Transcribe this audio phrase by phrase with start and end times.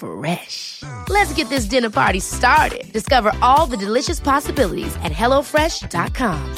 [0.00, 0.82] Fresh.
[1.08, 2.92] Let's get this dinner party started.
[2.92, 6.56] Discover all the delicious possibilities at hellofresh.com.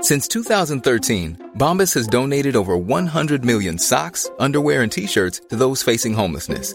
[0.00, 6.14] Since 2013, Bombas has donated over 100 million socks, underwear, and t-shirts to those facing
[6.14, 6.74] homelessness.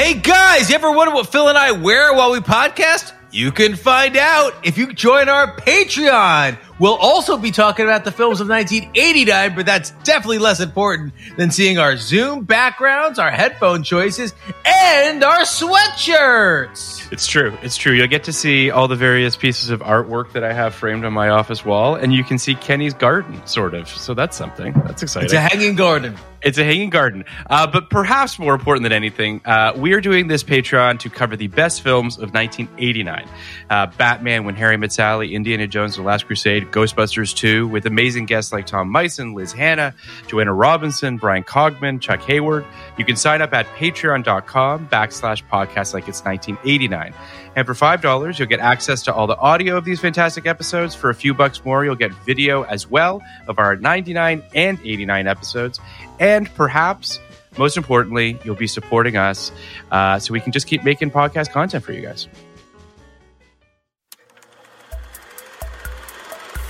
[0.00, 3.12] Hey guys, you ever wonder what Phil and I wear while we podcast?
[3.30, 6.56] You can find out if you join our Patreon.
[6.78, 11.50] We'll also be talking about the films of 1989, but that's definitely less important than
[11.50, 14.32] seeing our Zoom backgrounds, our headphone choices,
[14.64, 17.12] and our sweatshirts.
[17.12, 17.54] It's true.
[17.60, 17.92] It's true.
[17.92, 21.12] You'll get to see all the various pieces of artwork that I have framed on
[21.12, 23.86] my office wall, and you can see Kenny's garden, sort of.
[23.86, 24.72] So that's something.
[24.86, 25.26] That's exciting.
[25.26, 26.16] It's a hanging garden.
[26.42, 27.24] It's a hanging garden.
[27.48, 31.36] Uh, but perhaps more important than anything, uh, we are doing this Patreon to cover
[31.36, 33.28] the best films of 1989
[33.68, 38.26] uh, Batman, When Harry Met Sally, Indiana Jones, The Last Crusade, Ghostbusters 2, with amazing
[38.26, 39.94] guests like Tom Meissen, Liz Hannah,
[40.28, 42.64] Joanna Robinson, Bryan Cogman, Chuck Hayward.
[42.96, 47.12] You can sign up at patreon.com backslash podcast like it's 1989.
[47.60, 50.94] And for $5, you'll get access to all the audio of these fantastic episodes.
[50.94, 55.26] For a few bucks more, you'll get video as well of our 99 and 89
[55.26, 55.78] episodes.
[56.18, 57.20] And perhaps,
[57.58, 59.52] most importantly, you'll be supporting us
[59.90, 62.28] uh, so we can just keep making podcast content for you guys.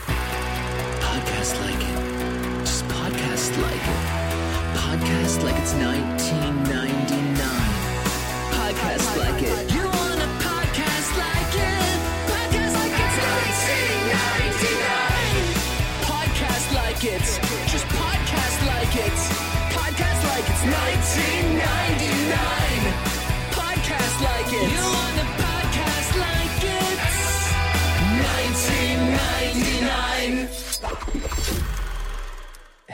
[0.08, 2.66] Podcast like it.
[2.66, 4.76] Just podcast like it.
[4.76, 6.19] Podcast like it's 1999.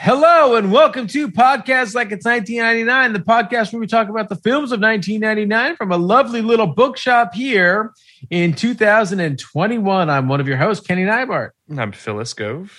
[0.06, 4.36] Hello and welcome to Podcast Like It's 1999, the podcast where we talk about the
[4.36, 7.92] films of 1999 from a lovely little bookshop here
[8.30, 10.08] in 2021.
[10.08, 11.50] I'm one of your hosts, Kenny Neibart.
[11.76, 12.70] I'm Phil Iscove.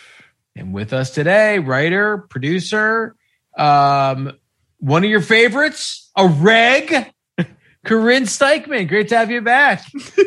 [0.55, 3.13] And with us today, writer, producer,
[3.57, 4.31] um,
[4.77, 7.11] one of your favorites, a reg,
[7.83, 8.87] Corinne Steichman.
[8.87, 9.83] Great to have you back.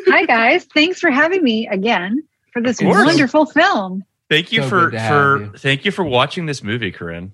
[0.06, 2.22] Hi guys, thanks for having me again
[2.52, 4.04] for this wonderful film.
[4.30, 5.52] Thank you So for good to have for you.
[5.58, 7.32] thank you for watching this movie, Corinne.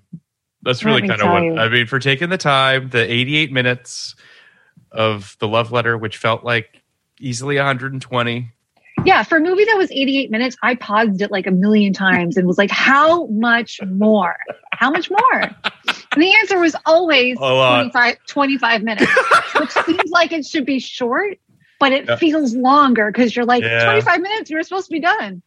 [0.63, 1.55] That's really kind of what you.
[1.57, 4.15] I mean for taking the time, the 88 minutes
[4.91, 6.81] of the love letter, which felt like
[7.19, 8.51] easily 120.
[9.05, 12.35] Yeah, for a movie that was 88 minutes, I paused it like a million times
[12.35, 14.35] and was like, how much more?
[14.71, 15.41] How much more?
[15.43, 19.11] And the answer was always 25, 25 minutes,
[19.59, 21.37] which seems like it should be short,
[21.79, 22.15] but it Yeah.
[22.15, 23.85] feels longer because you're like, Yeah.
[23.85, 24.49] 25 minutes.
[24.49, 25.43] You're supposed to be done.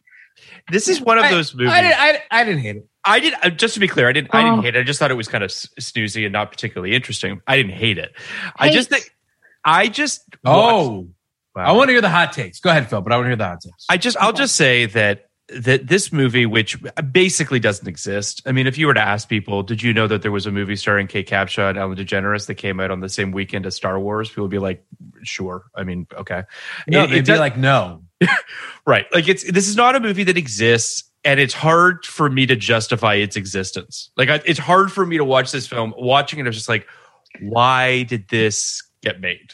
[0.71, 1.71] This is one of I- those movies.
[1.73, 2.87] I, didn't- I, I didn't hate it.
[3.03, 4.07] I did uh, just to be clear.
[4.07, 4.33] I didn't.
[4.33, 4.51] I Oh.
[4.51, 4.79] didn't hate it.
[4.79, 7.41] I just thought it was kind of snoozy and not particularly interesting.
[7.47, 8.13] I didn't hate it.
[8.57, 9.09] I just think.
[9.65, 10.23] I just.
[10.45, 11.07] Oh,
[11.55, 12.59] watched- I want to hear the hot takes.
[12.59, 13.85] Go ahead, Phil, but I want to hear the hot takes.
[13.89, 14.17] I just.
[14.17, 16.77] I'll just say that that this movie, which
[17.11, 18.43] basically doesn't exist.
[18.45, 20.51] I mean, if you were to ask people, did you know that there was a
[20.51, 23.75] movie starring Kate Capshaw and Ellen DeGeneres that came out on the same weekend as
[23.75, 24.29] Star Wars?
[24.29, 24.85] People would be like,
[25.23, 26.43] "Sure." I mean, okay.
[26.87, 28.03] no, It- they'd it be does- like, no.
[28.85, 29.05] Right.
[29.13, 32.55] Like it's this is not a movie that exists and it's hard for me to
[32.55, 34.09] justify its existence.
[34.17, 35.93] Like I, it's hard for me to watch this film.
[35.97, 36.87] Watching it, I was just like,
[37.41, 39.53] why did this get made?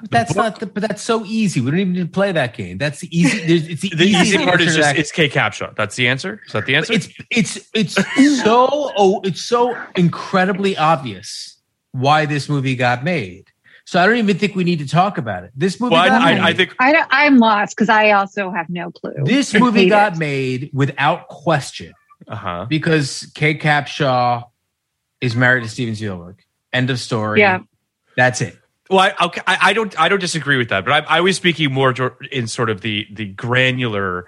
[0.00, 0.60] But that's not.
[0.60, 1.60] The, but that's so easy.
[1.60, 2.78] We don't even need to play that game.
[2.78, 3.38] That's the easy.
[3.72, 5.74] It's the, The easy easy part is just it's Kate Capshaw.
[5.74, 6.40] That's the answer.
[6.46, 6.92] Is that the answer?
[6.92, 7.94] It's it's it's
[8.42, 11.58] so oh, it's so incredibly obvious
[11.90, 13.50] why this movie got made.
[13.88, 15.52] So I don't even think we need to talk about it.
[15.56, 16.40] This movie well, got I, made.
[16.42, 19.14] I, I think I, I'm lost because I also have no clue.
[19.24, 20.18] this movie got it.
[20.18, 21.94] made without question
[22.26, 22.66] uh huh.
[22.68, 24.44] because Kate Capshaw
[25.22, 26.44] is married to Steven Spielberg.
[26.70, 27.40] End of story.
[27.40, 27.60] Yeah.
[28.14, 28.58] That's it.
[28.90, 31.36] Well, I, okay, I, I don't, I don't disagree with that, but I, I was
[31.36, 31.94] speaking more
[32.30, 34.26] in sort of the the granular.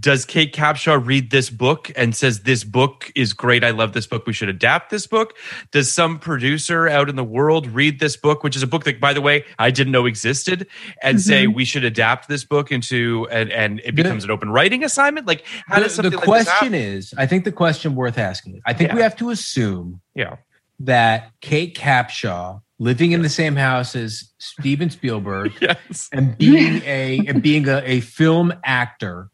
[0.00, 3.62] Does Kate Capshaw read this book and says this book is great?
[3.62, 4.26] I love this book.
[4.26, 5.34] We should adapt this book.
[5.70, 8.98] Does some producer out in the world read this book, which is a book that,
[9.00, 10.66] by the way, I didn't know existed,
[11.02, 11.54] and say mm-hmm.
[11.54, 15.26] we should adapt this book into and and it becomes an open writing assignment?
[15.26, 18.18] Like, how The, does the something like this question is, I think the question worth
[18.18, 18.62] asking.
[18.66, 20.36] I think we have to assume Yeah,
[20.80, 27.24] that Kate Capshaw, living in the same house as Steven Spielberg, yes, and being a
[27.28, 29.30] and being a, a film actor,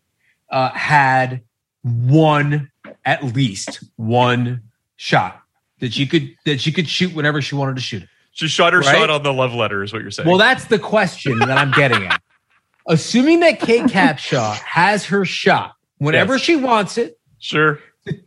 [0.50, 1.42] uh, had
[1.82, 2.70] one
[3.04, 4.62] at least one
[4.96, 5.40] shot
[5.78, 8.08] that she could that she could shoot whenever she wanted to shoot it.
[8.32, 8.96] she shot her Right?
[8.96, 10.28] shot on the love letter, is what you're saying.
[10.28, 12.20] Well, that's the question that I'm getting at.
[12.86, 16.42] Assuming that Kate Capshaw has her shot whenever Yes.
[16.42, 17.78] she wants it sure.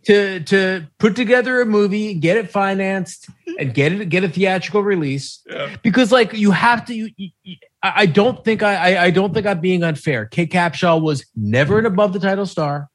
[0.05, 3.27] to to put together a movie, get it financed,
[3.59, 5.41] and get it get a theatrical release.
[5.49, 5.75] Yeah.
[5.81, 6.93] Because like you have to.
[6.95, 10.25] You, you- you- I I don't think I, I I don't think I'm being unfair.
[10.25, 12.89] Kate Capshaw was never an above the title star.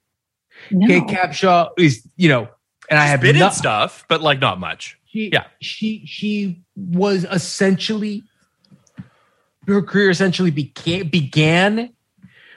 [0.70, 0.86] No.
[0.86, 2.48] Kate Capshaw is you know,
[2.90, 4.98] and I have been in stuff, but like not much.
[5.06, 5.44] she, Yeah.
[5.60, 8.22] she she was essentially
[9.66, 11.92] her career essentially began began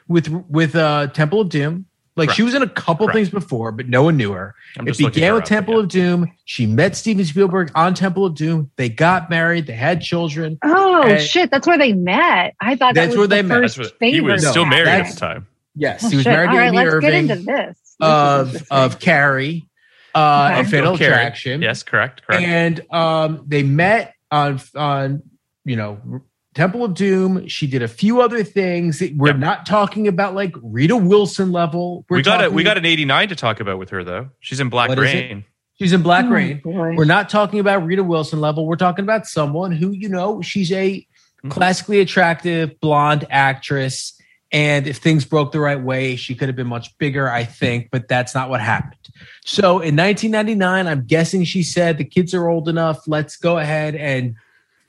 [0.07, 1.85] with with uh Temple of Doom.
[2.17, 3.15] Like she was in a couple Correct.
[3.15, 4.53] things before, but no one knew her.
[4.77, 5.79] I'm it began her with up, Temple yeah.
[5.81, 6.31] of Doom.
[6.43, 8.69] She met Steven Spielberg on Temple of Doom.
[8.75, 9.67] They got married.
[9.67, 10.57] They had children.
[10.63, 11.51] Oh shit!
[11.51, 12.53] That's where they met.
[12.59, 13.61] I thought that That's was where the they met.
[13.61, 15.47] first That's what, he was No, still married at the time.
[15.73, 16.33] Yes, Oh, he was shit.
[16.33, 17.77] married All to right, Amy let's Irving get into this.
[17.77, 18.77] This of interesting.
[18.77, 19.69] of Carrie
[20.13, 20.59] uh, Okay.
[20.59, 21.13] and Fatal Carrie.
[21.13, 21.61] Attraction.
[21.61, 22.43] Yes, correct, correct.
[22.43, 25.23] and um, they met on on
[25.63, 26.21] you know
[26.53, 27.47] Temple of Doom.
[27.47, 29.01] She did a few other things.
[29.15, 29.37] We're Yeah.
[29.37, 32.05] not talking about like Rita Wilson level.
[32.09, 34.29] We're we got a we got an 89 to talk about with her though.
[34.41, 35.03] She's in Black What is?
[35.05, 35.45] Rain.
[35.79, 36.59] She's in Black Oh, Rain.
[36.63, 36.93] boy.
[36.95, 38.67] We're not talking about Rita Wilson level.
[38.67, 41.05] We're talking about someone who you know she's a
[41.43, 41.49] Mhm.
[41.51, 44.13] classically attractive blonde actress.
[44.53, 47.87] And if things broke the right way, she could have been much bigger, I think,
[47.89, 48.99] but that's not what happened.
[49.45, 53.07] So in 1999, I'm guessing she said the kids are old enough.
[53.07, 54.35] Let's go ahead and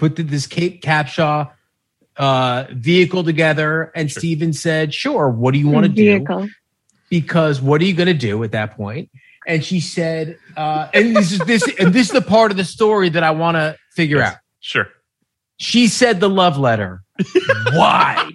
[0.02, 1.48] put this Kate Capshaw
[2.16, 3.92] uh, vehicle together.
[3.94, 4.20] And Sure.
[4.20, 5.28] Steven said, "Sure.
[5.28, 6.48] What do you want to do?
[7.08, 9.10] Because what are you going to do at that point?"
[9.46, 12.64] And she said, uh, "And this is this, and this is the part of the
[12.64, 14.32] story that I want to figure Yes.
[14.32, 14.88] out." Sure.
[15.58, 17.02] She said the love letter.
[17.72, 18.28] Why?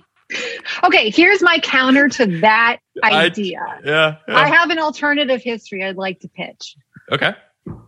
[0.86, 3.60] Okay, here's my counter to that I- idea.
[3.84, 4.16] Yeah.
[4.28, 4.38] yeah.
[4.38, 6.76] I have an alternative history I'd like to pitch.
[7.12, 7.34] okay.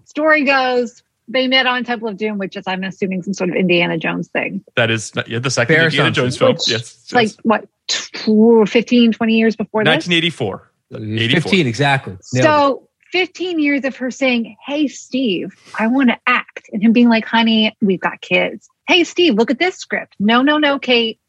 [0.05, 3.55] Story goes, they met on Temple of Doom, which is, I'm assuming, some sort of
[3.55, 4.63] Indiana Jones thing.
[4.75, 6.23] That is yeah, the second Fair Indiana assumption.
[6.23, 6.53] Jones film.
[6.53, 6.99] Which- yes.
[7.03, 10.07] It's like, what, tw- 15, 20 years before this?
[10.07, 10.71] 1984.
[10.93, 11.41] 84.
[11.41, 12.17] 15, exactly.
[12.33, 12.43] Nailed it.
[12.43, 16.69] So 15 years of her saying, Hey, Steve, I want to act.
[16.73, 18.67] And him being like, Honey, we've got kids.
[18.87, 20.15] Hey, Steve, look at this script.
[20.19, 21.19] No, no, no, Kate.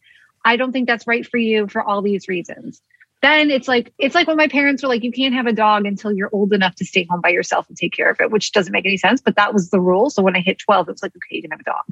[0.43, 2.81] I don't think that's right for you for all these reasons.
[3.23, 5.87] Then it's like, it's like when my parents were like, You can't have a dog
[5.87, 8.53] until you're old enough to stay home by yourself and take care of it, which
[8.53, 9.21] doesn't make any sense.
[9.21, 10.11] But that was the rule.
[10.11, 11.85] So when I hit 12, it was like, Okay, you can have a dog.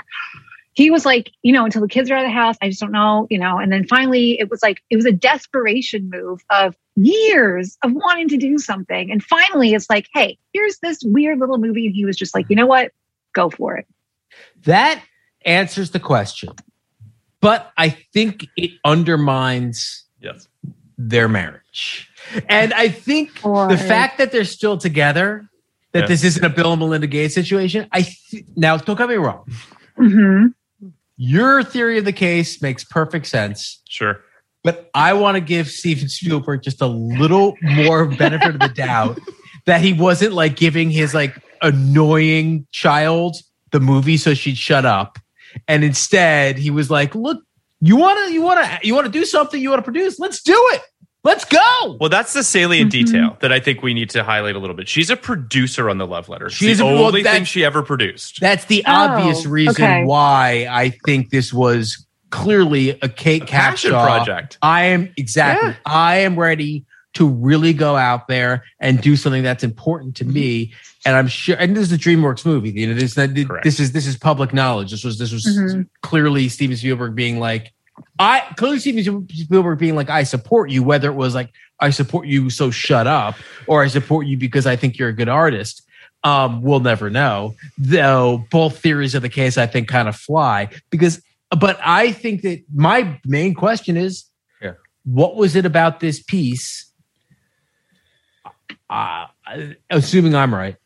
[0.72, 2.80] He was like, you know, until the kids are out of the house, I just
[2.80, 3.58] don't know, you know.
[3.58, 8.28] And then finally, it was like, it was a desperation move of years of wanting
[8.28, 9.10] to do something.
[9.10, 11.86] And finally, it's like, hey, here's this weird little movie.
[11.86, 12.92] And he was just like, you know what?
[13.32, 13.86] Go for it.
[14.66, 15.02] that
[15.44, 16.50] answers the question.
[17.40, 20.48] But I think it undermines Yes.
[20.98, 22.10] Their marriage.
[22.48, 25.48] And I think Or- the fact that they're still together,
[25.92, 26.06] that Yeah.
[26.08, 29.44] this isn't a Bill and Melinda Gates situation, I th- now don't get me wrong.
[29.96, 30.46] hmm
[31.16, 33.80] Your theory of the case makes perfect sense.
[33.88, 34.20] Sure.
[34.64, 39.18] but I want to give Steven Spielberg just a little more benefit of the doubt
[39.66, 43.36] that he wasn't like giving his like annoying child
[43.70, 45.18] the movie so she'd shut up,
[45.68, 47.42] and instead he was like, "Look,
[47.80, 50.18] you want to, you want to, you want to do something, you want to produce,
[50.18, 50.82] let's do it,
[51.24, 53.06] let's go." Well, that's the salient Mhm.
[53.06, 54.88] detail that I think we need to highlight a little bit.
[54.88, 56.46] She's a producer on the love letter.
[56.46, 58.40] It's She's the a- well, only thing she ever produced.
[58.40, 60.04] That's the Oh, obvious reason okay.
[60.04, 64.58] why I think this was clearly a Kate A Capshaw project.
[64.60, 65.70] I am exactly.
[65.70, 65.76] Yeah.
[65.86, 66.84] I am ready
[67.18, 70.72] to really go out there and do something that's important to me.
[71.04, 72.70] And I'm sure, and this is a DreamWorks movie.
[72.70, 74.90] You know, this this is this is public knowledge.
[74.90, 75.86] This was this was Mhm.
[76.02, 77.72] clearly Steven Spielberg being like,
[78.18, 80.82] I clearly Steven Spielberg being like, I support you.
[80.82, 84.66] Whether it was like, I support you, so shut up, or I support you because
[84.66, 85.82] I think you're a good artist.
[86.24, 87.54] Um, we'll never know.
[87.78, 91.20] Though both theories of the case, I think, kind of fly because.
[91.58, 94.26] But I think that my main question is,
[94.60, 94.72] Yeah.
[95.06, 96.87] what was it about this piece?
[98.90, 99.26] Uh,
[99.90, 100.76] assuming I'm right,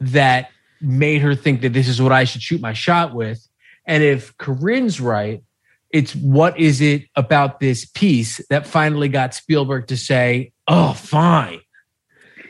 [0.00, 0.50] that
[0.80, 3.46] made her think that this is what I should shoot my shot with.
[3.86, 5.42] And if Corinne's right,
[5.90, 11.60] it's what is it about this piece that finally got Spielberg to say, "Oh, fine."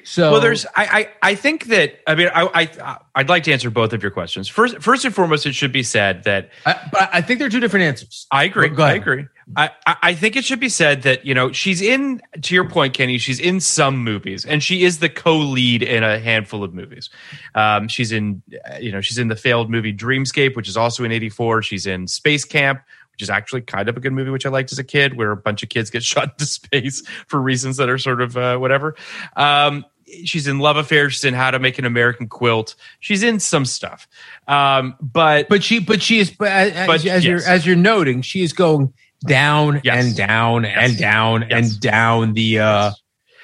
[0.04, 0.66] So well, there's.
[0.66, 0.70] I,
[1.22, 1.30] I.
[1.30, 2.00] I think that.
[2.06, 2.48] I mean, I.
[2.54, 2.98] I.
[3.14, 4.48] I'd like to answer both of your questions.
[4.48, 4.80] First.
[4.80, 7.84] First and foremost, it should be said that I, but I think they're two different
[7.84, 8.26] answers.
[8.30, 8.70] I agree.
[8.76, 9.26] I agree.
[9.57, 12.21] I, I think it should be said that you know she's in.
[12.42, 16.19] To your point, Kenny, she's in some movies, and she is the co-lead in a
[16.19, 17.11] handful of movies.
[17.54, 18.42] Um, she's in.
[18.71, 21.62] uh, You know, she's in the failed movie Dreamscape, which is also in '84.
[21.62, 22.80] She's in Space Camp.
[23.12, 25.30] Which is actually kind of a good movie, which I liked as a kid, where
[25.30, 28.57] a bunch of kids get shot into space for reasons that are sort of uh,
[28.57, 28.95] whatever.
[29.37, 29.85] Um,
[30.25, 31.11] she's in Love Affair.
[31.11, 32.76] She's in How to Make an American Quilt.
[33.00, 34.09] She's in some stuff,
[34.49, 38.23] um, but But she, but she is, but as, But as you're as you're noting,
[38.23, 38.95] she is going
[39.26, 40.04] down Yes.
[40.06, 41.52] and down and down Yes.
[41.72, 42.58] and down the.
[42.60, 42.90] uh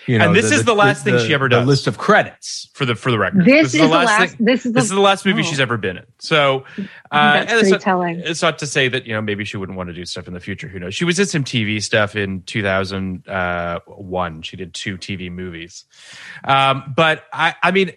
[0.09, 1.67] you know, And this is the last thing she ever The does.
[1.67, 2.71] list of credits.
[2.75, 4.37] for the for the record, This, is the last.
[4.37, 5.43] thing- this is the, this is the last movie Oh.
[5.43, 6.05] she's ever been in.
[6.21, 6.85] So uh,
[7.33, 8.21] That's and it's not, telling.
[8.21, 10.35] It's not to say that you know maybe she wouldn't want to do stuff in
[10.35, 10.69] the future.
[10.69, 10.95] Who knows?
[10.95, 14.43] She was in some TV stuff in 2001.
[14.43, 15.85] She did two TV movies.
[16.45, 17.91] Um, but I, I mean,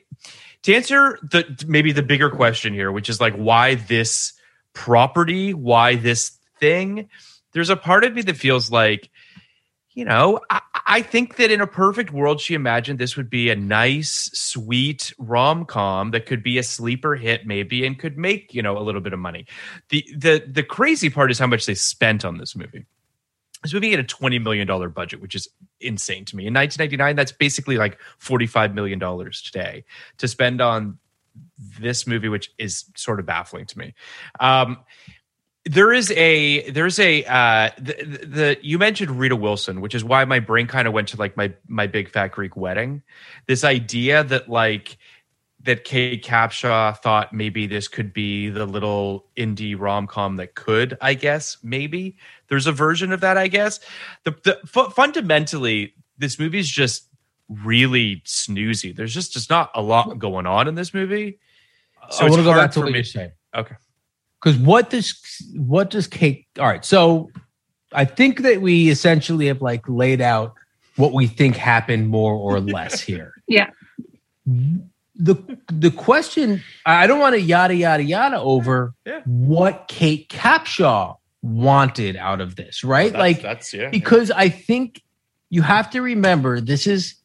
[0.64, 4.34] to answer the maybe the bigger question here, which is like why this
[4.74, 7.08] property, why this thing?
[7.52, 9.10] There's a part of me that feels like
[10.00, 13.50] you know, I, I think that in a perfect world, she imagined this would be
[13.50, 18.54] a nice, sweet rom com that could be a sleeper hit, maybe, and could make
[18.54, 19.46] you know a little bit of money.
[19.90, 22.86] the the The crazy part is how much they spent on this movie.
[23.64, 25.50] This movie had a twenty million dollar budget, which is
[25.82, 26.48] insane to me.
[26.48, 29.84] In 1999, that's basically like forty five million dollars today
[30.20, 31.00] to spend on
[31.80, 33.94] this movie, which is sort of baffling to me.
[34.40, 34.78] Um,
[35.70, 37.94] there is a there's a uh the,
[38.26, 41.38] the, you mentioned Rita Wilson, which is why my brain kind of went to like
[41.38, 43.04] my my big fat Greek wedding.
[43.46, 44.98] This idea that like
[45.62, 50.98] that Kate Capshaw thought maybe this could be the little indie rom com that could,
[51.02, 53.38] I guess, maybe there's a version of that.
[53.38, 53.80] I guess
[54.24, 57.08] the, the fu- fundamentally this movie is just
[57.48, 58.96] really snoozy.
[58.96, 61.38] There's just just not a lot going on in this movie.
[62.10, 63.34] So I want to go back to what me- you're saying.
[63.54, 63.76] Okay.
[64.42, 65.20] Because what does
[65.56, 66.46] what does Kate?
[66.58, 67.30] All right, so
[67.94, 70.54] I think that we essentially have like laid out
[70.96, 73.34] what we think happened more or less here.
[73.48, 73.70] Yeah.
[74.46, 75.36] The
[75.68, 79.22] the question I don't want to yada yada yada over Yeah.
[79.26, 83.12] what Kate Capshaw wanted out of this, right?
[83.12, 83.90] That's- like that's yeah.
[83.90, 85.02] because I think
[85.50, 87.16] you have to remember this is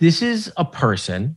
[0.00, 1.36] this is a person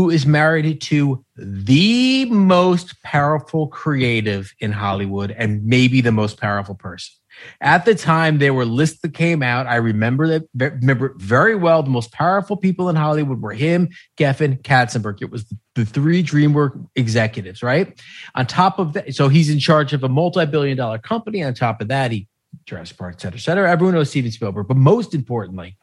[0.00, 6.74] who is married to the most powerful creative in Hollywood and maybe the most powerful
[6.74, 7.12] person.
[7.60, 9.66] At the time, there were lists that came out.
[9.66, 11.82] I remember that remember very well.
[11.82, 15.20] The most powerful people in Hollywood were him, Geffen, Katzenberg.
[15.20, 18.00] It was the, three DreamWorks executives, right?
[18.34, 21.42] On top of that, so he's in charge of a multi-billion dollar company.
[21.42, 22.26] On top of that, he
[22.64, 23.70] Jurassic Park, et cetera, et cetera.
[23.70, 25.76] Everyone knows Steven Spielberg, but most importantly,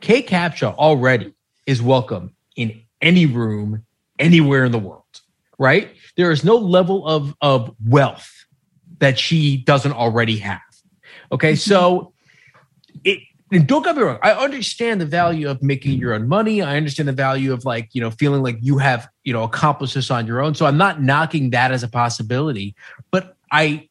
[0.00, 1.34] Kate Capshaw already
[1.66, 3.84] is welcome in any room,
[4.18, 5.02] anywhere in the world,
[5.58, 5.90] right?
[6.16, 8.30] There is no level of, of wealth
[8.98, 10.60] that she doesn't already have.
[11.32, 11.70] Okay, mm-hmm.
[11.70, 12.12] so
[13.04, 13.20] it
[13.52, 16.62] and don't get me wrong, I understand the value of making your own money.
[16.62, 19.94] I understand the value of like, you know, feeling like you have, you know, accomplished
[19.94, 20.54] this on your own.
[20.56, 22.74] So I'm not knocking that as a possibility,
[23.12, 23.88] but I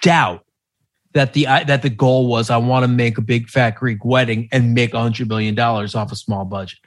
[0.00, 0.46] doubt
[1.12, 4.02] that the I, that the goal was I want to make a big fat Greek
[4.02, 6.78] wedding and make a hundred million dollars off a small budget.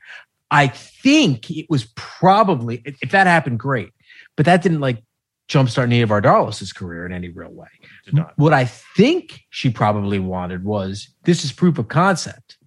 [0.51, 3.89] I think it was probably if that happened, great,
[4.35, 5.03] but that didn't like
[5.49, 7.67] jumpstart Nia Vardalos' career in any real way.
[8.05, 8.33] Did not.
[8.37, 12.57] What I think she probably wanted was this is proof of concept.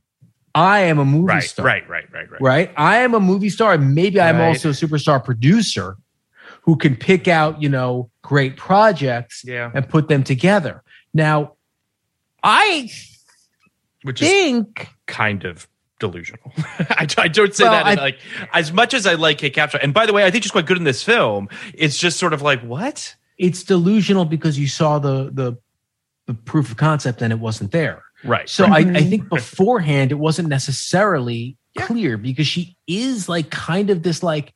[0.55, 2.41] I am a movie Right, star right, right, right, right.
[2.41, 2.73] right?
[2.77, 4.49] I am a movie star, and maybe I'm Right.
[4.49, 5.97] also a superstar producer
[6.63, 9.71] who can pick out, you know, great projects Yeah.
[9.75, 10.83] and put them together.
[11.15, 11.53] Now,
[12.43, 12.91] I
[14.03, 16.53] Which is think kind of delusional.
[16.57, 18.19] I, I don't say Well, that in I- like
[18.53, 19.79] as much as I like Kate Capshaw.
[19.83, 21.49] And by the way, I think she's quite good in this film.
[21.75, 23.15] It's just sort of like what?
[23.39, 25.59] it's delusional because you saw the the
[26.27, 28.03] the proof of concept and it wasn't there.
[28.25, 28.49] Right.
[28.49, 34.03] So I, I think beforehand it wasn't necessarily clear because she is like kind of
[34.03, 34.55] this like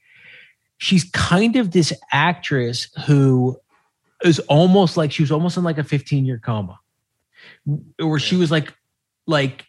[0.78, 3.60] she's kind of this actress who
[4.24, 6.78] is almost like she was almost in like a 15 year coma
[7.98, 8.72] where she was like
[9.26, 9.66] like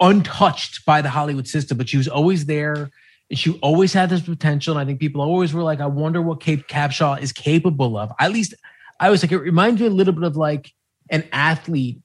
[0.00, 2.90] untouched by the Hollywood system, but she was always there
[3.30, 4.72] and she always had this potential.
[4.72, 8.12] And I think people always were like, I wonder what Kate Capshaw is capable of.
[8.18, 8.54] At least
[9.00, 10.72] I was like, it reminds me a little bit of like
[11.10, 12.00] an athlete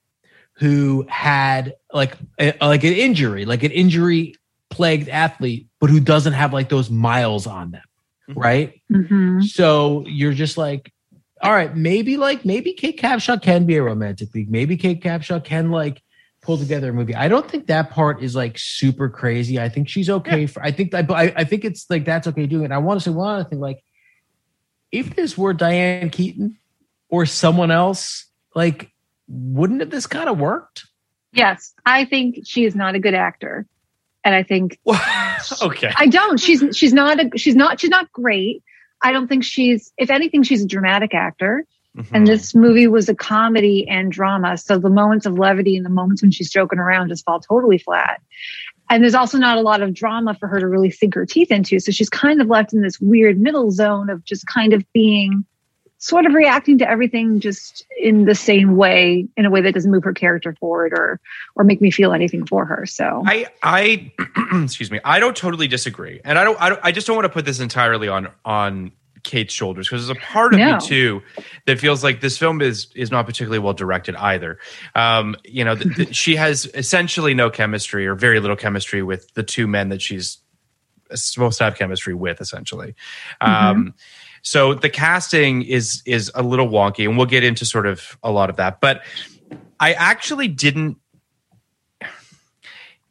[0.54, 4.36] who had like a, like an injury, like an injury
[4.70, 7.84] plagued athlete, but who doesn't have like those miles on them,
[8.36, 8.82] right?
[8.92, 10.92] hmm So you're just like,
[11.42, 14.50] all right, maybe like maybe Kate Capshaw can be a romantic league.
[14.50, 16.02] Maybe Kate Capshaw can like
[16.44, 17.16] pull together a movie.
[17.16, 19.60] I don't think that part is like super crazy.
[19.60, 20.62] I think she's okay for.
[20.62, 22.72] I think I, I I think it's like that's okay doing it.
[22.72, 23.60] I want to say one other thing.
[23.60, 23.84] Like,
[24.92, 26.58] if this were Diane Keaton
[27.10, 28.92] or someone else, like,
[29.28, 30.86] wouldn't have this kind of worked?
[31.32, 33.66] Yes, I think she is not a good actor,
[34.24, 34.80] and I think
[35.62, 35.92] okay.
[35.96, 36.40] I don't.
[36.40, 38.64] She's she's not a she's not she's not great.
[39.02, 41.66] I don't think she's if anything she's a dramatic actor.
[41.98, 42.16] Mm-hmm.
[42.16, 44.58] And this movie was a comedy and drama.
[44.58, 47.78] So the moments of levity and the moments when she's joking around just fall totally
[47.78, 48.22] flat.
[48.90, 51.52] And there's also not a lot of drama for her to really sink her teeth
[51.52, 51.80] into.
[51.80, 55.46] So she's kind of left in this weird middle zone of just kind of being
[56.04, 59.90] sort of reacting to everything just in the same way, in a way that doesn't
[59.90, 61.20] move her character forward or
[61.56, 62.86] or make me feel anything for her.
[62.86, 64.12] So I I
[64.64, 65.00] excuse me.
[65.06, 66.62] I don't totally disagree, and I don't.
[66.62, 68.92] I, don't, I just don't want to put this entirely on on
[69.24, 70.76] Kate's shoulders because there's a part of No.
[70.76, 71.22] me too
[71.66, 74.60] that feels like this film is is not particularly well directed either.
[74.96, 79.34] Um, you know, th- th- she has essentially no chemistry or very little chemistry with
[79.34, 80.40] the two men that she's
[81.14, 82.96] supposed to have chemistry with, essentially.
[83.40, 83.94] Um,
[84.42, 88.32] so the casting is is a little wonky, and we'll get into sort of a
[88.32, 88.82] lot of that.
[88.82, 89.04] But
[89.80, 90.98] I actually didn't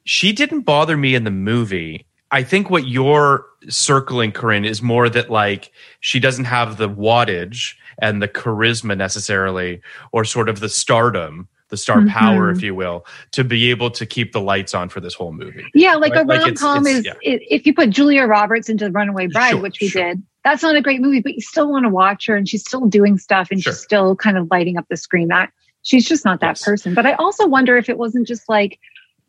[0.04, 2.07] she didn't bother me in the movie.
[2.32, 5.70] I think what you're circling, Corinne, is more that like
[6.00, 9.80] she doesn't have the wattage and the charisma necessarily,
[10.12, 12.08] or sort of the stardom, the star Mhm.
[12.08, 15.32] power, if you will, to be able to keep the lights on for this whole
[15.32, 15.64] movie.
[15.74, 16.24] Yeah, like Right?
[16.24, 17.12] a Like, rom com it's- is yeah.
[17.12, 20.02] i if you put Julia Roberts into The Runaway Bride, Sure, which we sure.
[20.02, 22.62] did, that's not a great movie, but you still want to watch her and she's
[22.62, 23.73] still doing stuff and Sure.
[23.73, 25.28] she's still kind of lighting up the screen.
[25.28, 25.50] That
[25.82, 26.64] she's just not that Yes.
[26.64, 26.95] person.
[26.95, 28.78] But I also wonder if it wasn't just like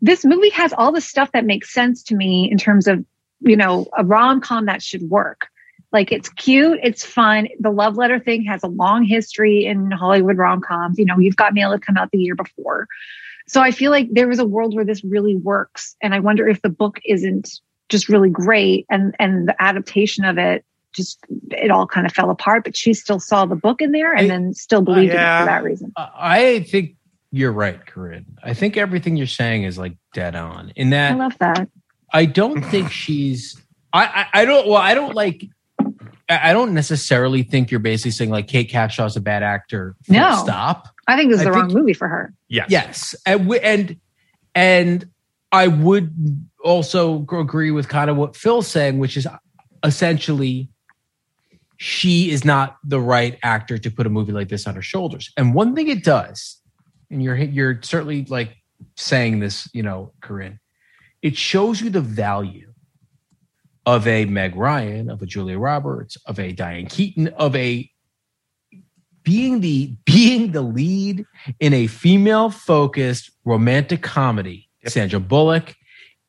[0.03, 3.05] this movie has all the stuff that makes sense to me in terms of,
[3.39, 5.47] you know, a rom com that should work.
[5.93, 7.47] Like it's cute, it's fun.
[7.61, 10.99] The love letter thing has a long history in Hollywood rom coms.
[10.99, 12.87] You know, you've got mail had come out the year before.
[13.47, 15.95] So I feel like there was a world where this really works.
[16.01, 17.49] And I wonder if the book isn't
[17.87, 21.19] just really great and and the adaptation of it just
[21.51, 24.25] it all kind of fell apart, but she still saw the book in there and
[24.25, 25.93] I- then still believed in it for that reason.
[25.95, 26.97] I think
[27.35, 28.37] you're right, Corinne.
[28.43, 30.71] I think everything you're saying is like dead on.
[30.75, 31.67] In that, I love that.
[32.13, 33.59] I don't think she's.
[33.91, 34.67] I, I I don't.
[34.67, 35.43] Well, I don't like.
[36.29, 39.95] I I don't necessarily think you're basically saying like Kate Capshaw's a bad actor.
[40.07, 40.39] No.
[40.43, 40.89] Stop.
[41.07, 42.33] I think this is I the wrong think- movie for her.
[42.49, 42.67] Yes.
[42.69, 43.97] Yes, and w- and
[44.53, 45.09] and
[45.51, 46.13] I would
[46.63, 49.25] also agree with kind of what Phil's saying, which is
[49.83, 50.69] essentially
[51.77, 55.31] she is not the right actor to put a movie like this on her shoulders.
[55.35, 56.61] And one thing it does,
[57.13, 58.55] and you're you're certainly like
[58.95, 60.59] saying this, you know, Corinne,
[61.21, 62.73] it shows you the value
[63.85, 67.89] of a Meg Ryan, of a Julia Roberts, of a Diane Keaton, of a
[69.23, 71.25] being the being the lead
[71.59, 74.69] in a female focused romantic comedy.
[74.85, 75.75] Sandra Bullock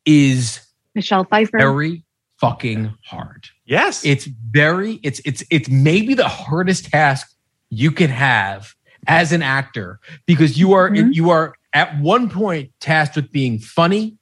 [0.05, 0.61] is
[0.95, 1.59] Michelle Pfeiffer.
[1.59, 2.05] very
[2.41, 3.49] fucking hard.
[3.65, 4.05] Yes.
[4.05, 7.35] It's very it's it's it's maybe the hardest task
[7.71, 8.75] you can have
[9.07, 11.15] as an actor because you are Mhm.
[11.15, 14.17] you are at one point tasked with being funny,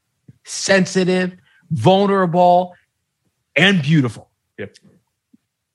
[0.45, 1.33] sensitive,
[1.71, 2.75] vulnerable,
[3.57, 4.31] and beautiful.
[4.59, 4.77] Yep.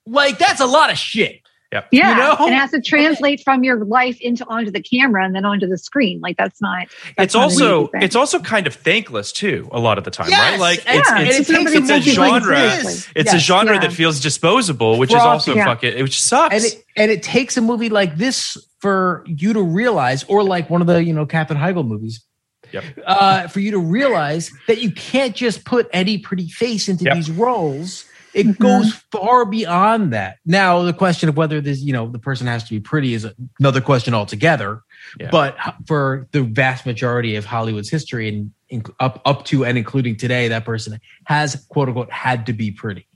[0.05, 1.41] Like that's a lot of shit.
[1.73, 1.89] Yep.
[1.91, 2.35] yeah, you know?
[2.45, 5.67] and it has to translate from your life into onto the camera and then onto
[5.67, 6.21] the screen.
[6.21, 6.87] Like that's not.
[7.17, 10.29] That's it's not also it's also kind of thankless too a lot of the time
[10.29, 12.55] Yes, right like and- it's Yeah, it's, it's it's, it's a who takes it genre
[12.71, 13.11] seriously.
[13.17, 13.79] it's a genre yeah.
[13.81, 15.65] that feels disposable which is also Yeah.
[15.65, 19.61] fucking which sucks and it, and it takes a movie like this for you to
[19.61, 22.23] realize, or like one of the you know Katherine Heigl movies,
[22.71, 22.83] Yep.
[23.05, 27.15] uh, for you to realize that you can't just put any pretty face into Yep.
[27.15, 28.05] these roles.
[28.33, 28.57] It Mhm.
[28.59, 30.35] goes far beyond that.
[30.45, 33.25] Now, the question of whether this, you know, the person has to be pretty is
[33.59, 34.81] another question altogether.
[35.19, 35.29] Yeah.
[35.31, 40.17] But for the vast majority of Hollywood's history and inc- up up to and including
[40.17, 43.06] today, that person has quote unquote had to be pretty.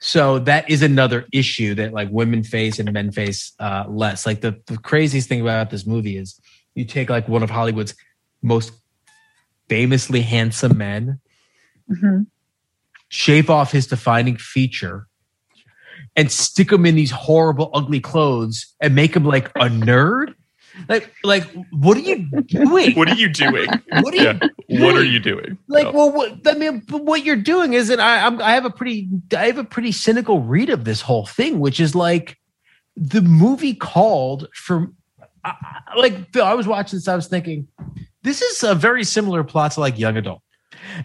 [0.00, 4.26] So that is another issue that like women face and men face uh, less.
[4.26, 6.40] Like the, the craziest thing about this movie is
[6.74, 7.94] you take like one of Hollywood's
[8.42, 8.72] most
[9.68, 11.20] famously handsome men,
[11.90, 12.26] Mhm.
[13.08, 15.08] shave off his defining feature,
[16.14, 20.34] and stick him in these horrible, ugly clothes and make him like a nerd.
[20.88, 22.94] Like, like, what are you doing?
[22.94, 23.68] What are you doing?
[23.90, 24.22] What are you
[24.68, 24.84] Yeah.
[24.84, 25.58] What are you doing?
[25.68, 25.92] like No.
[25.92, 29.08] well what i mean what you're doing is that i I'm, i have a pretty
[29.36, 32.36] i have a pretty cynical read of this whole thing which is like
[32.96, 34.88] the movie called for
[35.44, 35.54] I-
[35.88, 37.66] I- like Phil, i was watching this i was thinking
[38.22, 40.42] this is a very similar plot to like young adult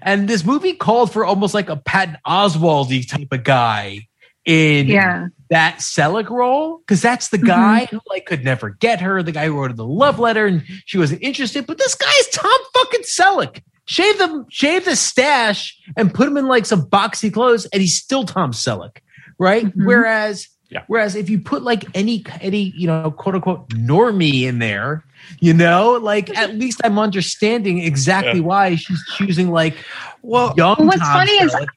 [0.01, 4.01] and this movie called for almost like a patton oswaldy type of guy
[4.45, 5.27] in Yeah.
[5.53, 7.45] That Selleck role because that's the Mhm.
[7.47, 10.47] guy who like could never get her, the guy who wrote her the love letter,
[10.47, 11.67] and she wasn't interested.
[11.67, 13.61] But this guy is Tom fucking Selleck.
[13.85, 17.95] Shave the shave the stash and put him in like some boxy clothes, and he's
[17.97, 18.97] still Tom Selleck,
[19.37, 19.65] right?
[19.65, 19.85] Mhm.
[19.85, 20.81] Whereas, Yeah.
[20.87, 25.03] whereas if you put like any any you know quote unquote normie in there,
[25.39, 28.45] you know, like at least I'm understanding exactly Yeah.
[28.45, 29.75] why she's choosing like
[30.23, 30.77] well, young.
[30.79, 31.67] Well, what's Tom funny is Selleck.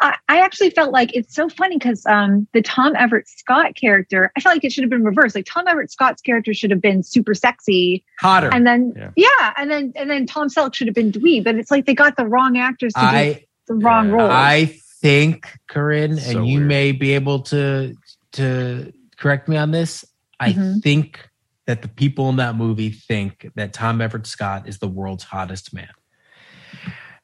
[0.00, 4.30] I, I actually felt like it's so funny because um, the Tom Everett Scott character,
[4.36, 5.34] I felt like it should have been reversed.
[5.34, 8.50] Like Tom Everett Scott's character should have been super sexy, hotter.
[8.52, 9.10] and then Yeah.
[9.16, 11.44] yeah, and then and then Tom Selleck should have been dweeb.
[11.44, 13.00] But it's like they got the wrong actors to
[13.36, 14.30] do the wrong yeah, role.
[14.30, 16.68] I think, Corinne, So and you weird.
[16.68, 17.94] may be able to
[18.32, 20.04] to correct me on this.
[20.40, 20.82] I Mhm.
[20.82, 21.28] think
[21.66, 25.72] that the people in that movie think that Tom Everett Scott is the world's hottest
[25.72, 25.88] man.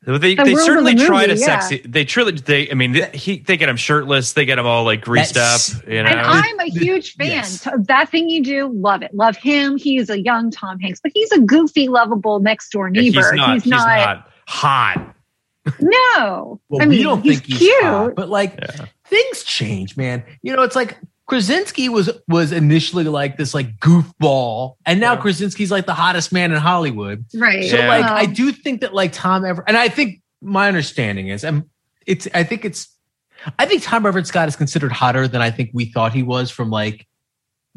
[0.06, 1.44] Well, They, The they certainly the try to yeah.
[1.60, 1.82] sexy.
[1.86, 2.70] They truly, they.
[2.70, 4.32] I mean, they, he, they get him shirtless.
[4.32, 5.86] They get him all like greased That's- up.
[5.86, 7.26] You know, and I'm a huge fan.
[7.28, 7.68] yes.
[7.86, 9.12] That thing you do, love it.
[9.14, 9.76] Love him.
[9.76, 13.20] He's a young Tom Hanks, but he's a goofy, lovable next door Yeah, neighbor.
[13.30, 13.54] he's not.
[13.54, 15.14] He's not hot.
[15.78, 16.60] No.
[16.68, 17.82] Well, I mean, we don't he's think he's cute.
[17.84, 18.86] hot, but like Yeah.
[19.04, 20.24] things change, man.
[20.42, 20.98] You know, it's like
[21.30, 25.20] Krasinski was was initially like this like goofball, and now Yeah.
[25.20, 27.24] Krasinski's like the hottest man in Hollywood.
[27.36, 27.70] Right.
[27.70, 27.86] So Yeah.
[27.88, 31.66] like I do think that like Tom Everett and I think my understanding is and
[32.04, 32.88] it's I think it's
[33.60, 36.50] I think Tom Everett Scott is considered hotter than I think we thought he was
[36.50, 37.06] from like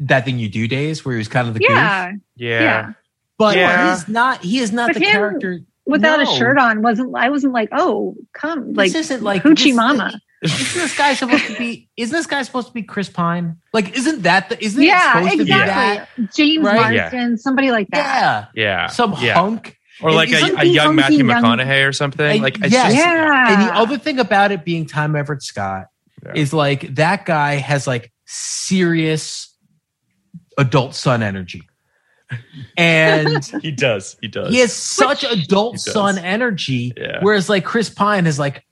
[0.00, 1.70] that thing you do days where he was kind of the goof.
[1.70, 2.10] yeah.
[2.34, 2.60] Yeah.
[2.60, 2.92] Yeah.
[3.38, 3.94] But Yeah.
[3.94, 7.28] he's not he is not But the him character Without a shirt on, wasn't I
[7.30, 10.18] wasn't like, oh, come like this isn't like hoochie this- mama.
[10.44, 13.56] Isn't this guy supposed to be isn't this guy supposed to be Chris Pine?
[13.72, 16.08] Like isn't that the isn't it Yeah, supposed to be that?
[16.18, 16.28] exactly.
[16.34, 16.96] James Right?
[16.98, 18.50] Marsden, somebody like that.
[18.54, 18.62] Yeah.
[18.64, 18.86] Yeah.
[18.88, 19.34] Some yeah.
[19.34, 19.78] hunk.
[20.02, 22.26] or like a, a young Matthew young- McConaughey or something.
[22.26, 22.92] And like it's yes.
[22.92, 23.52] just- Yeah.
[23.54, 25.86] And the other thing about it being Tom Everett Scott
[26.24, 26.32] Yeah.
[26.34, 29.54] is like that guy has like serious
[30.58, 31.62] adult son energy.
[32.76, 34.16] And he does.
[34.20, 34.52] He does.
[34.52, 35.92] he has such adult He does.
[35.92, 36.92] son energy.
[36.96, 37.18] Yeah.
[37.22, 38.64] Whereas like Chris Pine is like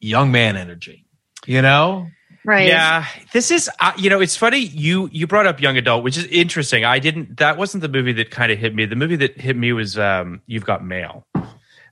[0.00, 1.03] young man energy.
[1.46, 2.08] You know?
[2.44, 2.68] Right.
[2.68, 6.18] Yeah, this is uh, you know it's funny you you brought up young adult, which
[6.18, 6.84] is interesting.
[6.84, 8.84] I didn't that wasn't the movie that kind of hit me.
[8.84, 11.26] The movie that hit me was um, You've Got Mail.
[11.34, 11.44] Um,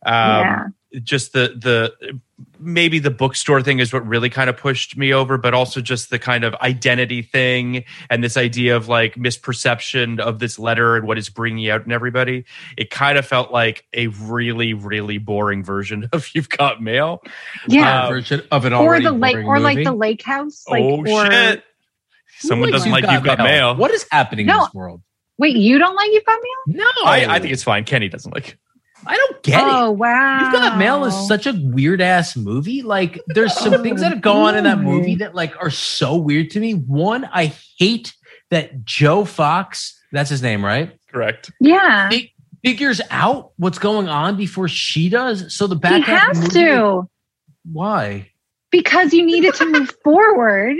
[0.04, 0.66] Yeah.
[1.02, 2.20] Just the the
[2.58, 6.10] maybe the bookstore thing is what really kind of pushed me over, but also just
[6.10, 11.06] the kind of identity thing and this idea of like misperception of this letter and
[11.06, 12.44] what it's bringing out in everybody.
[12.76, 17.22] It kind of felt like a really really boring version of You've Got Mail.
[17.68, 18.04] Yeah.
[18.04, 20.64] Uh, version of an or already the lake boring or like the lake house.
[20.68, 21.64] Like oh or shit!
[22.38, 23.76] Someone Who likes doesn't like You've Got Mail.
[23.76, 25.02] What is happening in this world?
[25.42, 26.78] wait, you don't like You've Got Mail?
[26.78, 27.04] No.
[27.04, 27.84] I, I think it's fine.
[27.84, 28.58] Kenny doesn't like.
[29.02, 29.08] It.
[29.08, 29.72] I don't get it.
[29.72, 30.40] oh wow.
[30.42, 32.82] You've Got Mail is such a weird ass movie.
[32.82, 36.50] Like, there's some things that go on in that movie that like are so weird
[36.50, 36.72] to me.
[36.74, 38.14] One, I hate
[38.50, 40.96] that Joe Fox, that's his name, right?
[41.10, 41.50] Correct.
[41.60, 42.08] Yeah.
[42.10, 42.30] Fig-
[42.64, 45.54] figures out what's going on before she does.
[45.54, 47.08] So the back He half has movie- to
[47.70, 48.28] Why?
[48.70, 50.76] because you need it to move forward.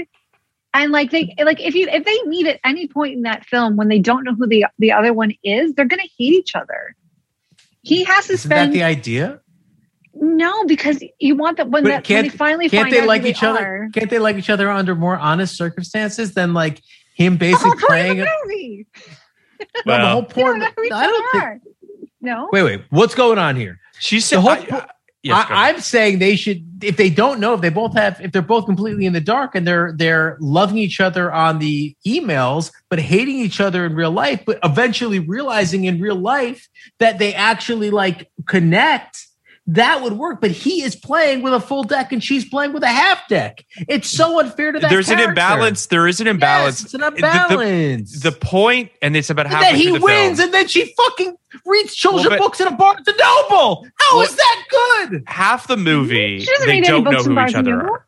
[0.75, 3.77] And like they like if you if they meet at any point in that film
[3.77, 6.95] when they don't know who the the other one is, they're gonna hate each other.
[7.83, 9.41] He has to Isn't that the idea?
[10.15, 13.07] no because you want that when, that, when can't- they finally Can't find they out
[13.09, 13.67] like each they other?
[13.85, 13.89] are.
[13.93, 16.81] Can't they like each other under more honest circumstances than like
[17.15, 18.21] him basically whole playing?
[18.21, 18.87] A, the movie.
[19.87, 20.47] no, the whole They point.
[20.47, 21.63] don't know who each I don't think.
[22.21, 22.49] No.
[22.53, 22.83] Wait, wait.
[22.91, 23.81] What's going on here?
[23.99, 24.37] She said.
[24.37, 24.89] The whole I- po- I-
[25.23, 25.69] yes, I.
[25.69, 28.67] I'm saying they should, if they don't know, if they both have, if they're both
[28.67, 33.37] completely in the dark and they're they're loving each other on the emails, but hating
[33.37, 38.31] each other in real life, but eventually realizing in real life that they actually like
[38.47, 39.27] connect.
[39.69, 42.83] That would work, but he is playing with a full deck and she's playing with
[42.83, 43.65] a half deck.
[43.89, 44.91] It's so unfair to that.
[44.91, 45.87] There's an imbalance.
[45.87, 46.83] There is an Yes, imbalance.
[46.85, 48.21] it's an The- the- imbalance.
[48.23, 50.47] The, point, and it's about and halfway then he the wins, film.
[50.49, 53.87] and then she fucking reads children's Well, but- books in a Barnes and Noble.
[54.01, 54.63] How Well- is that
[55.09, 55.23] good?
[55.29, 58.07] half the movie, they don't know who each other are.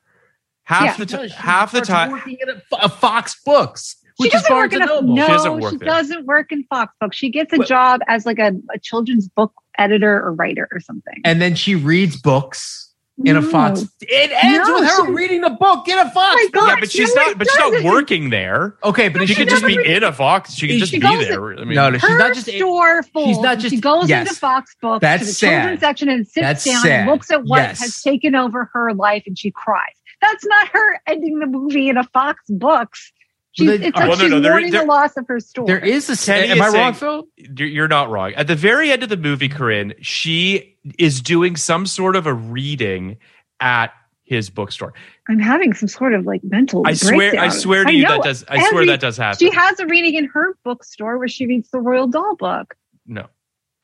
[0.64, 1.04] Half Yeah.
[1.04, 3.94] the No, time, half the time, working at a, a Fox Books.
[4.20, 5.14] She which doesn't work in a, Noble.
[5.14, 7.16] no, She doesn't work she doesn't work in Fox Books.
[7.16, 7.66] She gets a What?
[7.68, 11.20] job as like a, a children's book editor or writer or something.
[11.24, 12.92] And then she reads books
[13.24, 13.82] in a Fox.
[14.02, 16.34] It ends No, with her she- reading a book in a oh Fox.
[16.36, 16.66] my book.
[16.68, 17.38] yeah, but she's no, not.
[17.38, 17.88] But she's not doesn't.
[17.90, 18.76] working there.
[18.84, 20.54] Okay, but then She she could just never be in a Fox.
[20.54, 21.52] She could just She be goes- there.
[21.58, 22.46] I mean, No, no, she's not just.
[22.50, 23.26] store full.
[23.26, 24.28] she's not just- She goes yes.
[24.28, 25.48] into Fox Books That's to the sad.
[25.60, 27.00] children's section and sits That's down sad.
[27.00, 27.80] and looks at what Yes.
[27.80, 29.92] has taken over her life and she cries.
[30.20, 33.12] That's not her ending the movie in a Fox Books.
[33.56, 35.26] She's, Well, then- it's Well, like no, she's no, there- mourning there- the loss of
[35.28, 35.66] her store.
[35.66, 36.16] There is a.
[36.26, 37.28] Kenny Am is I wrong, Phil?
[37.36, 38.32] You're you're not wrong.
[38.34, 42.34] At the very end of the movie, Corinne, she is doing some sort of a
[42.34, 43.16] reading
[43.60, 43.92] at
[44.24, 44.92] his bookstore.
[45.28, 46.82] I'm having some sort of like mental.
[46.86, 48.16] I swear, I swear to you know.
[48.16, 48.44] that does.
[48.48, 49.38] I swear that does happen.
[49.38, 52.74] She has a reading in her bookstore where she reads the Roald Dahl book.
[53.06, 53.26] no,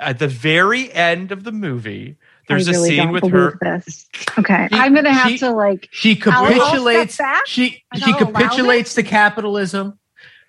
[0.00, 2.16] at the very end of the movie,
[2.50, 3.58] there's I a really scene don't with her.
[3.60, 4.06] This.
[4.38, 5.88] Okay, She- I'm gonna have she- to like.
[5.90, 7.20] She I'll- I'll step capitulates.
[7.46, 9.98] She she capitulates to capitalism.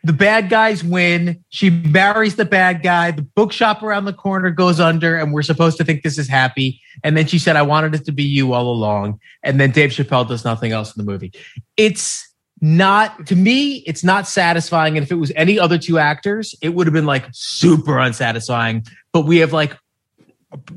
[0.04, 1.44] The bad guys win.
[1.50, 3.12] She marries the bad guy.
[3.12, 6.82] The bookshop around the corner goes under, and we're supposed to think this is happy.
[7.04, 9.92] And then she said, "I wanted it to be you all along." And then Dave
[9.92, 11.32] Chappelle does nothing else in the movie.
[11.78, 12.28] It's
[12.62, 13.84] not to me.
[13.88, 14.98] It's not satisfying.
[14.98, 18.84] And if it was any other two actors, it would have been like super unsatisfying.
[19.14, 19.78] But we have like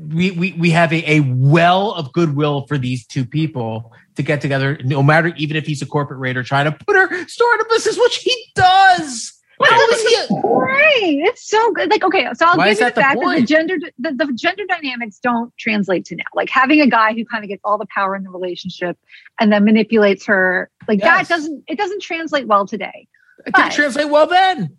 [0.09, 4.39] we we we have a, a well of goodwill for these two people to get
[4.41, 7.65] together, no matter even if he's a corporate raider trying to put her start a
[7.69, 9.33] business, which he does.
[9.61, 10.15] How is he?
[10.35, 11.17] a- Right.
[11.23, 11.89] It's so good.
[11.89, 14.11] Like, okay, so I'll Why give you that the the fact that the gender the,
[14.13, 16.23] the gender dynamics don't translate to now.
[16.33, 18.97] Like having a guy who kind of gets all the power in the relationship
[19.39, 21.27] and then manipulates her, like Yes.
[21.27, 23.07] that doesn't it doesn't translate well today.
[23.45, 24.75] It didn't translate well then.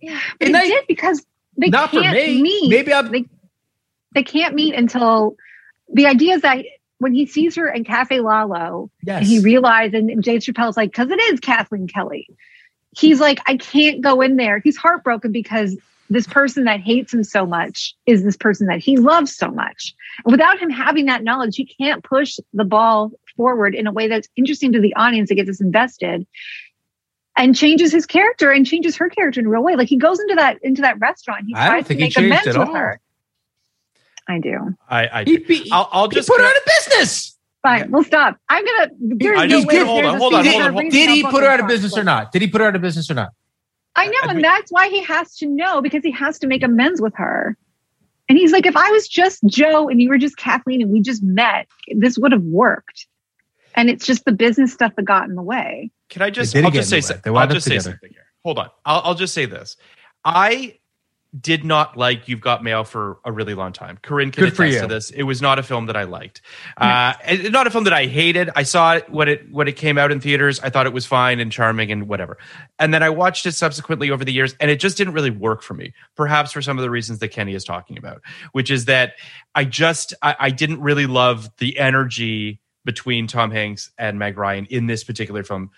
[0.00, 1.24] Yeah, but it I- did because
[1.56, 2.40] they Not for can't me.
[2.42, 2.70] meet.
[2.70, 3.10] Maybe I'm.
[3.12, 3.24] they,
[4.12, 5.36] they can't meet until
[5.92, 6.64] the idea is that
[6.98, 9.18] when he sees her in Cafe Lalo, Yes.
[9.18, 12.28] and he realized, and, and Dave Chappelle's like, because it is Kathleen Kelly.
[12.96, 14.58] He's like, I can't go in there.
[14.58, 15.76] He's heartbroken because
[16.10, 19.94] this person that hates him so much is this person that he loves so much.
[20.24, 24.08] And without him having that knowledge, he can't push the ball forward in a way
[24.08, 26.26] that's interesting to the audience that gets us invested
[27.36, 29.76] and changes his character and changes her character in a real way.
[29.76, 31.44] Like he goes into that into that restaurant.
[31.46, 33.00] He tries to make amends with her.
[34.30, 34.76] I do.
[34.88, 37.36] I, I He, he, I'll, I'll just put her out of business.
[37.62, 38.36] Fine, we'll stop.
[38.48, 38.90] I'm gonna.
[39.00, 41.42] There's I no just- way hold on, hold on, hold on, hold- Did he put
[41.42, 42.32] her out of business or not?
[42.32, 43.30] Did he put her out of business or not?
[43.96, 46.46] I know, I and mean- that's why he has to know because he has to
[46.46, 47.56] make amends with her.
[48.28, 51.00] And he's like, if I was just Joe and you were just Kathleen and we
[51.02, 51.66] just met,
[51.96, 53.06] this would have worked.
[53.74, 55.90] And it's just the business stuff that got in the way.
[56.08, 56.54] Can I just?
[56.56, 56.96] I'll just say.
[56.96, 57.00] the way.
[57.02, 58.26] some- They I'll just say something here.
[58.44, 58.70] Hold on.
[58.86, 59.76] I'll, I'll just say this.
[60.24, 60.78] I
[61.38, 63.98] did not like You've Got Mail for a really long time.
[64.02, 65.10] Corinne can Good attest to this.
[65.10, 66.42] It was not a film that I liked.
[66.76, 67.12] Uh,
[67.50, 68.50] not a film that I hated.
[68.56, 70.58] I saw it when it when it came out in theaters.
[70.60, 72.38] I thought it was fine and charming and whatever.
[72.78, 75.62] And then I watched it subsequently over the years, and it just didn't really work
[75.62, 75.92] for me.
[76.16, 79.12] Perhaps for some of the reasons that Kenny is talking about, which is that
[79.54, 84.66] I just I, I didn't really love the energy between Tom Hanks and Meg Ryan
[84.66, 85.70] in this particular film.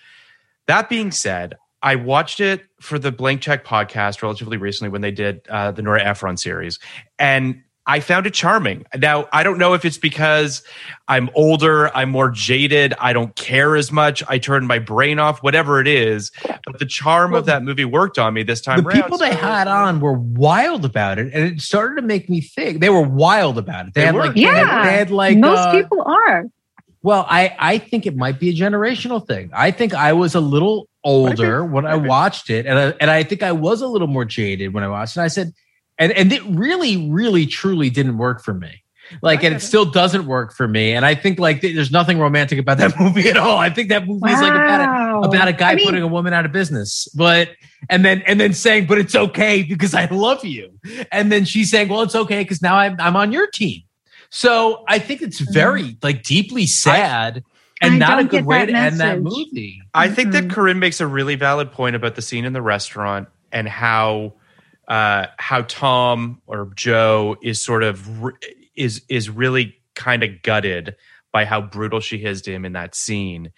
[0.67, 5.11] That being said, I watched it for the Blank Check podcast relatively recently when they
[5.11, 6.79] did uh, the Nora Ephron series,
[7.19, 8.87] and I found it charming.
[8.97, 10.63] Now, I don't know if it's because
[11.09, 15.43] I'm older, I'm more jaded, I don't care as much, I turned my brain off,
[15.43, 16.31] whatever it is.
[16.65, 19.03] But the charm of that movie worked on me this time the around.
[19.03, 22.81] people they had on were wild about it, and it started to make me think.
[22.81, 23.95] They were wild about it.
[23.95, 24.21] They, They had were.
[24.27, 24.85] like, they had- Yeah.
[24.85, 26.45] they had like Most uh, people are.
[27.03, 29.51] Well, I I think it might be a generational thing.
[29.53, 33.23] I think I was a little older when I watched it, and I, and I
[33.25, 35.21] think I was a little more jaded when I watched it.
[35.21, 35.53] I said,
[35.99, 38.83] and and it really, really, truly didn't work for me.
[39.21, 40.93] Like, and it still doesn't work for me.
[40.93, 43.59] And I think like th- there's nothing romantic about that movie at all.
[43.59, 46.07] I think that movie is like about a, about a guy I mean- putting a
[46.07, 47.51] woman out of business, but
[47.91, 50.79] and then and then saying, but it's okay because I love you,
[51.11, 53.83] and then she's saying, well, it's okay because now I'm I'm on your team.
[54.35, 57.45] So I think it's very like deeply sad
[57.83, 59.37] and I not a good way that to end that message.
[59.53, 59.83] movie.
[59.93, 60.51] I think that Mhm.
[60.53, 64.33] Corinne makes a really valid point about the scene in the restaurant and how
[64.89, 68.33] uh, how Tom or Joe is sort of re-
[68.75, 70.97] is is really kind of gutted
[71.31, 73.53] by how brutal she is to him in that scene,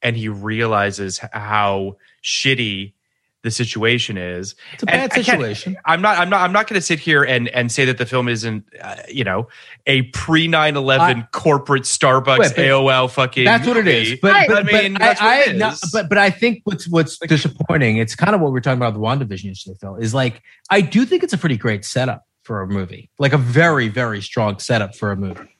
[0.00, 2.92] and he realizes how shitty
[3.42, 4.54] the situation is.
[4.74, 5.76] It's a bad I can't- situation.
[5.84, 6.18] I'm not.
[6.18, 6.42] I'm not.
[6.42, 9.24] I'm not going to sit here and and say that the film isn't, uh, you
[9.24, 9.48] know,
[9.86, 13.44] a pre 9/11 corporate Starbucks Wait, AOL fucking.
[13.44, 14.18] That's what it is.
[14.20, 16.60] But, but, I mean, but that's I, what I it no, but but I think
[16.64, 17.96] what's what's disappointing.
[17.96, 19.96] It's kind of what we we're talking about with the WandaVision yesterday, Phil.
[19.96, 23.38] Is like I do think it's a pretty great setup for a movie, like a
[23.38, 25.56] very very strong setup for a movie.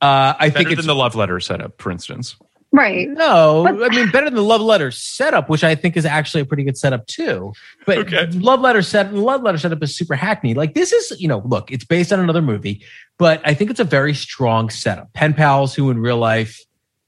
[0.00, 2.36] Uh, I think it's than the love letter setup, for instance.
[2.72, 3.08] Right.
[3.08, 6.42] No, But- I mean better than the love letter setup, which I think is actually
[6.42, 7.52] a pretty good setup too.
[7.86, 8.26] But Okay.
[8.32, 10.56] love letter set love letter setup is super hackneyed.
[10.56, 12.82] Like this is, you know, look, it's based on another movie,
[13.18, 15.12] but I think it's a very strong setup.
[15.14, 16.60] Pen pals who in real life,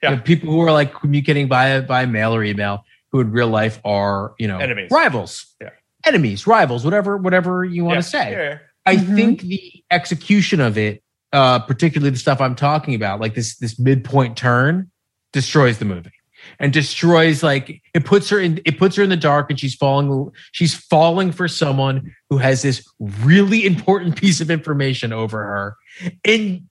[0.02, 0.10] Yeah.
[0.10, 3.48] you know, people who are like communicating by by mail or email, who in real
[3.48, 4.90] life are, you know, Enemies.
[4.90, 5.70] rivals, Yeah.
[6.06, 8.00] enemies, rivals, whatever, whatever you want Yeah.
[8.00, 8.30] to say.
[8.30, 8.58] Yeah, yeah.
[8.86, 9.14] I Mhm.
[9.16, 13.78] think the execution of it, uh, particularly the stuff I'm talking about, like this this
[13.78, 14.90] midpoint turn,
[15.32, 16.12] destroys the movie
[16.58, 19.74] and destroys like it puts her in it puts her in the dark and she's
[19.74, 22.88] falling she's falling for someone who has this
[23.22, 25.76] really important piece of information over her
[26.24, 26.62] and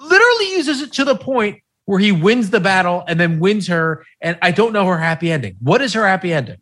[0.00, 4.04] literally uses it to the point where he wins the battle and then wins her
[4.20, 5.56] and I don't know her happy ending.
[5.60, 6.58] What is her happy ending?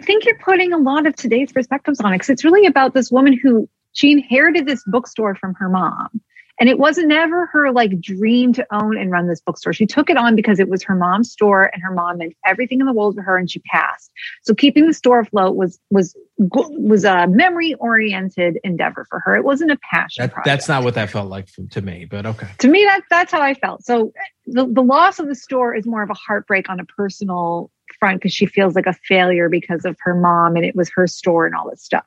[0.00, 2.94] I think you're putting a lot of today's perspectives on it because it's really about
[2.94, 6.20] this woman who she inherited this bookstore from her mom.
[6.64, 9.74] And it wasn't never her like dream to own and run this bookstore.
[9.74, 12.80] She took it on because it was her mom's store and her mom meant everything
[12.80, 14.10] in the world to her and she passed.
[14.44, 19.36] So keeping the store afloat was was was a memory oriented endeavor for her.
[19.36, 22.48] It wasn't a passion That, that's not what that felt like to me, but okay.
[22.60, 24.10] to me that that's how i felt so
[24.46, 28.20] the, the loss of the store is more of a heartbreak on a personal front
[28.20, 31.44] because she feels like a failure because of her mom and it was her store
[31.44, 32.06] and all this stuff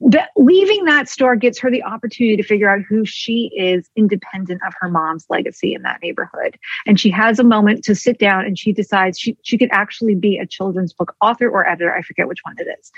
[0.00, 4.60] but leaving that store gives her the opportunity to figure out who she is independent
[4.66, 8.44] of her mom's legacy in that neighborhood and she has a moment to sit down
[8.44, 12.00] and she decides she, she could actually be a children's book author or editor i
[12.02, 12.90] forget which one it is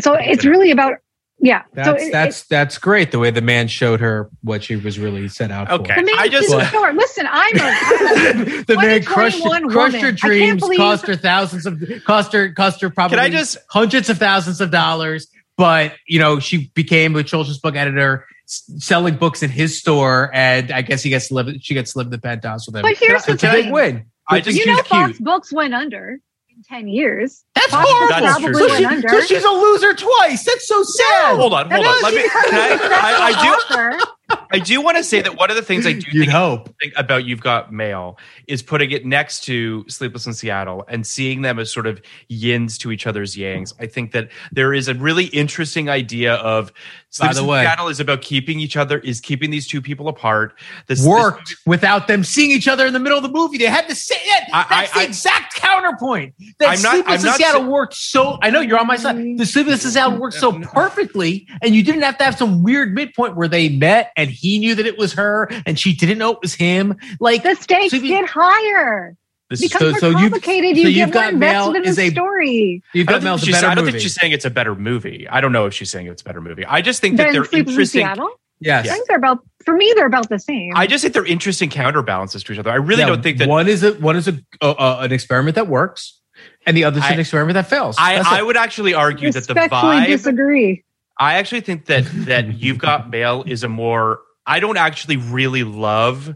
[0.00, 0.94] so it's really about
[1.38, 3.10] yeah That's so it- that's that's great.
[3.10, 5.94] The way the man showed her what she was really set out Okay.
[5.94, 6.00] for.
[6.00, 6.92] the man I just- did store.
[6.92, 10.00] Listen, I'm a, the man crushed, crushed woman.
[10.00, 13.58] her dreams, believe- cost her thousands of cost her cost her probably Can I just-
[13.68, 15.26] hundreds of thousands of dollars.
[15.56, 20.30] But you know, she became a children's book editor, s- selling books in his store,
[20.34, 21.48] and I guess he gets to live.
[21.60, 22.82] She gets to live in the penthouse with him.
[22.82, 23.72] But here's So the it's a big thing.
[23.72, 24.04] win.
[24.28, 25.24] I I just- you know, she's Fox cute.
[25.24, 27.44] Books went under in 10 years.
[27.54, 28.08] That's Fox horrible.
[28.26, 28.54] That's true.
[28.54, 30.44] So, she- so she's a loser twice.
[30.44, 31.36] That's so sad.
[31.36, 32.02] Hold on, hold on.
[32.02, 32.22] Let me.
[32.22, 34.04] Can I, I, I do.
[34.52, 36.74] I do want to say that one of the things I do You'd think, hope.
[36.80, 41.42] think about You've Got Mail is putting it next to Sleepless in Seattle and seeing
[41.42, 43.72] them as sort of yins to each other's yangs.
[43.80, 46.72] I think that there is a really interesting idea of
[47.10, 50.58] Sleepless in way- Seattle is about keeping each other, is keeping these two people apart.
[50.86, 53.58] This this Worked without them seeing each other in the middle of the movie.
[53.58, 54.44] They had to say it.
[54.52, 56.34] I- That's I- the I- exact counterpoint.
[56.58, 58.38] That I'm not- Sleepless I'm in not Seattle sa- worked so.
[58.42, 59.16] I know you're on my side.
[59.38, 62.94] The Sleepless in Seattle worked so perfectly, and you didn't have to have some weird
[62.94, 66.32] midpoint where they met and he knew that it was her and she didn't know
[66.32, 66.96] it was him.
[67.20, 69.16] Like The stakes So if you- get higher.
[69.50, 70.76] This It is- becomes so- more so you've- complicated.
[70.76, 72.82] so you you've get more got Mail invested in is the a- story.
[72.94, 74.74] you've got don't, Mel's a she's, better I don't think she's saying it's a better
[74.74, 75.26] movie.
[75.30, 76.64] I don't know if she's saying it's a better movie.
[76.64, 78.00] I just think that they're Sleepless interesting.
[78.06, 78.30] Seattle.
[78.60, 78.88] yes.
[78.88, 80.72] I think they're about, for me, they're about the same.
[80.74, 82.70] I just think they're interesting counterbalances to each other.
[82.70, 83.48] I really Yeah, don't think that.
[83.48, 86.18] one is a one is a, uh, an experiment that works,
[86.66, 87.96] and the other is I- an experiment that fails.
[87.98, 90.06] I, That's I would actually argue that the respectfully vibe.
[90.06, 90.84] disagree.
[91.18, 94.20] I actually think that that you've got mail is a more.
[94.46, 96.34] I don't actually really love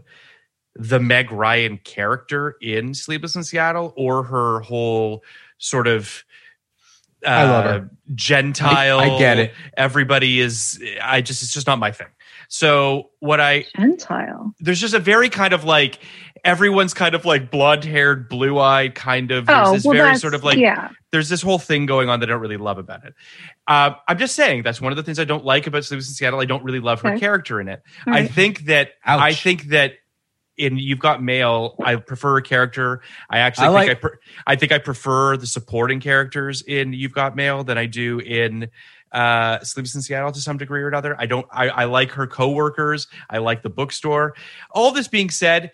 [0.75, 5.23] the Meg Ryan character in Sleepless in Seattle or her whole
[5.57, 6.23] sort of.
[7.25, 7.89] Uh, I love her.
[8.15, 8.99] Gentile.
[8.99, 9.53] I- I get it.
[9.75, 10.81] Everybody is.
[11.01, 11.41] I just.
[11.43, 12.07] It's just not my thing.
[12.47, 14.55] So what I Gentile.
[14.59, 15.99] there's just a very kind of like
[16.43, 19.45] everyone's kind of like blonde haired, blue eyed kind of.
[19.45, 20.89] There's Oh, this well, very that's, sort of like yeah.
[21.11, 23.13] there's this whole thing going on that I don't really love about it.
[23.67, 26.13] Uh, I'm just saying that's one of the things I don't like about Sleepless in
[26.15, 26.39] Seattle.
[26.39, 27.19] I don't really love her Okay.
[27.19, 27.81] character in it.
[28.07, 29.19] All I think that Ouch.
[29.21, 29.93] I think that
[30.57, 33.01] in You've Got Mail, I prefer a character.
[33.29, 36.91] I actually I think like- I pre- I think I prefer the supporting characters in
[36.93, 38.69] You've Got Mail than I do in
[39.11, 41.15] uh Sleepless in Seattle to some degree or another.
[41.19, 43.07] I don't I, I like her coworkers.
[43.29, 44.35] I like the bookstore.
[44.71, 45.71] All this being said,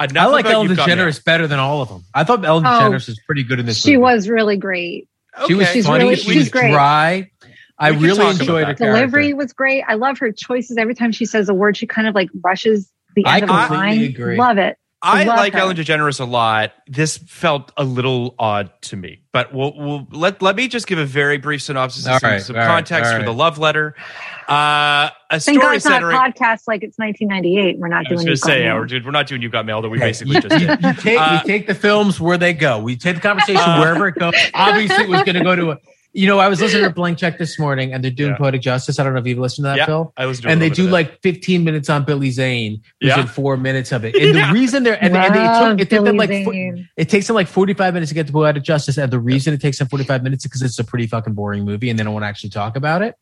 [0.00, 0.96] enough I like about Ellen You've Got Mail.
[0.98, 2.04] DeGeneres better than all of them.
[2.14, 3.78] I thought Ellen Oh, DeGeneres was pretty good in this.
[3.80, 3.98] She movie.
[3.98, 5.08] was really great.
[5.46, 6.04] She was She's funny.
[6.04, 6.72] really- she she's was great.
[6.72, 7.30] dry.
[7.78, 8.78] I really enjoyed her that.
[8.78, 8.84] character.
[8.84, 9.82] Delivery was great.
[9.88, 10.76] I love her choices.
[10.76, 13.48] Every time she says a word, she kind of like rushes the I end of
[13.48, 14.02] the completely line.
[14.04, 14.36] agree.
[14.36, 14.76] Love it.
[15.04, 15.58] I Love like her.
[15.58, 16.74] Ellen DeGeneres a lot.
[16.86, 20.98] This felt a little odd to me, but we'll, we'll let let me just give
[21.00, 23.32] a very brief synopsis All and some, right, some all right, context all for the
[23.34, 23.96] love letter.
[24.52, 26.16] Uh, a Thank God story it's not a centering.
[26.32, 27.78] podcast like it's 1998.
[27.78, 28.76] We're not I was doing going to You've Got say, yeah, Mail.
[28.80, 30.62] we're, dude, we're not doing you got mail that we Okay, basically you, just did.
[30.62, 32.78] you- you take, Uh, we take the films where they go.
[32.80, 34.34] We take the conversation Uh, wherever it goes.
[34.54, 35.78] Obviously, it was going to go to a.
[36.14, 38.36] You know, I was listening to Blank Check this morning, and they're doing Yeah.
[38.36, 38.98] Poetic Justice.
[38.98, 40.12] I don't know if you've listened to that, Yeah, Phil.
[40.18, 42.30] I listened to a and they little do bit of like 15 minutes on Billy
[42.30, 43.20] Zane, who's Yeah.
[43.22, 44.14] in four minutes of it.
[44.14, 44.48] And Yeah.
[44.48, 46.86] the reason they're and, and Love it took, it took them Billy like fo- Zane.
[46.98, 48.98] it takes them like 45 minutes to get to Poetic Justice.
[48.98, 51.64] And the reason it takes them 45 minutes is because it's a pretty fucking boring
[51.64, 53.14] movie and they don't want to actually talk about it.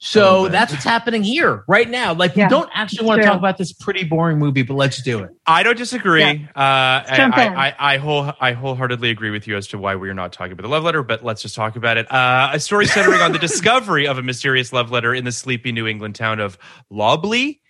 [0.00, 0.52] So bit.
[0.52, 2.14] that's what's happening here right now.
[2.14, 5.02] Like Yeah, we don't actually want to talk about this pretty boring movie, but let's
[5.02, 5.30] do it.
[5.44, 6.22] I don't disagree.
[6.22, 7.04] Uh, I.
[7.34, 10.52] I, I, I, whole, I wholeheartedly agree with you as to why we're not talking
[10.52, 12.10] about the love letter, but let's just talk about it.
[12.12, 15.72] Uh, a story centering on the discovery of a mysterious love letter in the sleepy
[15.72, 16.58] New England town of
[16.90, 17.60] Lobley.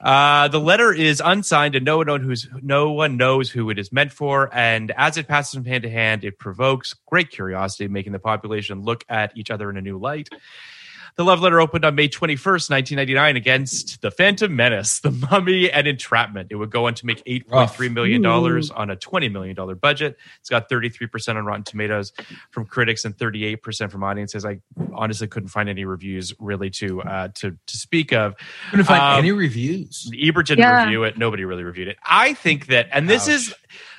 [0.00, 3.78] Uh, the letter is unsigned and no one, knows who's, no one knows who it
[3.78, 4.52] is meant for.
[4.52, 8.82] And as it passes from hand to hand, it provokes great curiosity, making the population
[8.82, 10.28] look at each other in a new light.
[11.16, 15.86] The love letter opened on May 21st, 1999, against The Phantom Menace, The Mummy, and
[15.86, 16.48] Entrapment.
[16.50, 20.16] It would go on to make $8.3 million on a $20 million budget.
[20.40, 22.12] It's got 33% on Rotten Tomatoes
[22.50, 24.44] from critics and 38% from audiences.
[24.44, 24.58] I
[24.92, 28.34] honestly couldn't find any reviews really to uh, to to speak of.
[28.70, 30.10] Couldn't find Um, any reviews.
[30.20, 30.82] Ebert didn't Yeah.
[30.84, 31.16] review it.
[31.16, 31.96] Nobody really reviewed it.
[32.04, 33.54] I think that, and this is,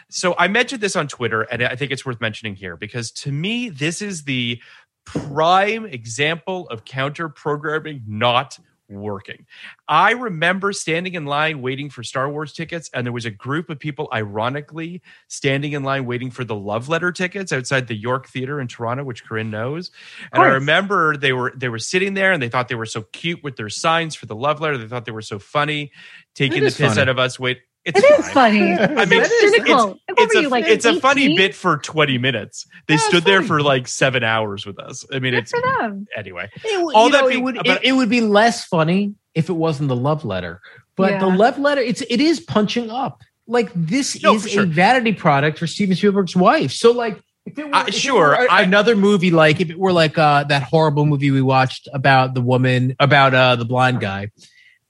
[0.09, 3.31] so I mentioned this on Twitter, and I think it's worth mentioning here because to
[3.31, 4.61] me, this is the
[5.05, 9.45] prime example of counter programming not working.
[9.87, 13.69] I remember standing in line waiting for Star Wars tickets, and there was a group
[13.69, 18.27] of people, ironically, standing in line waiting for the love letter tickets outside the York
[18.27, 19.91] Theater in Toronto, which Corinne knows.
[20.31, 23.03] And I remember they were they were sitting there and they thought they were so
[23.11, 24.77] cute with their signs for the love letter.
[24.77, 25.91] They thought they were so funny,
[26.33, 27.01] taking the piss funny.
[27.01, 27.39] out of us.
[27.39, 28.73] Wait, it's It is funny.
[28.73, 29.87] I mean, it's it's, cynical.
[29.89, 32.65] What it's a you, like, it's a funny bit for twenty minutes.
[32.87, 33.47] They Yeah, stood there funny.
[33.47, 35.05] for like seven hours with us.
[35.11, 36.07] I mean, Good it's for them.
[36.17, 36.49] anyway.
[36.63, 39.13] It, would- All that know, being- it would but- it, it would be less funny
[39.33, 40.61] if it wasn't the love letter.
[40.95, 43.21] But the love letter, it's it is punching up.
[43.47, 44.63] Like this No, is sure.
[44.63, 46.71] a vanity product for Steven Spielberg's wife.
[46.71, 49.59] So like if it were, Uh, if it sure, were a- I- another movie, like
[49.61, 53.55] if it were like uh, that horrible movie we watched about the woman about uh,
[53.57, 54.31] the blind guy.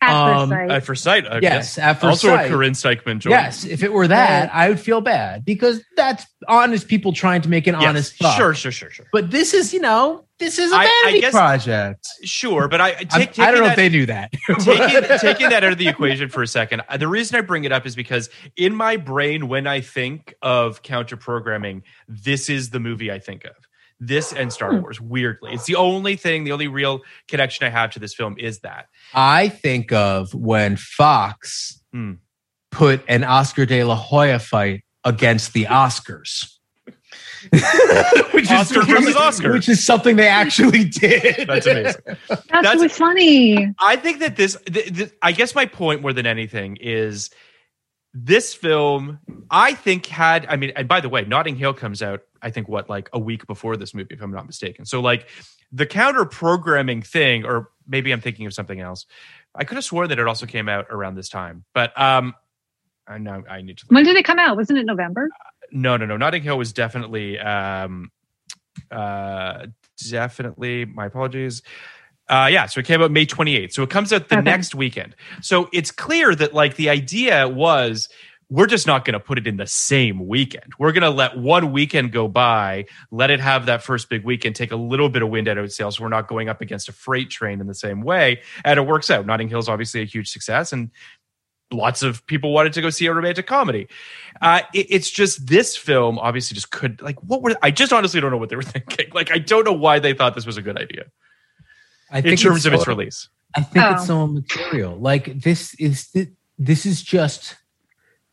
[0.05, 0.71] At Um, first sight.
[0.71, 2.45] At first sight, uh, Yes, at first also sight.
[2.45, 3.31] a Corinne Steichman joint.
[3.31, 7.49] Yes, if it were that, I would feel bad because that's honest people trying to
[7.49, 8.37] make an Yes, honest buck.
[8.37, 9.05] Sure, sure, sure, sure.
[9.11, 12.07] But this is, you know, this is a I- I vanity guess- project.
[12.23, 14.31] Sure, but I I'm- take, I don't know taking if they knew that.
[14.59, 17.63] taking, taking that out of the equation for a second, uh, the reason I bring
[17.63, 22.69] it up is because in my brain, when I think of counter programming, this is
[22.69, 23.53] the movie I think of.
[23.99, 24.81] This and Star Hmm.
[24.81, 25.53] Wars, weirdly.
[25.53, 28.87] It's the only thing, the only real connection I have to this film is that.
[29.13, 32.13] I think of when Fox Hmm.
[32.71, 36.51] put an Oscar De La Hoya fight against the Oscars.
[38.33, 39.53] which Oscar versus Oscar.
[39.53, 41.45] Which is something they actually did.
[41.47, 42.01] That's amazing.
[42.27, 43.73] That's, that's- really funny.
[43.79, 47.29] I think that this, th- th- I guess my point more than anything is
[48.13, 49.19] this film,
[49.51, 52.67] I think had, I mean, and by the way, Notting Hill comes out, I think,
[52.67, 54.85] what, like a week before this movie, if I'm not mistaken.
[54.85, 55.27] So, like,
[55.71, 59.05] the counter programming thing, or maybe I'm thinking of something else.
[59.53, 62.33] I could have sworn that it also came out around this time, but um,
[63.07, 63.85] I know I need to.
[63.87, 64.57] When did it come out?
[64.57, 65.29] Wasn't it November?
[65.71, 66.17] No, no, no.
[66.17, 68.11] Notting Hill was definitely, um,
[68.91, 69.67] uh,
[70.09, 70.85] definitely.
[70.85, 71.61] My apologies.
[72.27, 73.71] Uh, yeah, so it came out May 28th.
[73.73, 74.43] So it comes out the Okay.
[74.43, 75.15] next weekend.
[75.41, 78.09] So it's clear that like the idea was
[78.49, 80.73] we're just not going to put it in the same weekend.
[80.77, 84.55] We're going to let one weekend go by, let it have that first big weekend,
[84.55, 85.97] take a little bit of wind out of its sails.
[85.97, 88.41] So we're not going up against a freight train in the same way.
[88.63, 89.25] And it works out.
[89.25, 90.91] Notting Hill's obviously a huge success and
[91.71, 93.87] lots of people wanted to go see a romantic comedy.
[94.41, 98.21] Uh, it- it's just this film obviously just could like what were I just honestly
[98.21, 99.07] don't know what they were thinking.
[99.13, 101.05] Like I don't know why they thought this was a good idea
[102.11, 103.27] I think in terms it's of its release.
[103.55, 103.93] I think Oh.
[103.95, 104.95] it's so material.
[104.97, 106.15] Like this is
[106.59, 107.55] this is just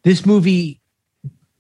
[0.05, 0.81] this movie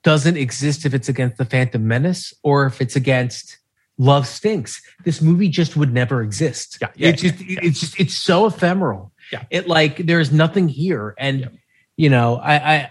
[0.03, 3.59] doesn't exist if it's against the Phantom Menace or if it's against
[3.99, 4.83] Love Stinks.
[5.05, 6.79] This movie just would never exist.
[6.81, 9.13] Yeah, yeah, it just yeah, it's just it's so ephemeral.
[9.31, 9.45] Yeah.
[9.51, 11.15] It like there's nothing here.
[11.19, 11.49] And Yeah.
[11.97, 12.91] you know, I I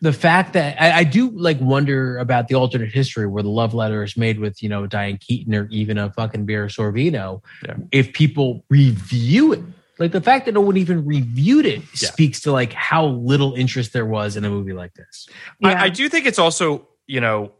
[0.00, 3.74] the fact that I, I do like wonder about the alternate history where the love
[3.74, 7.42] letter is made with, you know, Diane Keaton or even a fucking Mira Sorvino.
[7.64, 7.74] Yeah.
[7.92, 9.60] If people review it,
[9.98, 12.10] like the fact that no one even reviewed it Yeah.
[12.10, 15.28] speaks to like how little interest there was in a movie like this.
[15.60, 15.68] Yeah.
[15.68, 17.52] I, I do think it's also, you know,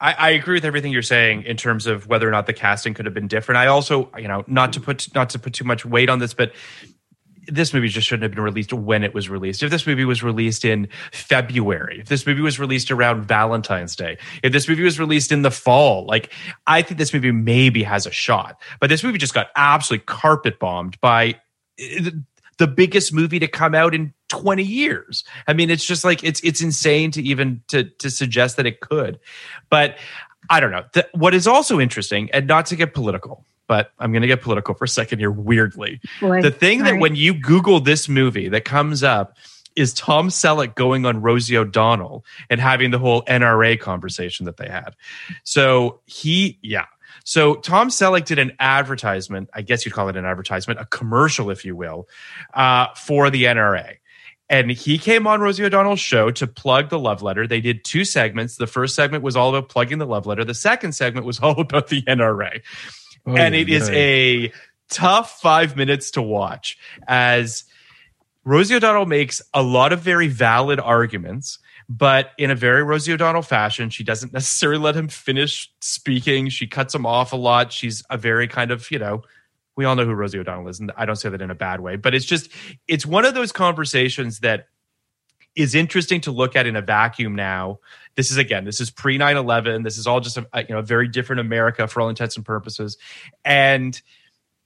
[0.00, 2.94] I, I agree with everything you're saying in terms of whether or not the casting
[2.94, 3.58] could have been different.
[3.58, 6.34] I also, you know, not to put not to put too much weight on this,
[6.34, 6.52] but
[7.48, 9.62] this movie just shouldn't have been released when it was released.
[9.62, 14.18] If this movie was released in February, if this movie was released around Valentine's Day,
[14.42, 16.32] if this movie was released in the fall, like
[16.66, 18.60] I think this movie maybe has a shot.
[18.80, 21.40] But this movie just got absolutely carpet bombed by
[21.80, 22.10] uh,
[22.58, 25.24] the biggest movie to come out in 20 years.
[25.46, 28.80] I mean, it's just like it's it's insane to even to to suggest that it
[28.80, 29.18] could.
[29.70, 29.96] But
[30.50, 30.84] I don't know.
[30.92, 34.42] The, what is also interesting, and not to get political, but I'm going to get
[34.42, 35.30] political for a second here.
[35.30, 39.36] Weirdly, Boy, the thing that when you Google this movie that comes up
[39.76, 44.68] is Tom Selleck going on Rosie O'Donnell and having the whole NRA conversation that they
[44.68, 44.96] had.
[45.44, 46.86] So he, yeah.
[47.24, 51.50] So Tom Selleck did an advertisement, I guess you'd call it an advertisement, a commercial,
[51.50, 52.08] if you will,
[52.54, 53.98] uh, for the NRA.
[54.50, 57.46] And he came on Rosie O'Donnell's show to plug the love letter.
[57.46, 58.56] They did two segments.
[58.56, 60.42] The first segment was all about plugging the love letter.
[60.44, 62.62] The second segment was all about the NRA.
[63.28, 64.52] Oh, and it is a
[64.90, 67.64] tough five minutes to watch as
[68.44, 71.58] Rosie O'Donnell makes a lot of very valid arguments,
[71.88, 73.90] but in a very Rosie O'Donnell fashion.
[73.90, 76.48] She doesn't necessarily let him finish speaking.
[76.48, 77.72] She cuts him off a lot.
[77.72, 79.22] She's a very kind of, you know,
[79.76, 81.80] we all know who Rosie O'Donnell is, and I don't say that in a bad
[81.80, 82.50] way, but it's just,
[82.88, 84.68] it's one of those conversations that
[85.58, 87.80] is interesting to look at in a vacuum now.
[88.14, 89.82] This is again, this is pre 9 11.
[89.82, 92.46] This is all just a, you know, a very different America for all intents and
[92.46, 92.96] purposes.
[93.44, 94.00] And,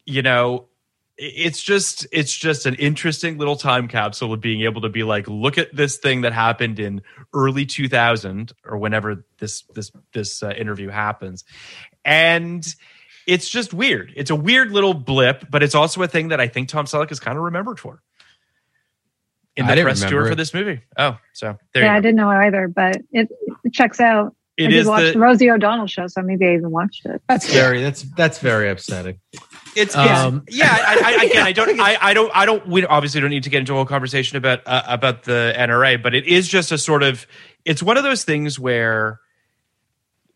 [0.05, 0.68] you know,
[1.16, 5.28] it's just it's just an interesting little time capsule of being able to be like
[5.28, 10.51] look at this thing that happened in early 2000 or whenever this this this uh,
[10.51, 11.45] interview happens
[12.05, 12.74] and
[13.26, 16.49] it's just weird it's a weird little blip but it's also a thing that i
[16.49, 18.03] think tom selleck is kind of remembered for
[19.57, 21.96] in I the didn't press tour remember for this movie oh so there yeah, I
[21.96, 23.28] you go didn't know either, but it,
[23.64, 24.34] it checks out.
[24.59, 27.07] It I did is watch the- the, Rosie O'Donnell show, so maybe I even watched
[27.07, 27.22] it.
[27.26, 29.18] That's very that's that's very upsetting.
[29.74, 30.68] It's, it's Um, yeah.
[30.70, 31.80] I, I, again, I don't.
[31.80, 32.30] I, I don't.
[32.34, 32.66] I don't.
[32.68, 36.03] We obviously don't need to get into a whole conversation about uh, about the NRA,
[36.03, 37.26] but it is just a sort of.
[37.64, 39.20] It's one of those things where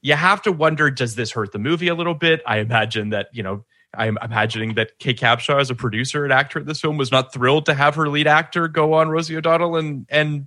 [0.01, 2.41] you have to wonder: Does this hurt the movie a little bit?
[2.47, 3.65] I imagine that you know.
[3.95, 7.33] I'm imagining that Kate Capshaw, as a producer and actor at this film, was not
[7.33, 10.47] thrilled to have her lead actor go on Rosie O'Donnell and and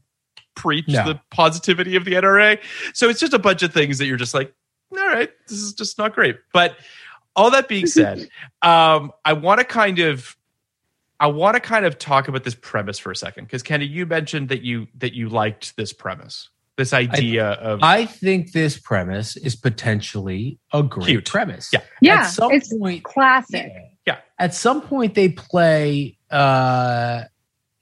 [0.56, 1.06] preach No.
[1.06, 2.60] the positivity of the NRA.
[2.94, 4.54] So it's just a bunch of things that you're just like,
[4.92, 6.38] all right, this is just not great.
[6.54, 6.76] But
[7.36, 8.28] all that being said,
[8.62, 10.36] um, I want to kind of
[11.20, 14.06] I want to kind of talk about this premise for a second because Kenny, you
[14.06, 16.50] mentioned that you that you liked this premise,
[16.80, 21.26] this idea of I think this premise is potentially a great Cute.
[21.30, 21.70] premise.
[21.74, 21.82] Yeah.
[22.02, 23.72] Yeah, At some it's point, classic.
[24.08, 24.20] Yeah.
[24.40, 27.24] At some point, they play uh,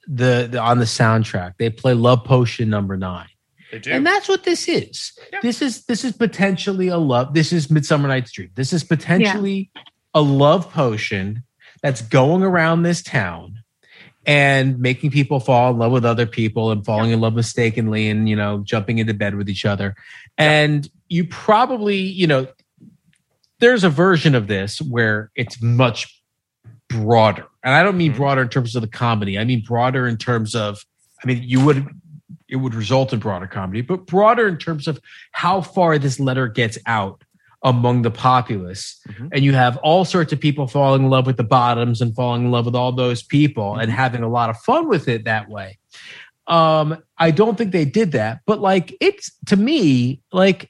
[0.07, 1.53] the, the on the soundtrack.
[1.59, 3.29] They play "Love Potion" number nine,
[3.71, 3.91] they do.
[3.91, 5.13] and that's what this is.
[5.31, 5.39] Yeah.
[5.43, 7.35] This is this is potentially a love.
[7.35, 8.49] This is Midsummer Night's Dream.
[8.55, 9.69] This is potentially
[10.15, 11.43] a love potion
[11.83, 13.56] that's going around this town
[14.27, 18.27] and making people fall in love with other people and falling in love mistakenly and
[18.29, 19.95] you know jumping into bed with each other.
[20.37, 22.47] And you probably you know
[23.59, 26.21] there's a version of this where it's much
[26.89, 27.45] broader.
[27.63, 28.17] And i don't mean Mhm.
[28.17, 29.39] broader in terms of the comedy.
[29.39, 30.85] I mean broader in terms of
[31.23, 31.87] i mean you would
[32.49, 34.99] it would result in broader comedy but broader in terms of
[35.31, 37.23] how far this letter gets out
[37.63, 38.99] among the populace.
[39.09, 39.29] Mhm.
[39.33, 42.45] and you have all sorts of people falling in love with the bottoms and falling
[42.45, 45.49] in love with all those people and having a lot of fun with it that
[45.49, 45.77] way.
[46.47, 50.69] Um i don't think they did that but like it's to me like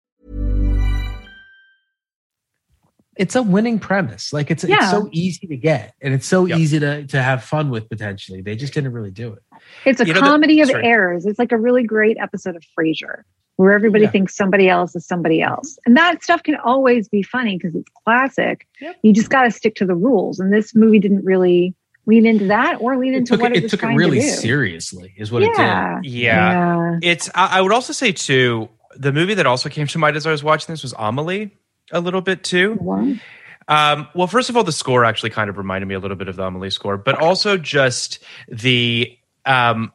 [3.21, 6.59] It's a winning premise like it's it's so easy to get and it's so Yep.
[6.59, 9.43] easy to to have fun with potentially they just didn't really do it
[9.85, 10.85] It's a You know, the- comedy of sorry.
[10.85, 11.25] errors.
[11.25, 13.23] It's like a really great episode of Frasier
[13.57, 14.11] where everybody Yeah.
[14.11, 15.53] thinks somebody else is somebody mm-hmm.
[15.53, 15.77] else.
[15.85, 18.67] And that stuff can always be funny because it's classic.
[18.81, 18.95] Yep.
[19.03, 20.39] You just got to stick to the rules.
[20.39, 21.75] And this movie didn't really
[22.07, 23.85] lean into that or lean it into took what it, it, it was took it
[23.85, 24.31] trying really to do.
[24.31, 25.99] seriously is what yeah.
[25.99, 26.97] it did yeah.
[27.03, 27.29] It's.
[27.35, 28.67] I, I would also say too.
[28.95, 31.51] The movie that also came to mind as I was watching this was Amelie,
[31.91, 32.77] a little bit too.
[33.67, 36.27] Um, well, first of all, the score actually kind of reminded me a little bit
[36.27, 38.19] of the Amelie score, but also just
[38.49, 39.93] the um,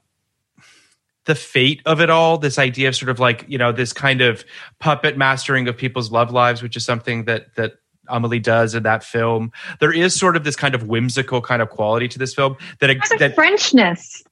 [1.26, 2.38] the fate of it all.
[2.38, 4.44] This idea of sort of like you know this kind of
[4.78, 7.74] puppet mastering of people's love lives, which is something that that
[8.08, 9.52] Amelie does in that film.
[9.80, 12.86] There is sort of this kind of whimsical kind of quality to this film that
[12.86, 14.22] There's a that Frenchness.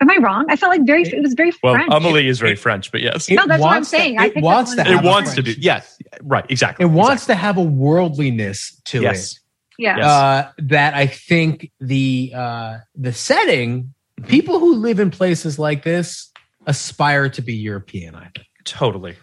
[0.00, 0.46] Am I wrong?
[0.48, 1.02] I felt like very.
[1.02, 1.88] It was very Well, French.
[1.92, 4.18] Amelie is very French, but yes, No, that's what I'm saying.
[4.18, 5.62] I it picked wants to on have it a wants to French- be.
[5.62, 6.84] Yes, right, exactly.
[6.84, 9.32] It wants to have a worldliness to Yes.
[9.32, 9.38] it.
[9.78, 9.98] yeah.
[10.08, 14.30] Uh, that I think the uh, the setting, Mm-hmm.
[14.30, 16.32] people who live in places like this
[16.66, 18.14] aspire to be European.
[18.14, 18.46] I think.
[18.64, 19.14] totally.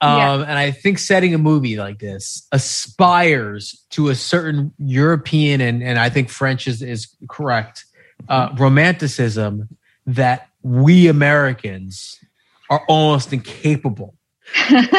[0.00, 0.34] Um, Yeah.
[0.48, 5.98] And I think setting a movie like this aspires to a certain European, and, and
[5.98, 7.84] I think French is, is correct,
[8.30, 9.68] uh, romanticism
[10.14, 12.18] that we Americans
[12.68, 14.14] are almost incapable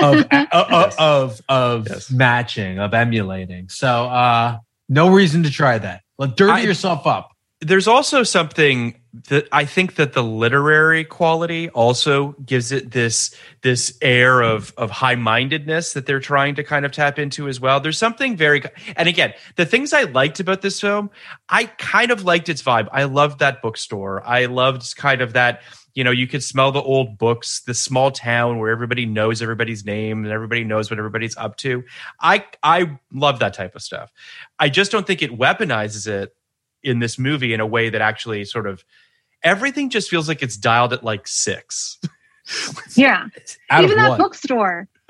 [0.02, 2.12] of, of, of, of Yes.
[2.12, 3.70] matching, of emulating.
[3.70, 4.58] So uh,
[4.90, 6.02] no reason to try that.
[6.18, 7.31] Like, dirty I- yourself up.
[7.62, 9.00] There's also something
[9.30, 14.90] that I think that the literary quality also gives it this this air of of
[14.90, 17.80] high mindedness that they're trying to kind of tap into as well.
[17.80, 18.64] There's something very
[18.96, 21.12] and again the things I liked about this film,
[21.50, 22.88] I kind of liked its vibe.
[22.92, 24.24] I loved that bookstore.
[24.26, 25.62] I loved kind of that
[25.94, 29.86] you know you could smell the old books the small town where everybody knows everybody's
[29.86, 31.84] name and everybody knows what everybody's up to
[32.20, 34.12] i i love that type of stuff
[34.60, 36.34] i just don't think it weaponizes it
[36.84, 38.84] in this movie in a way that actually sort of
[39.44, 42.00] everything just feels like it's dialed at like six
[42.96, 43.28] yeah.
[43.70, 44.20] Out Even that what?
[44.20, 44.88] bookstore.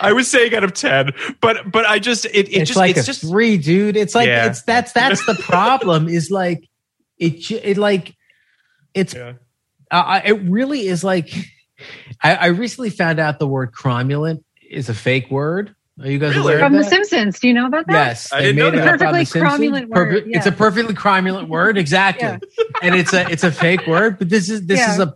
[0.00, 2.90] i was saying out of 10 but but i just it, it it's just like
[2.90, 3.96] it's a just three, dude.
[3.96, 4.46] It's like Yeah.
[4.46, 6.08] it's that's that's the problem.
[6.08, 6.68] is like
[7.18, 7.50] it.
[7.50, 8.14] It like
[8.92, 9.14] it's.
[9.14, 9.34] Yeah.
[9.90, 11.30] Uh, it really is like.
[12.22, 15.74] I, I recently found out the word cromulent is a fake word.
[16.02, 16.54] Are you guys Really?
[16.54, 16.90] aware From of The?
[16.90, 17.38] Simpsons.
[17.38, 17.92] Do you know about that?
[17.92, 18.88] Yes, I they didn't know it that.
[18.88, 19.60] up The Perfectly Simpsons.
[19.60, 22.26] cromulent word, Perfe- It's a perfectly cromulent word, exactly.
[22.26, 22.38] Yeah.
[22.82, 25.14] And it's a it's a fake word, but this is this is a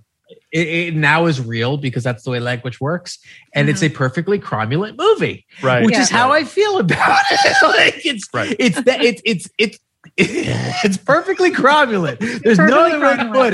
[0.53, 3.19] it, it now is real because that's the way language works,
[3.55, 3.93] and it's mm-hmm.
[3.95, 6.03] a perfectly cromulent movie right which Yeah.
[6.03, 7.57] is how I feel about it.
[7.63, 8.55] like it's Right.
[8.59, 9.49] it's that it's it's
[10.17, 12.19] it's it's perfectly cromulent.
[12.45, 13.53] There's no other way to put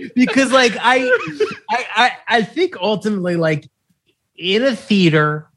[0.00, 1.04] it because like I,
[1.70, 3.68] I I I think ultimately like
[4.36, 5.48] in a theater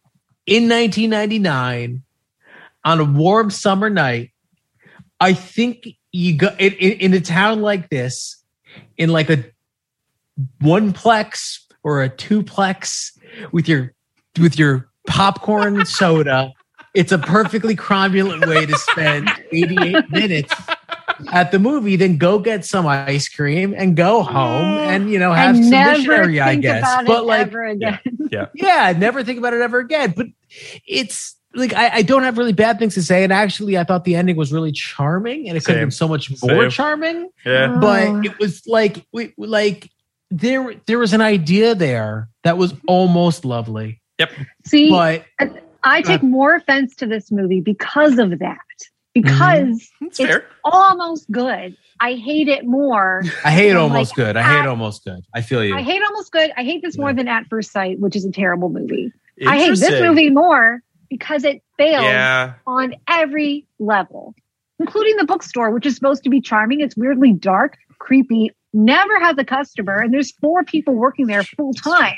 [0.46, 2.04] in 1999
[2.84, 4.32] on a warm summer night,
[5.20, 8.44] I think you go in, in, in a town like this
[8.98, 9.44] in like a
[10.62, 13.18] one plex or a twoplex
[13.52, 13.94] with your
[14.40, 16.52] with your popcorn soda.
[16.94, 20.54] It's a perfectly cromulent way to spend 88 minutes
[21.32, 21.96] at the movie.
[21.96, 24.88] Then go get some ice cream and go home mm.
[24.88, 27.04] and you know have and some never missionary, I guess.
[27.06, 28.00] But like, ever again.
[28.32, 30.14] yeah yeah, never think about it ever again.
[30.16, 30.28] But
[30.88, 33.24] it's like I, I don't have really bad things to say.
[33.24, 35.86] And actually, I thought the ending was really charming, and it could have Same.
[35.86, 36.70] been so much more Same.
[36.70, 37.30] charming.
[37.46, 37.80] yeah Oh.
[37.80, 39.90] But it was like we like
[40.32, 44.32] there there was an idea there that was almost lovely, Yep.
[44.66, 45.26] See, but
[45.84, 48.58] I take more offense to this movie because of that.
[49.16, 49.22] Mm-hmm.
[49.22, 51.78] Because that's it's fair almost good.
[52.00, 53.24] I hate it more.
[53.46, 54.38] I hate almost like, good.
[54.38, 55.24] I hate almost good.
[55.34, 55.76] I feel you.
[55.76, 56.52] I hate almost good.
[56.58, 59.14] I hate this more than At First Sight, which is a terrible movie.
[59.48, 64.36] I hate this movie more because it fails yeah on every level,
[64.80, 66.82] including the bookstore, which is supposed to be charming.
[66.82, 71.74] It's weirdly dark, creepy, never has a customer, and there's four people working there full
[71.74, 72.18] time.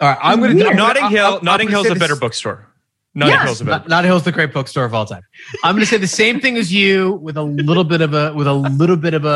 [0.00, 0.74] All right, I'm gonna.
[0.74, 2.68] Notting Hill I'm- I'm Notting gonna Hill's a better bookstore
[3.16, 3.44] Notting Yes.
[3.44, 5.22] Hill's a better Not, Notting Hill's the great bookstore of all time.
[5.62, 8.34] I'm going to say the same thing as you with a little bit of a
[8.34, 9.28] with a little bit of a,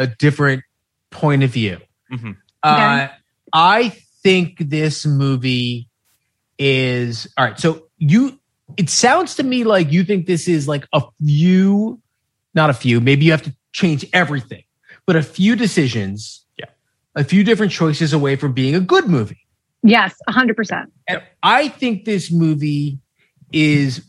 [0.00, 0.62] a, a different
[1.10, 1.78] point of view.
[2.12, 2.36] Mhm.
[2.62, 3.08] Uh,
[3.52, 3.90] I
[4.22, 5.88] think this movie
[6.58, 7.58] is all right.
[7.60, 8.40] So you,
[8.76, 12.00] it sounds to me like you think this is like a few,
[12.54, 13.00] not a few.
[13.00, 14.64] Maybe you have to change everything,
[15.06, 16.66] but a few decisions, Yeah.
[17.14, 19.46] a few different choices away from being a good movie.
[19.82, 20.86] Yes, 100%.
[21.06, 22.98] And I think this movie
[23.52, 24.04] is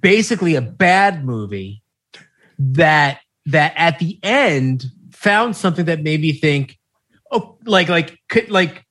[0.00, 1.82] basically a bad movie
[2.58, 6.78] that that at the end found something that made me think,
[7.30, 8.84] oh, like like could like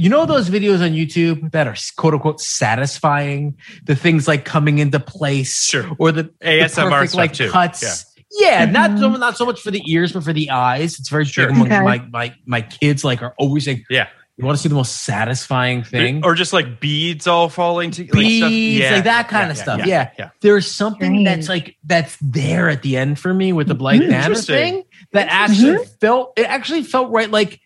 [0.00, 4.78] you know those videos on YouTube that are quote unquote satisfying, the things like coming
[4.78, 5.90] into place, Sure.
[5.98, 7.50] or the, the ASMR perfect, stuff like too.
[7.50, 8.04] cuts.
[8.38, 8.98] Yeah, not Mhm.
[9.00, 10.98] so not so much for the ears, but for the eyes.
[10.98, 11.46] It's very Sure.
[11.46, 11.82] big among Okay.
[11.82, 13.02] my my my kids.
[13.02, 14.06] Like are always saying, Yeah.
[14.38, 18.04] You want to see the most satisfying thing, or just like beads all falling to
[18.04, 18.50] beads, stuff.
[18.50, 19.78] like, Yeah, that kind yeah, of yeah, stuff.
[19.80, 20.30] yeah, Yeah, yeah.
[20.40, 21.24] There's something Strange.
[21.26, 24.54] that's like that's there at the end for me with the Black Banner Interesting.
[24.74, 27.30] thing that actually felt it actually felt right.
[27.30, 27.60] Like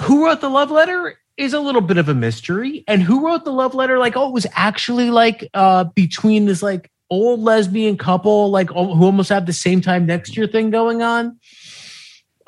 [0.00, 3.44] who wrote the love letter is a little bit of a mystery, and who wrote
[3.44, 3.98] the love letter?
[3.98, 8.74] Like oh, it was actually like uh between this like old lesbian couple, like who
[8.74, 11.38] almost have the same time next year thing going on.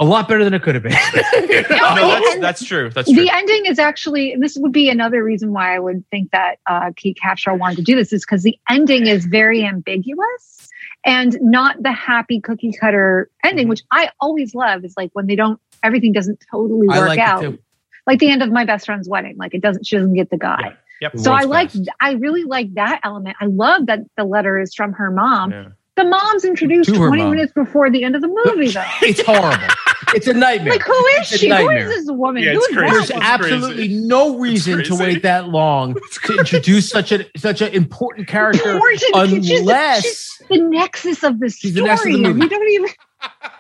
[0.01, 0.93] A lot better than it could have been.
[1.49, 1.95] You know?
[1.95, 2.91] No, that's, that's true.
[2.91, 3.21] That's true.
[3.25, 6.59] The ending is actually, and this would be another reason why I would think that
[6.67, 10.69] uh, Kate Capshaw wanted to do this, is because the ending is very ambiguous
[11.05, 13.71] and not the happy cookie cutter ending, Mm-hmm.
[13.71, 17.59] which I always love is like when they don't, everything doesn't totally work like out.
[18.07, 20.39] Like the end of my best friend's wedding, like it doesn't, she doesn't get the
[20.39, 20.77] guy.
[21.01, 21.19] Yep.
[21.19, 21.71] So I like.
[22.01, 23.37] I really like that element.
[23.41, 25.53] I love that the letter is from her mom.
[25.53, 25.69] Yeah.
[25.95, 27.31] The mom's introduced 20 mom.
[27.33, 28.85] minutes before the end of the movie, though.
[29.03, 29.67] It's horrible.
[30.15, 30.73] It's a nightmare.
[30.75, 31.49] Like, who is It's she?
[31.49, 31.89] Who nightmare.
[31.89, 32.43] this woman?
[32.43, 32.95] Yeah, Who it's is crazy.
[32.97, 35.95] There's absolutely no reason to wait that long
[36.25, 39.01] to introduce such a such an important character, Important.
[39.01, 41.83] She's the- unless she's the nexus of the She's story.
[41.83, 42.41] the nexus of the movie.
[42.41, 42.91] we don't even.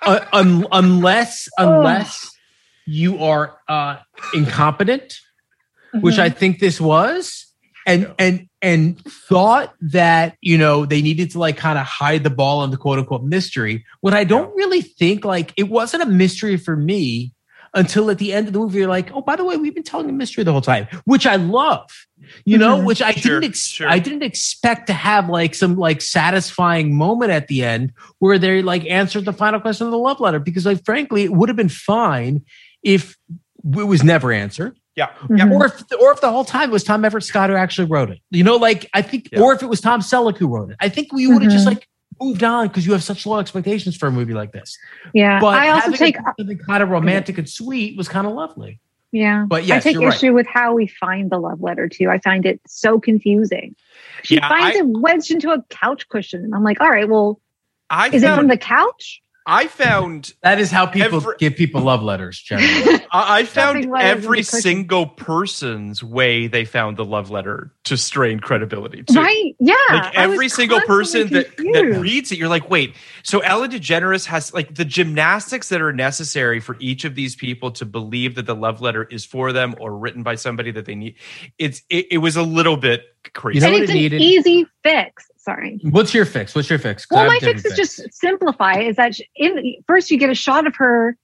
[0.03, 2.30] uh, un, unless unless
[2.86, 3.96] you are uh,
[4.34, 5.20] incompetent,
[6.01, 6.22] which Mm-hmm.
[6.22, 7.46] I think this was,
[7.86, 12.30] and and and thought that you know they needed to like kind of hide the
[12.30, 13.84] ball on the quote unquote mystery.
[14.00, 17.32] When I don't really think like it wasn't a mystery for me
[17.74, 19.82] until at the end of the movie, you're like, oh, by the way, we've been
[19.82, 21.88] telling a mystery the whole time, which I love.
[22.46, 22.84] You know, Mhm.
[22.86, 23.88] which I Sure, didn't ex- sure.
[23.88, 28.62] I didn't expect to have like some like satisfying moment at the end where they
[28.62, 31.56] like answered the final question of the love letter because like frankly it would have
[31.56, 32.42] been fine
[32.82, 33.16] if
[33.76, 35.11] it was never answered Yeah.
[35.28, 35.53] Mhm.
[35.53, 38.11] or if or if the whole time it was Tom Everett Scott who actually wrote
[38.11, 38.18] it.
[38.30, 39.40] You know, like I think, Yeah.
[39.40, 40.76] or if it was Tom Selleck who wrote it.
[40.80, 41.70] I think we would have just Mhm.
[41.74, 41.88] like
[42.20, 44.76] moved on because you have such low expectations for a movie like this.
[45.14, 45.38] Yeah.
[45.38, 46.16] But I also take.
[46.36, 48.80] something kind of romantic and sweet was kind of lovely.
[49.12, 49.44] Yeah.
[49.49, 50.14] But yes, I take you're right.
[50.16, 52.11] issue with how we find the love letter too.
[52.11, 53.76] I find it so confusing.
[54.24, 56.51] She Yeah, finds I- it wedged into a couch cushion.
[56.53, 57.40] I'm like, all right, well,
[57.88, 59.22] I is it from the couch?
[59.51, 63.03] I found That is how people Every- give people love letters, generally.
[63.12, 69.03] I I found every single person's way they found the love letter to strain credibility.
[69.05, 69.14] Too.
[69.18, 69.57] Right?
[69.59, 69.74] Yeah.
[69.90, 72.94] Like every single constantly person that, that reads it, you're like, wait.
[73.22, 77.70] So Ellen DeGeneres has like the gymnastics that are necessary for each of these people
[77.72, 80.94] to believe that the love letter is for them or written by somebody that they
[80.94, 81.14] need.
[81.57, 83.57] It's it, it was a little bit crazy.
[83.57, 84.20] You know and what it's it an needed?
[84.20, 85.27] easy fix.
[85.49, 85.80] Sorry.
[85.82, 86.55] What's your fix?
[86.55, 87.07] What's your fix?
[87.11, 88.80] Well, my fix different is just simplify.
[88.80, 91.16] Is that in first you get a shot of her.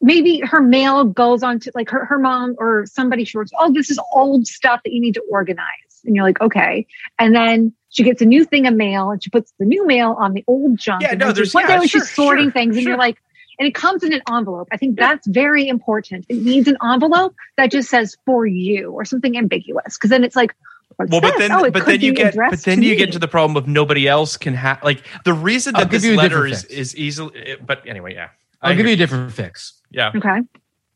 [0.00, 3.52] Maybe her mail goes on to like her, her mom or somebody she works.
[3.56, 5.64] Oh, this is old stuff that you need to organize,
[6.04, 6.88] and you're like, okay.
[7.20, 10.16] And then she gets a new thing of mail, and she puts the new mail
[10.18, 11.02] on the old junk.
[11.02, 12.82] Yeah, and no, then there's- one yeah, day when sure, she's sorting sure, things, and
[12.82, 12.90] sure.
[12.90, 13.18] you're like,
[13.60, 14.68] and it comes in an envelope.
[14.72, 16.26] I think that's very important.
[16.28, 20.36] It needs an envelope that just says for you or something ambiguous, because then it's
[20.36, 20.52] like.
[20.96, 22.96] What's well, but then, Oh, but then you get, but then you me.
[22.96, 26.02] get to the problem of nobody else can have like the reason I'll that give
[26.02, 26.72] this letter is fix.
[26.72, 27.56] is easily.
[27.64, 28.30] But anyway, yeah,
[28.62, 29.80] I I'll give hear- you a different fix.
[29.90, 30.12] yeah.
[30.14, 30.40] Okay.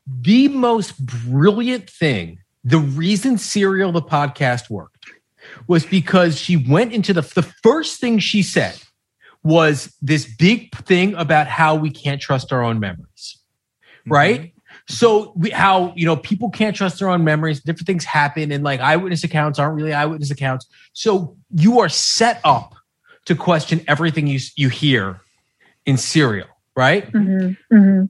[0.07, 5.11] the most brilliant thing, the reason Serial the podcast worked
[5.67, 8.81] was because she went into the the first thing she said
[9.43, 13.39] was this big thing about how we can't trust our own memories.
[14.01, 14.13] Mm-hmm.
[14.13, 14.55] Right?
[14.91, 18.65] So we, how you know people can't trust their own memories, different things happen, and
[18.65, 20.67] like eyewitness accounts aren't really eyewitness accounts.
[20.93, 22.75] So you are set up
[23.27, 25.21] to question everything you you hear
[25.87, 27.05] in Serial, right?
[27.11, 28.05] hmm hmm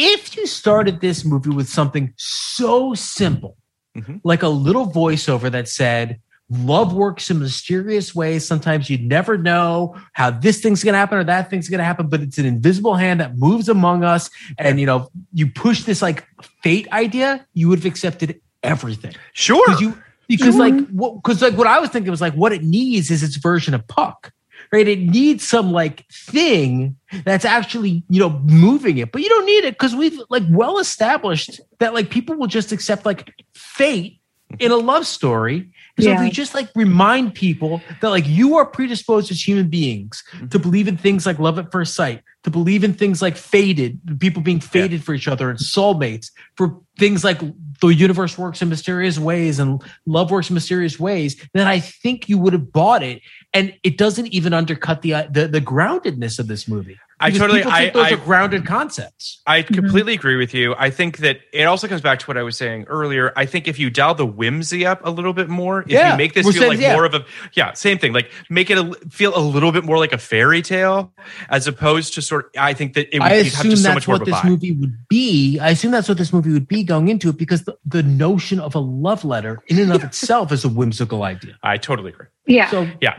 [0.00, 3.56] if you started this movie with something so simple,
[3.96, 4.20] Mhm.
[4.22, 8.46] like a little voiceover that said, Love works in mysterious ways.
[8.46, 11.84] Sometimes you never know how this thing's going to happen or that thing's going to
[11.84, 14.30] happen, but it's an invisible hand that moves among us.
[14.56, 16.26] And, you know, you push this like
[16.62, 19.14] fate idea, you would have accepted everything.
[19.34, 19.62] Sure.
[19.66, 22.62] Because you, because like, what, because like what I was thinking was like, what it
[22.62, 24.32] needs is its version of Puck,
[24.72, 24.88] right?
[24.88, 29.64] It needs some like thing that's actually, you know, moving it, but you don't need
[29.64, 34.20] it because we've like well established that like people will just accept like fate
[34.58, 35.70] in a love story.
[36.00, 36.22] So if Yeah.
[36.22, 40.48] we just like remind people that like you are predisposed as human beings mm-hmm.
[40.48, 43.98] to believe in things like love at first sight, to believe in things like fated,
[44.20, 47.40] people being fated for each other and soulmates, for things like
[47.80, 52.28] the universe works in mysterious ways and love works in mysterious ways, then I think
[52.28, 53.22] you would have bought it.
[53.54, 56.98] And it doesn't even undercut the uh, the, the groundedness of this movie.
[57.20, 59.40] I totally- think I- those I- are grounded concepts.
[59.46, 60.74] I completely agree with you.
[60.78, 63.32] I think that it also comes back to what I was saying earlier.
[63.34, 66.12] I think if you dial the whimsy up a little bit more, if Yeah.
[66.12, 66.92] you make this We're feel saying- like yeah.
[66.92, 67.24] more of a
[67.54, 68.12] yeah, same thing.
[68.12, 71.12] Like make it a, feel a little bit more like a fairy tale,
[71.48, 72.50] as opposed to sort.
[72.56, 74.28] I think that it would I have assume just so that's much more what of
[74.28, 74.48] a this vibe.
[74.50, 75.58] movie would be.
[75.58, 78.60] I assume that's what this movie would be going into it because the, the notion
[78.60, 81.58] of a love letter in and of itself is a whimsical idea.
[81.64, 82.26] I totally agree.
[82.48, 82.70] Yeah.
[82.70, 83.14] So Yeah,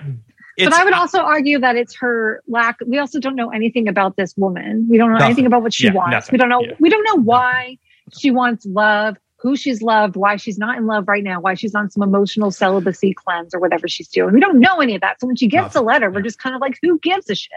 [0.57, 2.77] but I would also argue that it's her lack.
[2.85, 4.87] We also don't know anything about this woman.
[4.89, 5.25] We don't know Nothing.
[5.27, 6.11] anything about what she Yeah, wants.
[6.11, 6.29] nothing.
[6.33, 6.61] We don't know.
[6.61, 6.73] Yeah.
[6.79, 7.77] We don't know why
[8.17, 11.73] she wants love, who she's loved, why she's not in love right now, why she's
[11.75, 14.33] on some emotional celibacy cleanse or whatever she's doing.
[14.33, 15.21] We don't know any of that.
[15.21, 15.79] So when she gets Nothing.
[15.81, 17.51] the letter, we're just kind of like, who gives a shit?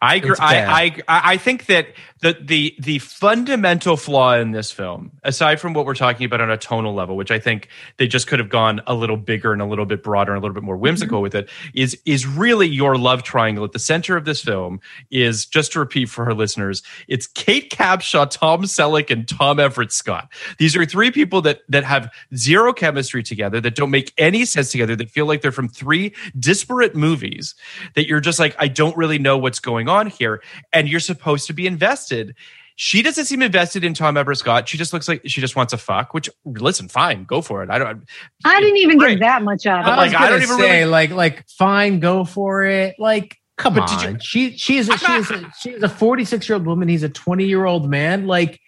[0.00, 0.36] I agree.
[0.38, 1.02] I.
[1.08, 1.88] I I think that
[2.20, 6.50] the the the fundamental flaw in this film, aside from what we're talking about on
[6.50, 7.68] a tonal level, which I think
[7.98, 10.40] they just could have gone a little bigger and a little bit broader and a
[10.40, 11.22] little bit more whimsical mm-hmm.
[11.22, 14.80] with it, is is really your love triangle at the center of this film.
[15.10, 19.92] Is just to repeat for our listeners, it's Kate Capshaw, Tom Selleck, and Tom Everett
[19.92, 20.32] Scott.
[20.58, 24.70] These are three people that that have zero chemistry together, that don't make any sense
[24.70, 27.54] together, that feel like they're from three disparate movies.
[27.94, 31.46] That you're just like, I don't really know what's going on here, and you're supposed
[31.48, 32.34] to be invested.
[32.76, 34.68] She doesn't seem invested in Tom Everett Scott.
[34.68, 36.12] She just looks like she just wants a fuck.
[36.12, 37.70] Which, listen, fine, go for it.
[37.70, 38.02] I don't.
[38.44, 39.20] I didn't even Great.
[39.20, 39.96] get that much out of it.
[39.96, 42.96] like, I don't even say really- like like fine, go for it.
[42.98, 45.70] Like come But did you- on, she she is a, I'm she is a, she
[45.70, 46.88] is a forty six year old woman.
[46.88, 48.26] He's a twenty year old man.
[48.26, 48.60] Like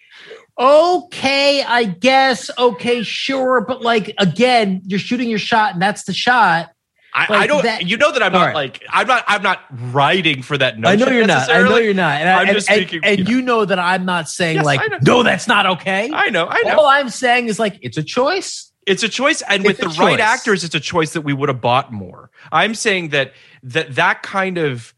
[0.59, 6.13] okay, I guess okay, sure, but like again, you're shooting your shot, and that's the
[6.13, 6.69] shot.
[7.17, 7.63] I, Like I don't.
[7.63, 8.55] that- you know that I'm not right.
[8.55, 9.23] like I'm not.
[9.27, 9.61] I'm not
[9.91, 10.75] writing for that.
[10.83, 11.49] I know you're not.
[11.49, 12.21] I know you're not.
[12.21, 13.01] And, I, I'm and, just and- speaking.
[13.03, 13.31] and you know.
[13.31, 16.11] you know that I'm not saying Yes, like no, that's not okay.
[16.13, 16.45] I know.
[16.47, 16.77] I know.
[16.77, 18.71] All I'm saying is like it's a choice.
[18.85, 21.49] It's a choice, and with the a right actors, it's a choice that we would
[21.49, 22.29] have bought more.
[22.51, 24.93] I'm saying that that that kind of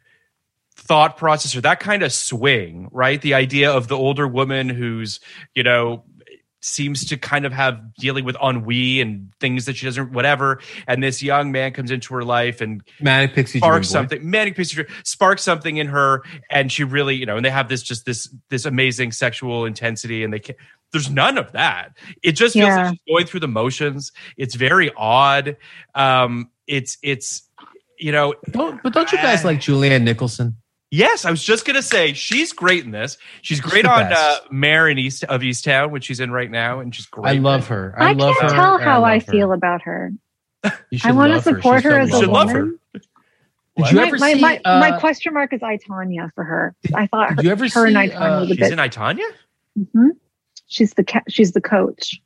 [0.75, 3.21] thought process or that kind of swing, right?
[3.21, 5.19] The idea of the older woman who's,
[5.55, 6.03] you know,
[6.61, 11.01] seems to kind of have dealing with ennui and things that she doesn't whatever and
[11.01, 13.91] this young man comes into her life and Manic pixie Dream sparks Boy.
[13.93, 17.49] something manic pixie dream sparks something in her and she really you know and they
[17.49, 20.57] have this just this this amazing sexual intensity and they can't
[20.91, 22.83] there's none of that it just feels Yeah.
[22.87, 25.55] like she's going through the motions it's very odd
[25.95, 27.43] um it's it's
[27.97, 30.57] you know Don't, but don't you guys like Julianne Nicholson?
[30.91, 34.09] Yes i was just gonna say she's great in this she's great the on uh
[34.09, 34.51] best.
[34.51, 37.67] Mare in east of easttown which she's in right now and she's great I love
[37.67, 37.93] her.
[37.97, 38.57] I, I, love can't her.
[38.57, 39.31] tell and how I, love her.
[39.31, 40.11] feel about her.
[40.63, 40.71] I
[41.11, 41.55] want to love her.
[41.55, 42.79] support her, as a should love woman.
[42.93, 43.01] her
[43.77, 44.41] Did you my, ever my, see?
[44.41, 46.75] my, uh, my question mark is I Tonya for her.
[46.95, 48.73] I thought her, you ever her and see, I Tonya uh, she's bit.
[48.73, 49.23] in i tonya
[49.79, 50.09] Mhm.
[50.67, 52.19] She's the ca- she's the coach,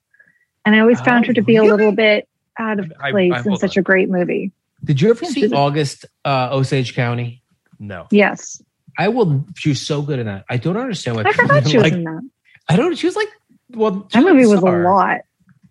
[0.66, 3.12] and I always found Oh, her to be a little bit out of I- I-
[3.12, 3.82] place I- in such on.
[3.82, 4.52] a great movie.
[4.84, 7.43] Did you ever Yeah, see August uh, Osage County?
[7.80, 8.62] No Yes,
[8.98, 9.46] I will.
[9.56, 10.46] She was so good in that.
[10.50, 11.24] I don't understand why.
[11.24, 11.94] I people forgot she was like.
[11.94, 12.22] in that.
[12.70, 12.96] I don't.
[12.98, 13.28] She was like.
[13.72, 15.22] Well, she That movie was a lot.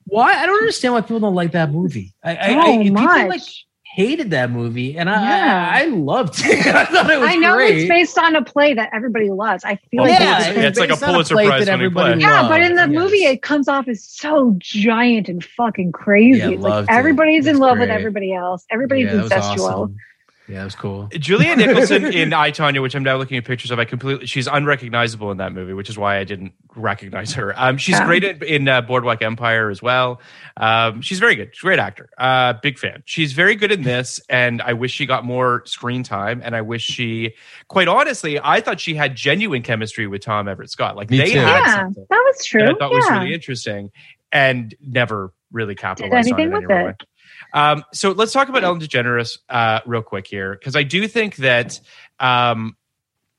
[0.06, 0.34] Why?
[0.34, 2.14] I don't understand why people don't like that movie.
[2.24, 3.40] I, I, So I people like
[3.94, 5.70] hated that movie, and I, Yeah.
[5.72, 6.66] I, I loved it.
[6.66, 7.78] I thought it was I know great.
[7.78, 9.64] it's based on a play that everybody loves.
[9.64, 11.66] I feel Well, like yeah, it's- Pulitzer- it's like a based on Pulitzer play Prize
[11.66, 12.20] that winning everybody play.
[12.22, 13.02] yeah, loved, but in the yes.
[13.02, 16.38] movie, it comes off as so giant and fucking crazy.
[16.40, 18.64] Yeah, like everybody's It in was love with everybody else.
[18.70, 19.60] Everybody's Yeah, incestual.
[19.70, 19.96] awesome.
[20.52, 21.08] Yeah, it was cool.
[21.18, 24.46] Julia Nicholson in I Tonya, which I'm now looking at pictures of, I completely she's
[24.46, 27.54] unrecognizable in that movie, which is why I didn't recognize her.
[27.56, 28.04] Um, she's Yeah.
[28.04, 30.20] great in, in uh, Boardwalk Empire as well.
[30.58, 31.50] Um, she's very good.
[31.54, 32.10] She's a great actor.
[32.18, 33.02] Uh, big fan.
[33.06, 36.42] She's very good in this, and I wish she got more screen time.
[36.44, 37.32] And I wish she,
[37.68, 40.96] quite honestly, I thought she had genuine chemistry with Tom Everett Scott.
[40.96, 41.38] Like Me they too.
[41.38, 42.60] had Yeah, something that was true.
[42.60, 43.90] that I thought was really interesting,
[44.30, 46.90] and never really capitalized on anything it with anyway.
[46.98, 47.06] it.
[47.54, 51.36] Um, so let's talk about Ellen DeGeneres uh, real quick here, because I do think
[51.36, 51.80] that,
[52.20, 52.76] um,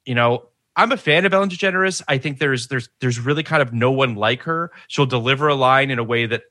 [0.06, 2.02] you know, I'm a fan of Ellen DeGeneres.
[2.08, 4.72] I think there's there's there's really kind of no one like her.
[4.88, 6.44] She'll deliver a line in a way that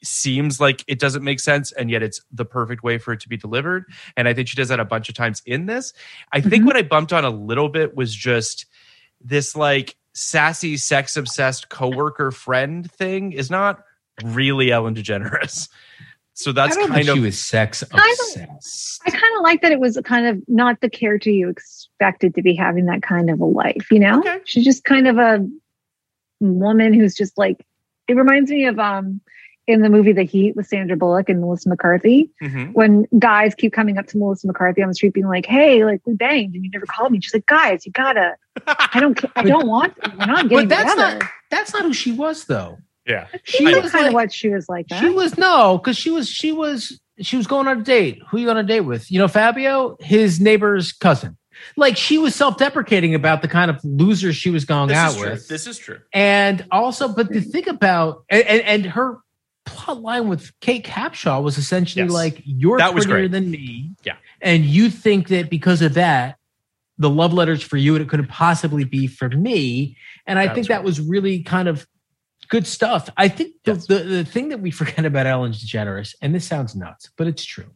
[0.00, 3.28] seems like it doesn't make sense, and yet it's the perfect way for it to
[3.28, 3.84] be delivered.
[4.16, 5.92] And I think she does that a bunch of times in this.
[6.32, 6.66] I think Mhm.
[6.66, 8.66] what I bumped on a little bit was just
[9.20, 13.82] this like sassy, sex obsessed coworker friend thing is not
[14.22, 15.68] really Ellen DeGeneres.
[16.40, 19.00] So that's I don't kind think of she was sex I obsessed.
[19.04, 22.42] I kind of like that it was kind of not the character you expected to
[22.42, 24.20] be having that kind of a life, you know?
[24.20, 24.38] Okay.
[24.44, 25.44] She's just kind of a
[26.40, 27.66] woman who's just like,
[28.06, 29.20] it reminds me of um
[29.66, 32.72] in the movie The Heat with Sandra Bullock and Melissa McCarthy, Mhm.
[32.72, 36.00] when guys keep coming up to Melissa McCarthy on the street being like, Hey, like
[36.06, 37.20] we banged and you never called me.
[37.20, 38.36] She's like, guys, you gotta,
[38.66, 41.18] I don't, I don't want, we're not getting But that's together.
[41.18, 42.78] not that's not who she was though.
[43.08, 43.26] Yeah.
[43.44, 43.98] She I was know.
[43.98, 45.00] kind of what she was like that.
[45.00, 48.22] She was no, because she was she was she was going on a date.
[48.30, 49.10] Who you on a date with?
[49.10, 51.36] You know, Fabio, his neighbor's cousin.
[51.76, 55.16] Like she was self-deprecating about the kind of loser she was going This out is
[55.16, 55.30] true.
[55.30, 55.48] with.
[55.48, 55.98] This is true.
[56.12, 59.18] and also, but the thing about and, and, and her
[59.66, 62.12] plot line with Kate Capshaw was essentially Yes.
[62.12, 63.32] like you're That was prettier great.
[63.32, 63.90] than me.
[64.04, 64.14] Yeah.
[64.40, 66.36] And you think that because of that,
[66.96, 69.96] the love letters for you and it couldn't possibly be for me.
[70.26, 70.84] And I That think was that right.
[70.84, 71.86] was really kind of
[72.48, 73.08] good stuff.
[73.16, 73.86] I think the, Yes.
[73.86, 77.44] the, the thing that we forget about Ellen DeGeneres, and this sounds nuts, but it's
[77.44, 77.70] true,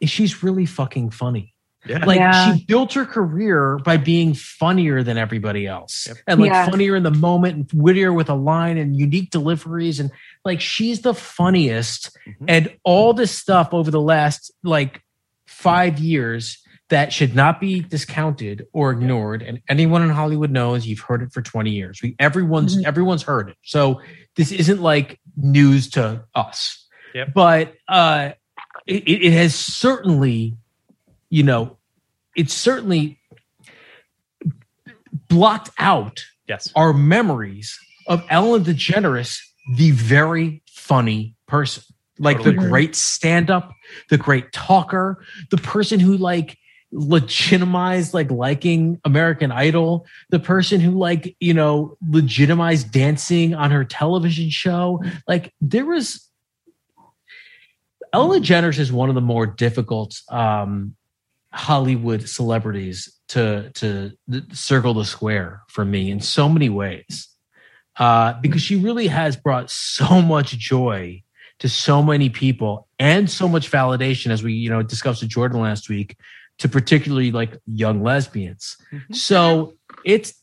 [0.00, 1.54] is she's really fucking funny.
[1.84, 2.04] Yeah.
[2.04, 2.54] Like Yeah.
[2.54, 6.16] she built her career by being funnier than everybody else, Yep.
[6.28, 6.66] and like Yeah.
[6.70, 10.10] funnier in the moment, and wittier with a line, and unique deliveries, and
[10.44, 12.16] like she's the funniest.
[12.26, 12.44] Mhm.
[12.46, 15.02] And all this stuff over the last like
[15.46, 16.58] five years
[16.92, 19.40] that should not be discounted or ignored.
[19.42, 22.00] And anyone in Hollywood knows you've heard it for 20 years.
[22.02, 22.84] We everyone's Mhm.
[22.84, 23.56] everyone's heard it.
[23.62, 24.02] So
[24.36, 26.86] this isn't like news to us.
[27.14, 27.32] Yep.
[27.34, 28.32] But uh
[28.86, 30.58] it, it it has certainly,
[31.30, 31.78] you know,
[32.36, 33.18] it's certainly
[35.28, 36.70] blocked out Yes.
[36.76, 39.38] our memories of Ellen DeGeneres,
[39.76, 41.82] the very funny person,
[42.18, 42.70] like Totally the agree.
[42.70, 43.72] great stand up,
[44.10, 46.58] the great talker, the person who like
[46.92, 53.84] legitimized like liking American Idol, the person who like, you know, legitimized dancing on her
[53.84, 55.02] television show.
[55.26, 56.28] Like there was
[58.12, 60.94] Ellen DeGeneres is one of the more difficult um
[61.52, 64.12] Hollywood celebrities to to
[64.52, 67.28] circle the square for me in so many ways,
[67.96, 71.22] uh, because she really has brought so much joy
[71.58, 75.60] to so many people and so much validation, as we you know discussed with Jordan
[75.60, 76.16] last week,
[76.58, 78.76] to particularly like young lesbians.
[78.92, 79.14] Mm-hmm.
[79.14, 79.74] So
[80.04, 80.34] it's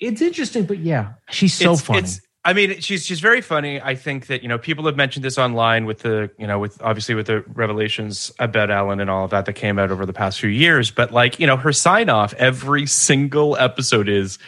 [0.00, 1.98] it's interesting, but yeah, she's so It's- funny.
[2.00, 3.80] it's- I mean, she's she's very funny.
[3.80, 6.76] I think that you know people have mentioned this online with the you know with
[6.82, 10.12] obviously with the revelations about Ellen and all of that that came out over the
[10.12, 10.90] past few years.
[10.90, 14.38] But like you know, her sign off every single episode is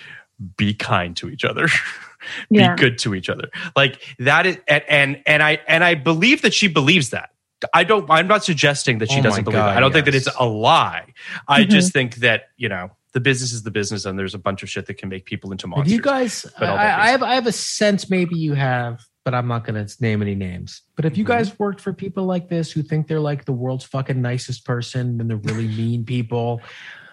[0.58, 1.68] be kind to each other.
[2.50, 2.76] be Yeah.
[2.76, 3.48] good to each other.
[3.74, 7.30] Like that is and, and and I and I believe that she believes that.
[7.72, 9.76] I don't I'm not suggesting that she Oh doesn't believe God, it.
[9.76, 11.12] I don't think that it's a lie.
[11.48, 11.68] I Mhm.
[11.70, 14.68] just think that, you know, the business is the business and there's a bunch of
[14.70, 15.90] shit that can make people into monsters.
[15.92, 19.48] Have you guys, I, I have, I have a sense maybe you have, but I'm
[19.48, 20.82] not going to name any names.
[20.96, 21.32] But if you Mm-hmm.
[21.32, 25.18] guys worked for people like this who think they're like the world's fucking nicest person
[25.20, 26.60] and they're really mean people,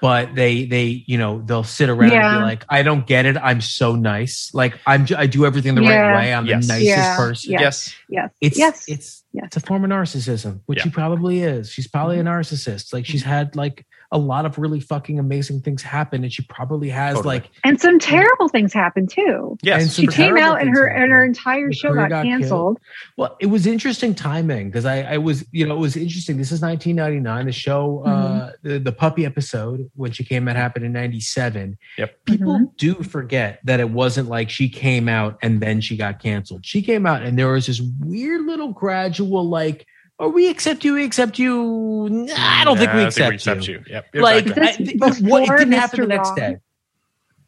[0.03, 3.37] but they they you know they'll sit around and be like, I don't get it.
[3.37, 4.51] I'm so nice.
[4.53, 5.95] Like I'm j- I do everything the Yeah.
[5.95, 6.33] right way.
[6.33, 6.67] I'm Yes.
[6.67, 7.15] the nicest Yeah.
[7.15, 7.51] person.
[7.53, 7.61] Yeah.
[7.61, 7.95] Yes.
[8.09, 8.29] Yes.
[8.41, 8.83] It's yes.
[8.89, 9.45] it's Yes.
[9.45, 10.83] it's a form of narcissism, which Yeah.
[10.83, 11.69] she probably is.
[11.69, 12.91] She's probably a narcissist.
[12.91, 13.29] Like she's mm-hmm.
[13.29, 17.35] had like a lot of really fucking amazing things happen, and she probably has Totally.
[17.39, 19.57] like and some terrible things happen too.
[19.61, 19.81] Yes.
[19.81, 21.03] And She came out and her happen.
[21.03, 22.39] and her entire Her show career got, got killed.
[22.41, 22.79] canceled.
[23.17, 26.37] Well, it was interesting timing because I, I was, you know, it was interesting.
[26.37, 27.45] This is 1999.
[27.47, 31.77] The show, uh, the, the puppy episode when she came out happened in 97.
[31.97, 32.25] Yep.
[32.25, 32.77] People Mhm.
[32.77, 36.65] do forget that it wasn't like she came out and then she got canceled.
[36.65, 39.87] She came out and there was this weird little gradual, like,
[40.23, 42.07] oh, we accept you, we accept you.
[42.09, 43.73] Nah, I don't think Nah, we I accept, you.
[43.75, 43.83] you.
[43.87, 44.05] Yep.
[44.15, 44.97] Like, exactly.
[45.01, 46.09] I, This what, it before didn't happen the Mr.
[46.09, 46.35] next Wrong?
[46.35, 46.57] day.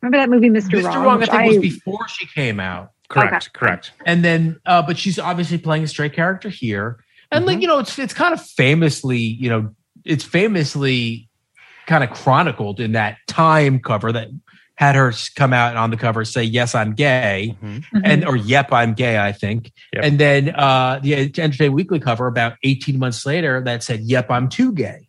[0.01, 0.79] Remember that movie, Mr.
[0.79, 0.83] Mr.
[0.85, 1.03] Wrong?
[1.03, 2.91] Wrong, I which think, was before she came out.
[3.09, 3.53] correct.
[3.53, 3.91] Correct.
[4.05, 6.99] and then uh but she's obviously playing a straight character here
[7.31, 9.73] and like you know it's it's kind of famously you know
[10.03, 11.29] it's famously
[11.87, 14.29] kind of chronicled in that time cover that
[14.75, 17.83] had her come out on the cover say yes i'm gay Mhm.
[18.03, 20.03] and or yep i'm gay i think Yep.
[20.03, 24.49] and then uh the entertainment weekly cover about 18 months later that said yep i'm
[24.49, 25.07] too gay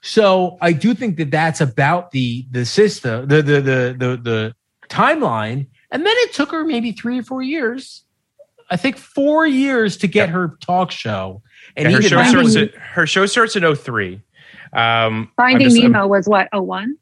[0.00, 4.54] so i do think that that's about the the system the the the the, the
[4.88, 8.04] timeline and then it took her maybe three or four years
[8.70, 10.34] i think four years to get Yep.
[10.34, 11.42] her talk show
[11.76, 14.20] and And her show starts at, her show starts in 03.
[14.74, 16.48] Um Finding just- I'm- Nemo was what?
[16.52, 16.96] Oh one.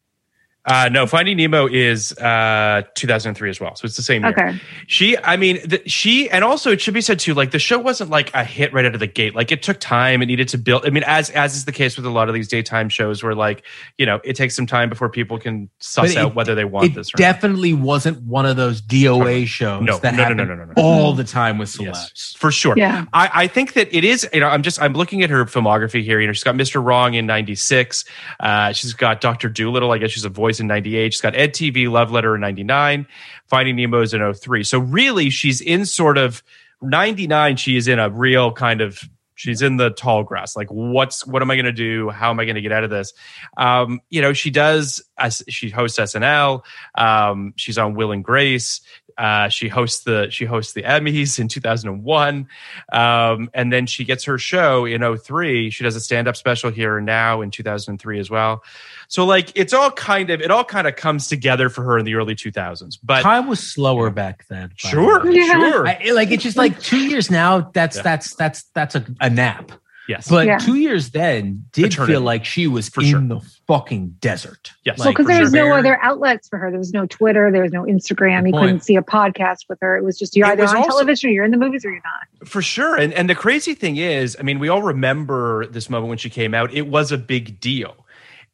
[0.70, 4.30] Uh, no, Finding Nemo is uh, 2003 as well, so it's the same year.
[4.32, 4.60] Okay.
[4.86, 7.34] She, I mean, the, she, and also it should be said too.
[7.34, 9.34] Like the show wasn't like a hit right out of the gate.
[9.34, 10.22] Like it took time.
[10.22, 10.86] It needed to build.
[10.86, 13.34] I mean, as as is the case with a lot of these daytime shows, where
[13.34, 13.64] like
[13.98, 16.86] you know it takes some time before people can suss But out whether they want
[16.86, 17.08] it this.
[17.08, 17.18] Or not.
[17.18, 20.64] definitely wasn't one of those DOA shows No, that no, no, happen no, no, no,
[20.64, 20.72] no.
[20.76, 21.84] all the time with celebs.
[21.86, 22.74] Yes, for sure.
[22.76, 23.06] Yeah.
[23.12, 26.02] I, I think that it is, you know, I'm just, I'm looking at her filmography
[26.04, 26.20] here.
[26.20, 26.82] You know, she's got Mr.
[26.84, 28.04] Wrong in 96.
[28.38, 29.48] Uh, she's got Dr.
[29.48, 29.90] Dolittle.
[29.92, 31.12] I guess she's a voice in 98.
[31.12, 33.06] She's got Ed TV Love Letter in 99.
[33.46, 34.64] Finding Nemo is in 03.
[34.64, 36.42] So really she's in sort of
[36.82, 37.56] 99.
[37.56, 39.02] She is in a real kind of,
[39.34, 40.56] she's in the tall grass.
[40.56, 42.10] Like what's, what am I going to do?
[42.10, 43.12] How am I going to get out of this?
[43.56, 45.02] Um, you know, she does,
[45.48, 46.62] she hosts SNL.
[46.94, 48.80] Um, she's on Will and Grace.
[49.20, 52.48] Uh, she hosts the she hosts the Emmys in 2001,
[52.90, 55.68] um, and then she gets her show in 03.
[55.68, 58.62] She does a stand up special here and now in 2003 as well.
[59.10, 62.04] So like it's all kind of it all kind of comes together for her in
[62.04, 62.96] the early 2000s.
[63.02, 64.70] But Time was slower back then.
[64.76, 65.28] sure.
[65.28, 65.46] Yeah.
[65.46, 67.70] sure, I, like it's just like two years now.
[67.74, 68.02] That's Yeah.
[68.02, 69.72] that's that's that's a, a nap.
[70.08, 70.58] yes, But Yeah.
[70.58, 72.12] two years then did Eternity.
[72.12, 73.20] feel like she was For in sure.
[73.20, 74.70] the fucking desert.
[74.84, 74.98] Yes.
[75.00, 76.70] Well, because there was no other outlets for her.
[76.70, 77.50] There was no Twitter.
[77.50, 78.46] There was no Instagram.
[78.46, 78.62] You point.
[78.64, 79.96] couldn't see a podcast with her.
[79.96, 81.90] It was just you're It either on also- television or you're in the movies or
[81.90, 82.48] you're not.
[82.48, 82.94] For sure.
[82.94, 86.30] And and the crazy thing is, I mean, we all remember this moment when she
[86.30, 86.72] came out.
[86.72, 87.96] It was a big deal.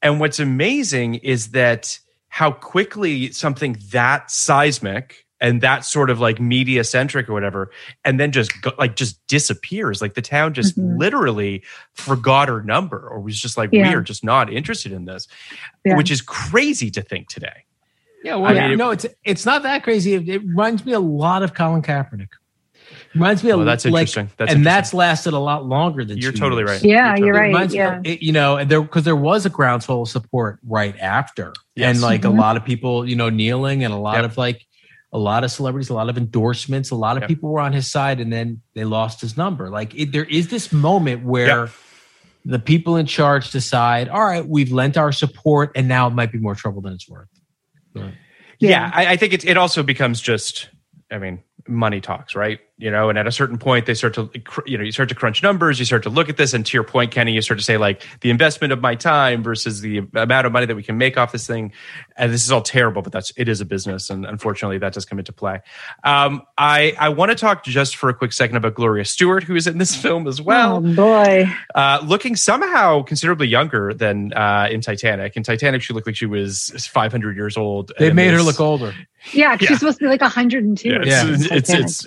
[0.07, 1.99] And what's amazing is that
[2.29, 7.73] how quickly something that seismic and that sort of like media centric or whatever,
[8.05, 10.01] and then just go, like just disappears.
[10.01, 10.97] Like the town just Mhm.
[10.97, 13.89] literally forgot her number, or was just like, Yeah.
[13.89, 15.27] we are just not interested in this,
[15.85, 15.97] Yeah.
[15.97, 17.65] which is crazy to think today.
[18.23, 20.15] Yeah, well, I mean, it- no, it's it's not that crazy.
[20.15, 22.29] It, it reminds me a lot of Colin Kaepernick.
[23.15, 24.25] Reminds me Well, of that's like, interesting.
[24.37, 24.65] That's and interesting.
[24.65, 26.71] that's lasted a lot longer than You're two totally years.
[26.71, 26.83] right.
[26.85, 27.47] Yeah, You're you're right.
[27.47, 27.97] reminds me Yeah.
[27.99, 31.53] of- it- you know, and there because there was a groundswell of support right after,
[31.75, 31.95] Yes.
[31.95, 32.27] and like Mhm.
[32.37, 34.25] a lot of people, you know, kneeling, and a lot Yep.
[34.25, 34.67] of like
[35.13, 37.29] a lot of celebrities, a lot of endorsements, a lot of Yep.
[37.29, 39.71] people were on his side, and then they lost his number.
[39.71, 41.47] Like it, there is this moment where.
[41.65, 41.71] Yep.
[42.49, 46.31] The people in charge decide, all right, we've lent our support, and now it might
[46.31, 47.27] be more trouble than it's worth.
[47.97, 48.11] yeah,
[48.61, 48.91] Yeah.
[48.95, 50.69] I, I think it it also becomes just
[51.11, 54.29] i mean money talks right you know and at a certain point they start to
[54.67, 56.77] you know you start to crunch numbers you start to look at this and to
[56.77, 59.99] your point kenny you start to say like the investment of my time versus the
[60.15, 61.73] amount of money that we can make off this thing
[62.19, 65.07] and this is all terrible but that's it is a business and unfortunately that does
[65.07, 65.59] come into play
[66.05, 69.57] um, i i want to talk just for a quick second about gloria stuart who
[69.57, 71.47] is in this film as well oh boy.
[71.75, 75.37] uh, looking somehow considerably younger than uh, in Titanic.
[75.37, 77.93] In Titanic, she looked like she was 500 years old.
[77.99, 78.93] They And made her look older.
[79.33, 79.69] Yeah, 'cause Yeah.
[79.69, 80.89] she's supposed to be like 102.
[80.89, 81.57] Yeah, or it's, something.
[81.57, 82.07] it's, it's,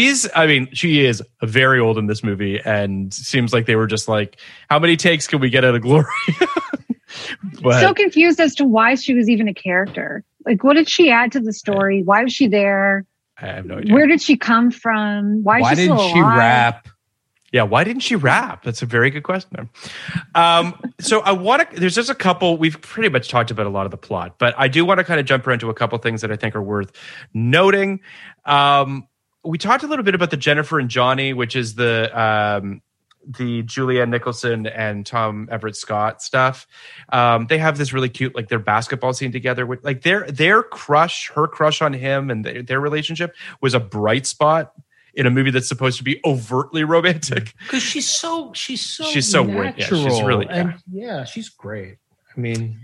[0.00, 3.86] she's, I mean, she is very old in this movie and seems like they were
[3.86, 4.38] just like,
[4.68, 6.06] how many takes can we get out of Glory?
[7.62, 10.24] but so confused as to why she was even a character.
[10.46, 12.02] Like, what did she add to the story?
[12.02, 13.04] Why was she there?
[13.38, 13.94] I have no idea.
[13.94, 15.42] Where did she come from?
[15.42, 16.88] Why, Why she didn't still she rap?
[17.52, 18.62] Yeah, why didn't she rap?
[18.62, 19.68] That's a very good question.
[20.36, 21.80] Um, so I want to.
[21.80, 22.56] There's just a couple.
[22.56, 25.04] We've pretty much talked about a lot of the plot, but I do want to
[25.04, 26.92] kind of jump around to a couple things that I think are worth
[27.34, 28.00] noting.
[28.44, 29.08] Um,
[29.44, 32.82] we talked a little bit about the Jennifer and Johnny, which is the um,
[33.26, 36.66] the Julianne Nicholson and Tom Everett Scott stuff.
[37.10, 39.66] Um, they have this really cute, like their basketball scene together.
[39.66, 43.80] With, like their their crush, her crush on him, and their, their relationship was a
[43.80, 44.72] bright spot
[45.14, 47.54] in a movie that's supposed to be overtly romantic.
[47.58, 49.74] because she's so she's so She's so weird.
[49.76, 50.08] Yeah, natural.
[50.08, 51.96] she's really- and yeah, she's great.
[52.36, 52.78] I mean,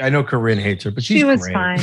[0.00, 1.54] I know Corinne hates her, but she's she was great.
[1.54, 1.80] fine.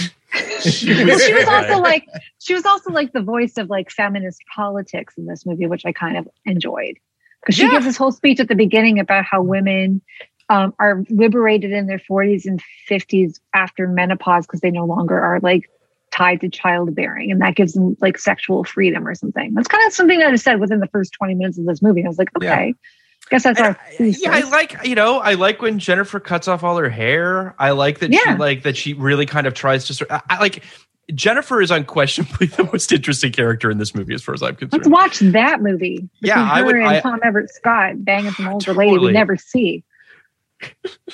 [0.61, 2.05] She was she was also like
[2.39, 5.91] she was also like the voice of like feminist politics in this movie, which I
[5.91, 6.97] kind of enjoyed
[7.41, 7.71] because she Yeah.
[7.71, 10.01] gives this whole speech at the beginning about how women
[10.49, 15.39] um, are liberated in their 40s and 50s after menopause because they no longer are
[15.41, 15.69] like
[16.11, 19.53] tied to childbearing, and that gives them like sexual freedom or something.
[19.53, 22.03] That's kind of something that is said within the first 20 minutes of this movie.
[22.03, 22.71] I was like, Yeah.
[23.29, 24.23] Guess that's our thesis.
[24.23, 27.55] yeah, I like you know, I like when Jennifer cuts off all her hair.
[27.59, 28.19] I like that Yeah.
[28.23, 29.93] she like that she really kind of tries to.
[29.93, 30.63] sort- I, I like
[31.15, 34.73] Jennifer is unquestionably the most interesting character in this movie, as far as I'm concerned.
[34.85, 36.09] Let's watch that movie.
[36.21, 39.07] Yeah, I would- And I- Tom Everett Scott banging some older lady Totally.
[39.07, 39.83] we never see.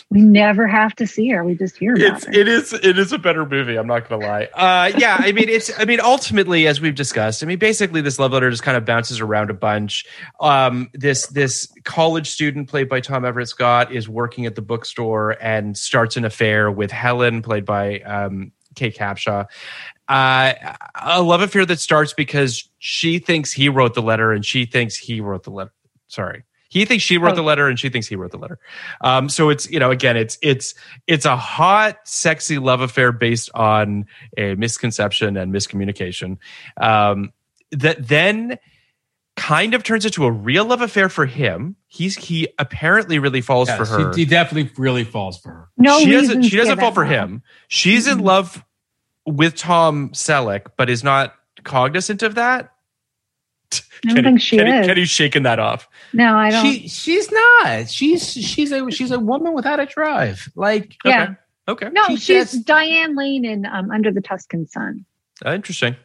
[0.09, 1.43] We never have to see her.
[1.43, 2.31] We just hear about it's her.
[2.33, 3.75] it is it is a better movie.
[3.75, 4.45] I'm not gonna lie.
[4.53, 7.43] Uh, yeah, I mean it's I mean ultimately as we've discussed.
[7.43, 10.05] I mean basically this love letter just kind of bounces around a bunch.
[10.39, 15.31] Um, this this college student played by Tom Everett Scott is working at the bookstore
[15.41, 19.45] and starts an affair with Helen played by um, Kate Capshaw.
[20.07, 20.53] Uh,
[21.01, 24.97] a love affair that starts because she thinks he wrote the letter and she thinks
[24.97, 25.73] he wrote the letter.
[26.07, 26.43] Sorry.
[26.73, 27.35] He thinks she wrote Oh.
[27.35, 28.57] the letter and she thinks he wrote the letter.
[29.01, 30.73] Um, so it's you know again it's it's
[31.05, 34.07] it's a hot, sexy love affair based on
[34.37, 36.37] a misconception and miscommunication.
[36.81, 37.31] Um,
[37.71, 38.57] that then
[39.35, 41.75] kind of turns into a real love affair for him.
[41.87, 44.11] He's he apparently really falls Yes, for her.
[44.13, 45.69] He, he definitely really falls for her.
[45.77, 47.43] no she doesn't she doesn't fall for him.
[47.67, 48.23] She's in Mhm.
[48.25, 48.65] love
[49.27, 52.72] with Tom Selleck, but is not cognizant of that.
[54.07, 54.85] I don't think she Kenny, is.
[54.87, 55.87] Kenny's shaking that off.
[56.13, 56.65] no, I don't.
[56.65, 57.89] She she's not.
[57.89, 60.49] She's she's a she's a woman without a drive.
[60.55, 61.35] Like yeah.
[61.67, 61.89] Okay.
[61.93, 65.05] No, She she's just- Diane Lane in um, Under the Tuscan Sun.
[65.45, 65.95] Uh, interesting.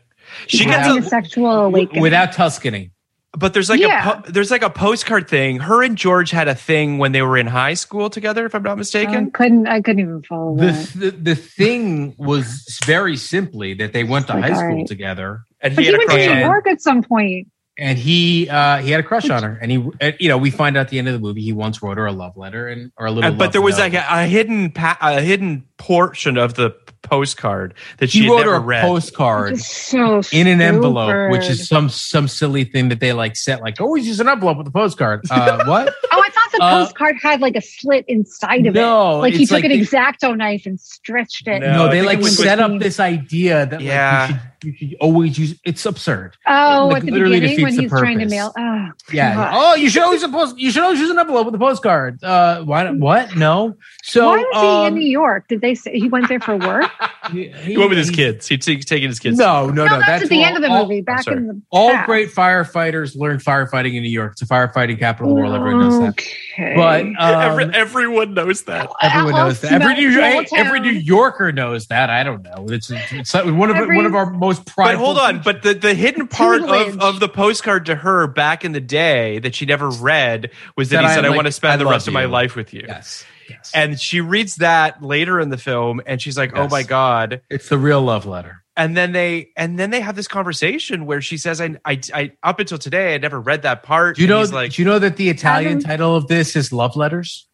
[0.47, 2.01] She's She gets a, a sexual awakening.
[2.03, 2.93] without Tuscany.
[3.37, 4.09] but there's like Yeah.
[4.19, 5.59] a po- there's like a postcard thing.
[5.59, 8.63] Her and George had a thing when they were in high school together, if I'm
[8.63, 9.31] not I mistaken.
[9.33, 9.67] couldn't.
[9.67, 10.93] I couldn't even follow The, that.
[10.95, 14.87] the the thing was very simply that they went to Like, high school right.
[14.87, 16.45] together, and But he he had went to crush on New.
[16.45, 17.49] York at some point.
[17.79, 20.51] And he uh he had a crush on her, and he and, you know we
[20.51, 22.69] find out at the end of the movie he once wrote her a love letter
[22.69, 23.31] and or a little.
[23.33, 23.93] Uh, but there was note.
[23.93, 28.39] like a, a hidden pa- a hidden portion of the postcard that she he wrote
[28.39, 28.83] never her a read.
[28.83, 33.63] postcard so in an envelope, which is some some silly thing that they like set
[33.63, 35.23] like always use an envelope with a postcard.
[35.31, 35.95] Uh, what?
[36.13, 39.19] Oh, I thought the Uh, postcard had like a slit inside of No, it.
[39.19, 41.61] Like he took like an the- exacto knife and stretched it.
[41.61, 44.29] No, No, they like it was set up this idea that Yeah.
[44.33, 45.59] like, you, should, always use.
[45.65, 46.37] It's absurd.
[46.47, 48.53] Oh, Like, at the literally beginning when the he's trying to mail.
[48.57, 49.35] Oh, Yeah.
[49.35, 49.51] God.
[49.55, 50.59] Oh, you should always post.
[50.59, 52.23] You should always use an envelope with a postcard.
[52.23, 52.91] Uh, why?
[52.91, 53.37] What?
[53.37, 53.77] No.
[54.03, 55.49] So Why was he in um, New York?
[55.49, 56.91] Did they say he went there for work?
[57.33, 58.47] he, He went with his kids.
[58.49, 59.37] He's t- taking his kids.
[59.39, 59.99] No, no, no.
[59.99, 61.01] No, that's, at the all- end of the all- movie.
[61.03, 62.07] Back in the All past.
[62.07, 64.33] great firefighters learn firefighting in New York.
[64.33, 65.55] It's a firefighting capital of the world.
[65.55, 66.09] Everyone knows that.
[66.11, 66.75] Okay.
[66.75, 68.91] But um, Every, everyone knows that.
[69.03, 69.73] everyone knows that.
[69.73, 70.91] Every New, small every New.
[70.91, 72.11] Yorker knows that.
[72.11, 72.67] I don't know.
[72.71, 75.05] It's, it's one of Every- one of our most But prideful.
[75.05, 78.73] hold on, but the, the hidden part of, of the postcard to her back in
[78.73, 81.47] the day that she never read was that That he I said, I, like- want
[81.47, 82.85] to spend I the love rest of my life with you.
[82.89, 83.71] yes, yes.
[83.75, 87.43] And she reads that later in the film and she's like, oh my God.
[87.51, 88.63] it's the real love letter.
[88.77, 92.33] And then they and then they have this conversation where she says, I, I, I
[92.45, 94.15] up until today, I never read that part.
[94.17, 94.43] Do you know?
[94.43, 97.47] like, do you know that the Italian title of this is love letters?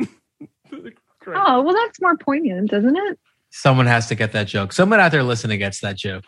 [1.24, 3.18] Oh well, that's more poignant, isn't it?
[3.54, 4.72] Someone has to get that joke.
[4.72, 6.24] Someone out there listening gets that joke.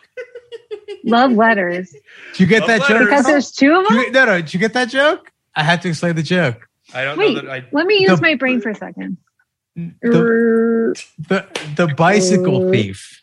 [1.03, 2.87] Love letters Do you get Love that letters.
[2.99, 3.09] joke?
[3.09, 3.97] because there's two of them.
[3.97, 4.41] you- no, no.
[4.41, 5.31] Did you get that joke?
[5.55, 6.67] I have to explain the joke.
[6.93, 7.65] I don't Wait, know that I.
[7.71, 9.17] let me use The- my brain for a second.
[9.75, 10.95] The,
[11.27, 11.45] the,
[11.75, 13.21] the bicycle thief,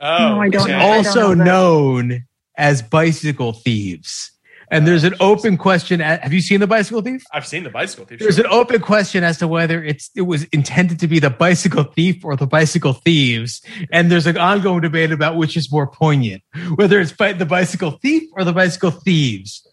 [0.00, 0.72] Oh, No, I don't okay.
[0.72, 0.78] know.
[0.78, 2.24] I don't also know known
[2.56, 4.32] as bicycle thieves.
[4.70, 6.00] And there's an uh, open question.
[6.00, 7.24] At, have you seen the bicycle thief?
[7.32, 8.18] I've seen the bicycle thief.
[8.18, 8.44] There's sure.
[8.46, 12.24] an open question as to whether it's it was intended to be the bicycle thief
[12.24, 13.62] or the bicycle thieves,
[13.92, 16.42] and there's an ongoing debate about which is more poignant,
[16.74, 19.66] whether it's by the bicycle thief or the bicycle thieves.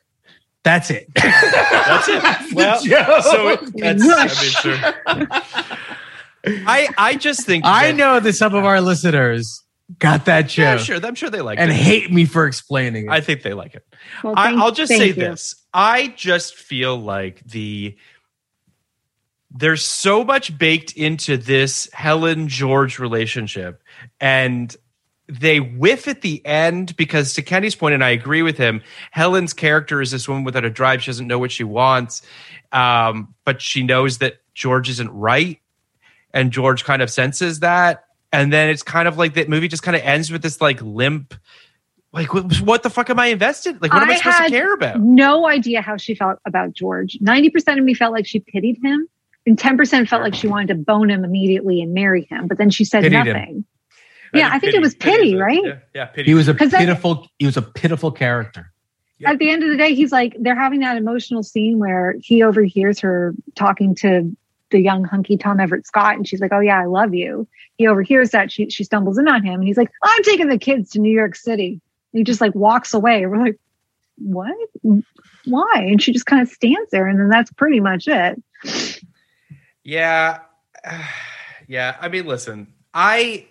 [0.64, 1.08] That's it.
[1.16, 2.22] That's it.
[2.22, 3.24] the Well, joke.
[3.24, 5.38] so it, that's, I mean, sure.
[6.68, 9.64] I I just think I that- know that some of our listeners
[10.00, 11.00] got that joke Yeah, sure.
[11.06, 11.74] I'm sure they like and it.
[11.76, 13.12] And hate me for explaining it.
[13.12, 13.86] I think they like it.
[14.23, 15.14] Well, I, thank- I'll just say you.
[15.14, 15.56] this.
[15.73, 17.95] I just feel like the
[19.57, 23.82] there's so much baked into this Helen George relationship,
[24.19, 24.76] and
[25.27, 28.82] they whiff at the end because to Kenny's point, and I agree with him.
[29.11, 31.02] Helen's character is this woman without a drive.
[31.02, 32.22] She doesn't know what she wants,
[32.72, 35.60] um, but she knows that George isn't right,
[36.34, 38.03] and George kind of senses that.
[38.34, 40.82] And then it's kind of like that movie just kind of ends with this like
[40.82, 41.34] limp.
[42.16, 43.82] Like what, what the fuck am I invested?
[43.82, 45.00] Like what am I, I supposed had to care about?
[45.02, 47.18] No idea how she felt about George.
[47.22, 49.08] Ninety percent of me felt like she pitied him,
[49.46, 52.48] and ten percent felt like she wanted to bone him immediately and marry him.
[52.48, 53.28] But then she said Pitied him.
[53.28, 53.66] nothing.
[54.34, 55.62] Yeah, I think it was pity, is a- right?
[55.64, 56.30] Yeah, yeah, pity.
[56.30, 57.28] he was a 'Cause then- pitiful.
[57.40, 58.72] He was a pitiful character.
[59.20, 59.32] Yeah.
[59.32, 62.44] At the end of the day, he's like they're having that emotional scene where he
[62.44, 64.36] overhears her talking to
[64.72, 67.48] the young hunky Tom Everett Scott, and she's like, "Oh yeah, I love you."
[67.78, 70.58] He overhears that she she stumbles in on him, and he's like, "I'm taking the
[70.58, 71.80] kids to New York City."
[72.16, 73.26] And he just like walks away.
[73.26, 73.60] We're like,
[74.18, 74.56] "What?
[75.44, 78.42] Why?" And she just kind of stands there, and then that's pretty much it.
[79.84, 80.40] Yeah,
[81.68, 81.98] yeah.
[82.00, 83.48] I mean, listen, I,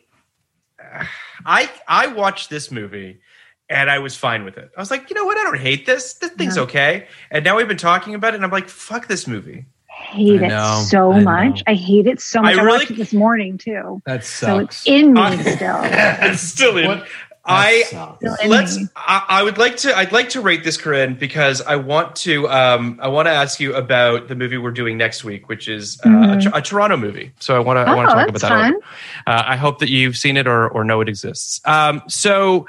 [1.44, 3.20] I, I watched this movie
[3.68, 4.70] and I was fine with it.
[4.76, 5.36] I was like, you know what?
[5.38, 6.14] I don't hate this.
[6.14, 6.62] This thing's Yeah.
[6.62, 7.06] okay.
[7.30, 9.66] And now we've been talking about it, and I'm like, fuck this movie.
[9.88, 11.56] hate I it know, so I much.
[11.58, 11.62] know.
[11.68, 12.56] I hate it so much.
[12.56, 14.02] I I, really- watched it this morning too.
[14.06, 15.80] That So it's in me still.
[15.84, 16.86] it's still in.
[16.88, 17.06] What?
[17.46, 18.18] I That sucks.
[18.18, 18.78] Still in let's.
[18.96, 19.96] I, I would like to.
[19.96, 22.48] I'd like to rate this, Corinne, because I want to.
[22.48, 26.00] Um, I want to ask you about the movie we're doing next week, which is
[26.06, 26.56] uh, a, Mhm.
[26.56, 27.32] a Toronto movie.
[27.40, 27.80] So I want to.
[27.82, 28.50] I Oh, want to talk about that.
[28.52, 28.66] a fun.
[28.72, 28.82] little.
[29.26, 31.60] Uh, I hope that you've seen it or or know it exists.
[31.66, 32.66] Um, so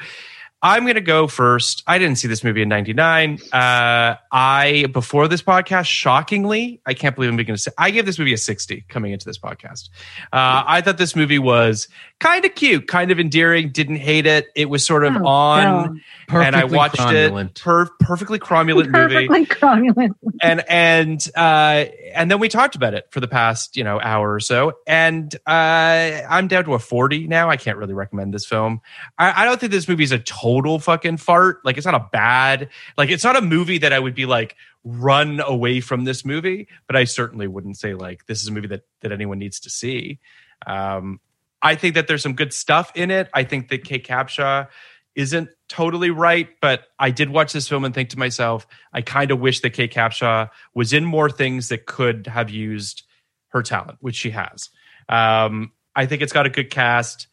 [0.67, 1.83] I'm going to go first.
[1.85, 3.39] I didn't see this movie in '99.
[3.53, 8.07] Uh, I before this podcast, shockingly, I can't believe I'm going to say I gave
[8.07, 9.89] this movie a 60 coming into this podcast.
[10.33, 11.87] Uh, I thought this movie was
[12.19, 13.69] kind of cute, kind of endearing.
[13.69, 14.47] Didn't hate it.
[14.55, 16.01] It was sort of Oh, on,
[16.31, 16.39] no.
[16.41, 17.49] and I watched cromulent.
[17.51, 17.61] it.
[17.61, 20.15] Per- perfectly cromulent movie Perfectly cromulent.
[20.41, 21.85] and and uh
[22.15, 25.35] and then we talked about it for the past you know hour or so and
[25.45, 28.81] uh i'm down to a 40 now i can't really recommend this film
[29.17, 31.59] i, I don't think this movie is a total fucking fart.
[31.65, 34.55] Like it's not a bad like it's not a movie that i would be like
[34.83, 38.67] run away from this movie but i certainly wouldn't say like this is a movie
[38.67, 40.19] that that anyone needs to see.
[40.65, 41.19] Um
[41.61, 43.29] i think that there's some good stuff in it.
[43.33, 44.67] I think that kate capshaw
[45.15, 49.31] isn't totally right, but I did watch this film and think to myself, I kind
[49.31, 53.03] of wish that Kate Capshaw was in more things that could have used
[53.49, 54.69] her talent, which she has.
[55.07, 57.27] Um, I think it's got a good cast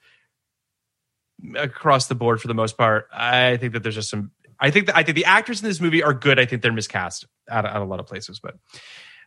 [1.56, 3.08] across the board for the most part.
[3.12, 4.30] I think that there's just some.
[4.60, 6.38] I think that I think the actors in this movie are good.
[6.38, 8.38] I think they're miscast at, at a lot of places.
[8.40, 8.54] But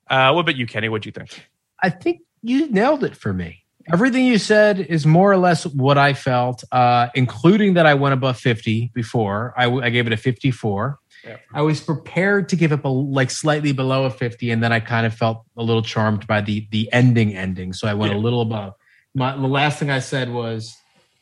[0.09, 0.89] uh, what about you, Kenny?
[0.89, 1.47] What do you think?
[1.81, 3.63] I think you nailed it for me.
[3.91, 8.13] Everything you said is more or less what I felt, uh, including that I went
[8.13, 9.53] above 50 before.
[9.55, 10.97] I, w- I gave it a 54.
[11.23, 11.37] Yeah.
[11.53, 14.79] I was prepared to give up a, like slightly below a 50, and then I
[14.79, 17.73] kind of felt a little charmed by the the ending ending.
[17.73, 18.17] So I went Yeah.
[18.17, 18.73] a little above.
[19.13, 20.75] My, the last thing I said was,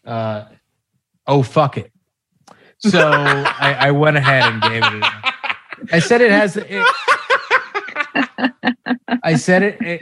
[0.05, 0.45] uh,
[1.27, 1.91] "Oh fuck it."
[2.79, 5.03] So I, I went ahead and gave it.
[5.03, 6.57] A, I said it has.
[6.57, 6.85] It,
[9.23, 10.01] I said it, it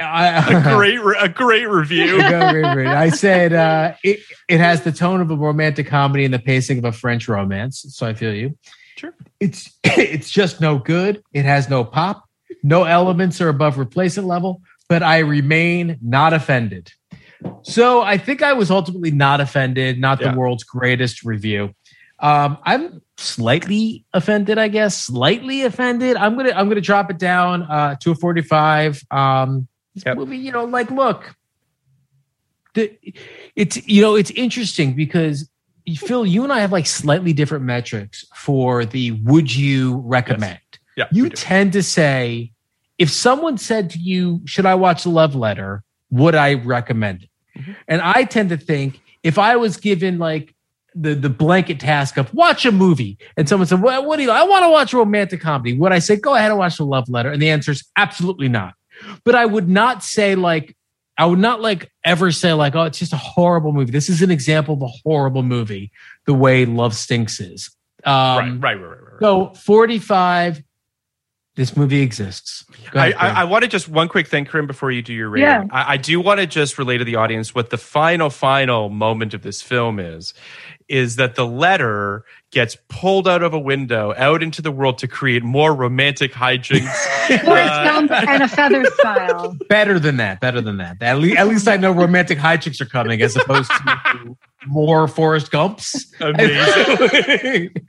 [0.00, 2.18] I, a great, a great review.
[2.18, 2.86] Go, great, great.
[2.86, 6.78] I said uh, it, it has the tone of a romantic comedy and the pacing
[6.78, 7.84] of a French romance.
[7.88, 8.56] So I feel you.
[8.96, 9.14] Sure.
[9.40, 11.22] It's it's just no good.
[11.32, 12.24] It has no pop.
[12.62, 16.92] No elements are above replacement level, but I remain not offended.
[17.62, 20.32] So I think I was ultimately not offended, not Yeah.
[20.32, 21.74] the world's greatest review.
[22.18, 24.96] Um, I'm slightly offended, I guess.
[24.96, 26.16] Slightly offended.
[26.16, 29.02] I'm gonna I'm gonna drop it down uh, to a 45.
[29.10, 29.66] Um,
[30.06, 30.16] Yep.
[30.18, 31.34] movie, you know, like look,
[32.74, 32.96] the,
[33.56, 35.48] it's you know it's interesting because
[35.96, 40.60] Phil, you and I have like slightly different metrics for the would you recommend.
[40.96, 42.52] Yeah, you tend to say
[42.98, 47.29] if someone said to you, "Should I watch the Love Letter?" Would I recommend it?
[47.56, 47.72] Mm-hmm.
[47.88, 50.54] And I tend to think if I was given like
[50.94, 54.30] the the blanket task of watch a movie, and someone said, "Well, what do you?
[54.30, 56.84] I want to watch a romantic comedy." Would I say, "Go ahead and watch the
[56.84, 57.30] Love Letter"?
[57.30, 58.74] And the answer is absolutely not.
[59.24, 60.76] But I would not say like
[61.16, 64.22] I would not like ever say like, "Oh, it's just a horrible movie." This is
[64.22, 65.92] an example of a horrible movie.
[66.26, 67.70] The way Love Stinks is.
[68.04, 69.20] Um, right, right, right, right, right.
[69.20, 70.62] So forty five.
[71.56, 72.64] This movie exists.
[72.92, 75.12] Go I, ahead, I, I want to just one quick thing, Corinne, before you do
[75.12, 75.48] your rating.
[75.48, 75.64] Yeah.
[75.72, 79.34] I, I do want to just relay to the audience what the final, final moment
[79.34, 80.32] of this film is.
[80.88, 85.08] Is that the letter gets pulled out of a window out into the world to
[85.08, 86.80] create more romantic hijinks?
[87.44, 89.56] Forrest Uh, and a feather style.
[89.68, 90.40] better than that.
[90.40, 90.96] Better than that.
[91.02, 94.36] At least, at least I know romantic hijinks are coming, as opposed to
[94.66, 96.12] more Forrest Gumps.
[96.20, 97.70] Amazing.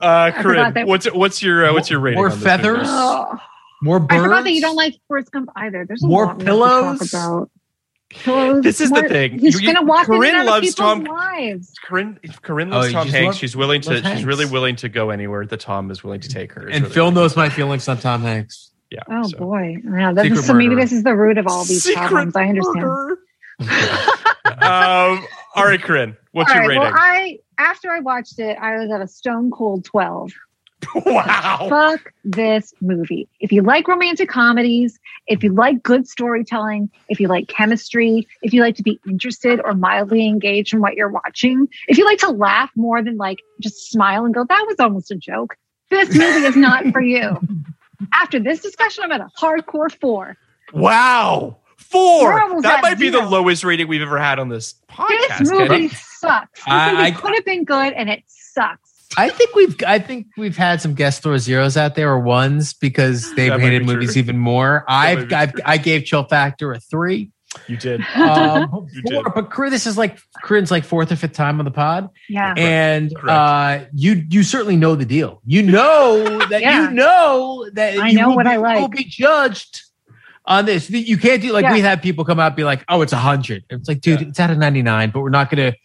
[0.00, 2.18] Uh, Corinne, that- what's what's your uh, what's your rating?
[2.18, 2.86] More on this feathers?
[2.88, 3.36] Oh,
[3.82, 4.12] More birds.
[4.20, 5.84] I forgot that you don't like Forrest Gump either.
[5.86, 6.98] There's a More lot we to pillows?
[6.98, 7.50] talk about.
[8.10, 8.62] Pillows.
[8.62, 9.38] This is the thing.
[9.38, 11.72] He's You- you- gonna walk in Corinne and loves people's Tom- lives.
[11.84, 13.26] Corinne, Corinne Oh, loves you Tom Hanks.
[13.26, 13.94] love- she's willing to.
[13.96, 14.22] She's Hanks.
[14.24, 16.62] really willing to go anywhere that Tom is willing to take her.
[16.68, 18.70] And really Phil knows my feelings on Tom Hanks.
[18.90, 19.00] Yeah.
[19.10, 19.38] Oh so.
[19.38, 19.76] boy.
[19.82, 22.36] Yeah, that, Secret so maybe this is the root of all these Secret problems.
[22.36, 23.16] I understand.
[24.62, 25.26] um,
[25.56, 26.82] all right, Corinne, what's All your right, rating?
[26.82, 30.32] Well, I after I watched it, I was at a stone cold twelve.
[31.06, 31.66] wow.
[31.68, 33.28] Fuck this movie.
[33.40, 38.52] If you like romantic comedies, if you like good storytelling, if you like chemistry, if
[38.52, 42.18] you like to be interested or mildly engaged in what you're watching, if you like
[42.18, 45.56] to laugh more than like just smile and go, that was almost a joke,
[45.90, 47.40] this movie is not for you.
[48.12, 50.36] After this discussion, I'm at a hardcore four.
[50.74, 51.56] Wow.
[51.92, 52.62] We're Four.
[52.62, 55.38] That at might be the lowest rating we've ever had on this podcast.
[55.38, 55.88] This movie Kenny.
[55.88, 56.50] sucks.
[56.60, 58.80] This I- movie I- could have been good and it sucks.
[59.16, 62.74] I think we've I think we've had some guest store zeros out there or ones
[62.74, 64.20] because they've That hated be movies true.
[64.22, 64.84] even more.
[64.88, 65.52] I've, be I've.
[65.64, 67.30] I gave Chill Factor a three.
[67.68, 68.02] You did.
[68.16, 69.32] Um, You four, did.
[69.34, 72.52] but Corinne, this is like Corinne's like fourth or fifth time on the pod, Yeah.
[72.58, 75.40] and uh, you you certainly know the deal.
[75.46, 76.88] You know that Yeah.
[76.88, 78.80] you know that I you know will what be, I like.
[78.80, 79.82] will be judged
[80.46, 80.88] on this.
[80.90, 81.72] You can't do like Yeah.
[81.72, 83.64] we have people come out be like, "Oh, it's a hundred.
[83.70, 84.28] It's like, dude, Yeah.
[84.28, 85.78] it's out of ninety nine, but we're not going to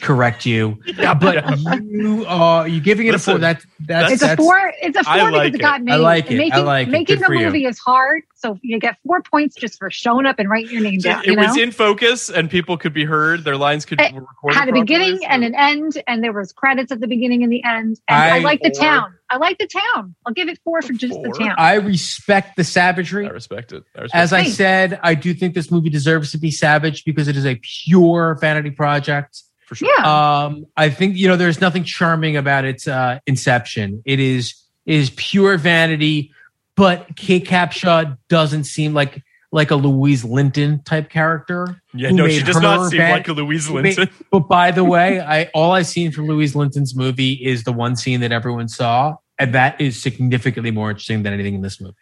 [0.00, 0.80] correct you.
[0.86, 1.44] Yeah, but
[1.84, 3.34] you are you giving it a four?
[3.38, 4.72] Listen, That that's it's a four.
[4.82, 5.84] It's a four I because like it got it.
[5.84, 5.92] made.
[5.92, 6.34] I like it.
[6.34, 6.90] I Making, like it.
[6.90, 7.46] making Good a you.
[7.46, 10.82] movie is hard, so you get four points just for showing up and writing your
[10.82, 11.20] name down.
[11.22, 13.44] it You know, was in focus and people could be heard.
[13.44, 14.58] Their lines could It be recorded.
[14.58, 17.52] had a beginning properly, and an end, and there was credits at the beginning and
[17.52, 18.00] the end.
[18.08, 19.14] And I, I- like the town.
[19.30, 20.14] I like the town.
[20.26, 21.34] I'll give it four for just the Four.
[21.46, 21.54] town.
[21.58, 23.26] I respect the savagery.
[23.26, 23.84] I respect it.
[23.94, 24.56] I respect As I Thanks.
[24.56, 28.38] said, I do think this movie deserves to be savage because it is a pure
[28.40, 29.42] vanity project.
[29.68, 29.88] For sure.
[29.98, 34.02] yeah, Um, I think you know there's nothing charming about its uh, inception.
[34.06, 34.54] It is
[34.86, 36.32] it is pure vanity,
[36.74, 39.22] but Kate Capshaw doesn't seem like
[39.52, 41.80] like a Louise Linton type character.
[41.94, 44.14] Yeah, no, she does not seem van- like a Louise who made- Linton.
[44.30, 47.94] But by the way, I all I've seen from Louise Linton's movie is the one
[47.96, 51.94] scene that everyone saw, and that is significantly more interesting than anything in this movie.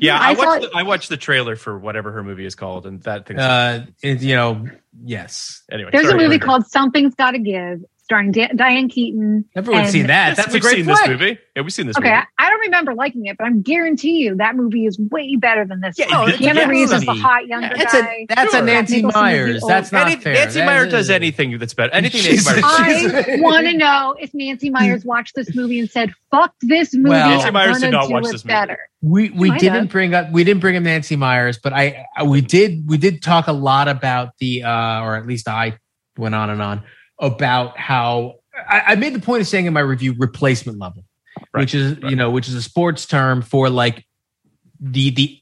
[0.00, 0.40] Yeah, I, I watched.
[0.40, 3.38] thought- the, I watched the trailer for whatever her movie is called, and that thing.
[3.38, 4.66] Uh, it, you know,
[5.04, 6.48] yes, anyway, there's sorry, a movie Corinne.
[6.48, 9.44] called Something's Got to Give, starring Da- Diane Keaton.
[9.56, 10.36] everyone's and- seen that.
[10.36, 10.98] That's a we've great seen flick.
[10.98, 11.38] this movie.
[11.56, 12.22] Yeah, we've seen this Okay, movie.
[12.38, 15.64] I, I don't remember liking it, but I guarantee you that movie is way better
[15.66, 15.98] than this.
[15.98, 16.28] Yeah, one.
[16.30, 18.06] it's a Keanu good Reeves is the hot younger That's guy.
[18.06, 18.62] a that's Sure.
[18.62, 19.64] a Nancy Nicholson Meyers.
[19.66, 20.34] That's not Any- fair.
[20.34, 21.92] Nancy That Meyer does anything that's better.
[21.92, 22.62] Anything Nancy Jesus.
[22.62, 23.28] Meyer does.
[23.28, 27.08] I want to know if Nancy Meyers watched this movie and said, "Fuck this movie."
[27.10, 28.54] Well- Nancy Meyers did not watch this movie.
[28.54, 28.78] better.
[29.02, 29.88] We we might didn't have.
[29.88, 33.20] bring up we didn't bring up Nancy Meyers, but I I- we did we did
[33.20, 35.78] talk a lot about the uh or at least I
[36.16, 36.82] went on and on
[37.18, 38.36] about how
[38.68, 41.04] I, I made the point of saying in my review replacement level,
[41.52, 42.10] Right, which is right.
[42.10, 44.04] you know which is a sports term for like
[44.80, 45.40] the the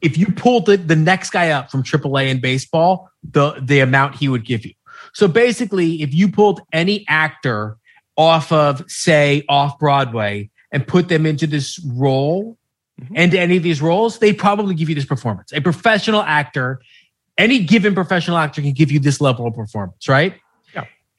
[0.00, 4.16] if you pulled the, the next guy up from AAA in baseball, the the amount
[4.16, 4.74] he would give you.
[5.12, 7.76] So basically, if you pulled any actor
[8.16, 12.58] off of say off Broadway and put them into this role,
[13.00, 13.14] mm-hmm.
[13.16, 15.52] and any of these roles, they probably give you this performance.
[15.52, 16.80] A professional actor,
[17.36, 20.34] any given professional actor can give you this level of performance, right?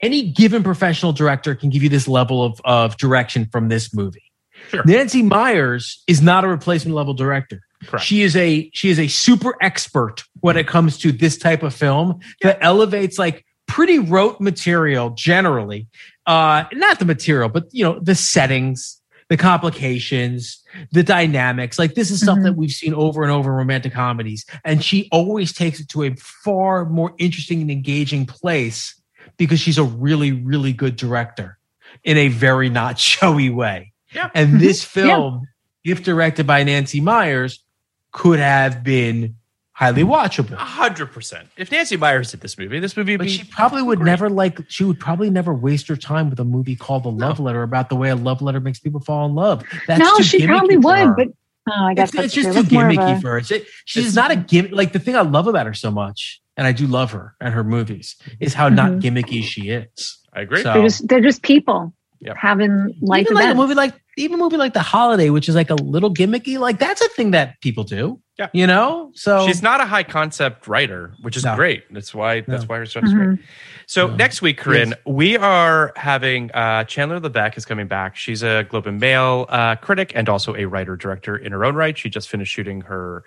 [0.01, 0.05] Yeah.
[0.07, 4.23] Any given professional director can give you this level of, of direction from this movie.
[4.69, 4.83] Sure.
[4.85, 7.61] Nancy Meyers is not a replacement level director.
[7.85, 8.05] Correct.
[8.05, 11.73] She is a she is a super expert when it comes to this type of
[11.73, 15.87] film that elevates like pretty rote material generally.
[16.25, 20.61] Uh not the material, but you know, the settings, the complications,
[20.91, 21.79] the dynamics.
[21.79, 22.43] Like this is stuff Mhm.
[22.43, 24.45] that we've seen over and over in romantic comedies.
[24.65, 28.98] And she always takes it to a far more interesting and engaging place
[29.39, 31.57] because she's a really, really good director
[32.03, 33.93] in a very not showy way.
[34.13, 34.29] Yeah.
[34.35, 34.95] And this Mhm.
[35.07, 35.15] Yeah.
[35.15, 35.47] film,
[35.83, 37.63] if directed by Nancy Meyers,
[38.11, 39.35] could have been
[39.71, 40.51] highly watchable.
[40.53, 41.47] A hundred percent.
[41.57, 43.25] If Nancy Meyers did this movie, this movie would be.
[43.25, 44.11] But be she probably would great.
[44.11, 44.59] never like.
[44.67, 47.89] She would probably never waste her time with a movie called The Love Letter about
[47.89, 49.63] the way a love letter makes people fall in love.
[49.87, 51.27] That's no, she probably would, but
[51.69, 52.63] oh, I guess it's, that's it's just true.
[52.63, 53.37] too That's gimmicky a- for her.
[53.37, 54.71] It's, it, she's not a gimmick.
[54.73, 57.53] Like the thing I love about her so much, and I do love her and
[57.53, 59.01] her movies, is how not Mhm.
[59.01, 60.19] gimmicky she is.
[60.33, 60.61] I agree.
[60.63, 62.35] So- They're just they're just people Yep.
[62.37, 65.55] having life even like a movie like even a movie like The Holiday, which is
[65.55, 68.19] like a little gimmicky, like that's a thing that people do.
[68.37, 68.47] Yeah.
[68.53, 69.11] you know.
[69.15, 71.57] So She's not a high concept writer, which is No.
[71.57, 71.83] great.
[71.93, 72.67] That's why that's No.
[72.67, 73.27] why her stuff is great.
[73.31, 73.39] Mhm.
[73.85, 74.15] So No.
[74.15, 74.97] next week, Corinne, Yes.
[75.05, 78.15] we are having uh, Chandler Levack is coming back.
[78.15, 81.75] She's a Globe and Mail uh, critic and also a writer director in her own
[81.75, 81.97] right.
[81.97, 83.25] She just finished shooting her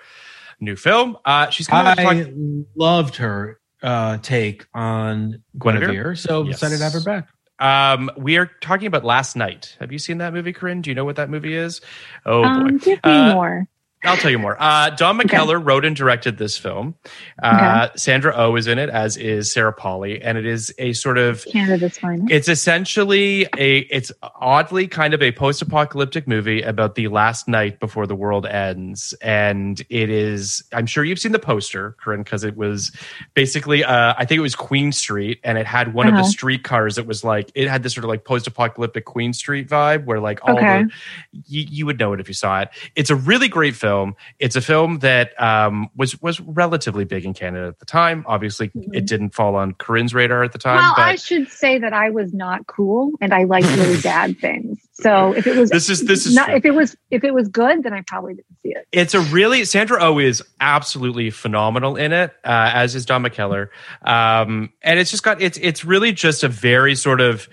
[0.60, 1.16] new film.
[1.24, 2.32] Uh, she's coming to I talk
[2.76, 5.88] loved her uh, take on Guinevere?
[5.88, 6.54] Guinevere, so Yes.
[6.56, 7.28] excited to have her back.
[7.58, 9.76] Um, we are talking about Last Night.
[9.78, 10.82] Have you seen that movie, Corinne?
[10.82, 11.80] Do you know what that movie is?
[12.26, 13.68] Oh um, boy, give me Uh, more.
[14.04, 14.56] I'll tell you more.
[14.60, 15.28] Uh, Don Okay.
[15.36, 16.94] McKellar wrote and directed this film.
[17.42, 21.18] Uh, Sandra Oh is in it, as is Sarah Polley, and it is a sort
[21.18, 22.30] of Canada's finest.
[22.32, 28.06] it's essentially a it's oddly kind of a post-apocalyptic movie about the last night before
[28.06, 32.56] the world ends and it is i'm sure you've seen the poster corinne because it
[32.56, 32.90] was
[33.34, 36.22] basically uh, i think it was queen street and it had one of Uh-huh.
[36.22, 40.04] the streetcars that was like it had this sort of like post-apocalyptic queen street vibe
[40.06, 40.84] where like all Okay.
[40.84, 40.90] the
[41.46, 43.91] you, you would know it if you saw it it's a really great film
[44.39, 48.70] it's a film that um, was was relatively big in canada at the time obviously
[48.93, 50.86] it didn't fall on corinne's radar at the time Mm-hmm.
[50.86, 54.39] well, but I should say that I was not cool and I liked really bad
[54.39, 54.78] things.
[54.94, 57.48] So if it was This is- this is not, if it was if it was
[57.48, 58.86] good, then I probably didn't see it.
[58.93, 63.69] It's a really Sandra Oh is absolutely phenomenal in it, uh, as is Don McKellar,
[64.05, 67.48] um, and it's just got it's it's really just a very sort of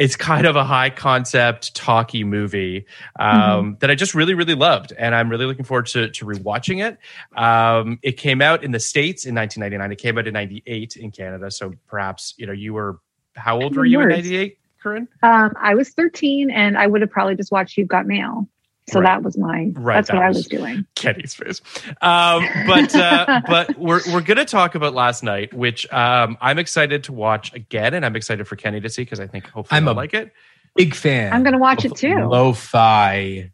[0.00, 2.86] it's kind of a high concept talky movie
[3.18, 6.82] um, that I just really really loved, and I'm really looking forward to to rewatching
[6.84, 6.98] it.
[7.38, 9.92] Um, it came out in the states in 1999.
[9.92, 12.98] It came out in '98 in Canada, so perhaps you know you were
[13.36, 15.06] how old were you in '98, Corinne?
[15.22, 18.48] Um, I was 13 and I would have probably just watched You've Got Mail.
[18.90, 19.06] So Right.
[19.06, 20.86] that was my Right, that's that what I was- was doing.
[20.96, 21.60] Kenny's face.
[22.02, 27.04] Um, but uh, but we're we're gonna talk about last night, which um, I'm excited
[27.04, 29.84] to watch again, and I'm excited for Kenny to see because I think hopefully I'm
[29.84, 30.32] he'll a- like it.
[30.76, 31.32] Big fan.
[31.32, 32.14] I'm gonna watch it too.
[32.26, 33.50] Lo-fi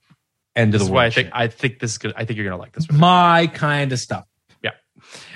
[0.55, 1.31] end of This the is why I think.
[1.33, 2.13] I think this is good.
[2.17, 2.89] I think you're gonna like this.
[2.89, 2.99] One.
[3.01, 4.27] my kind of stuff.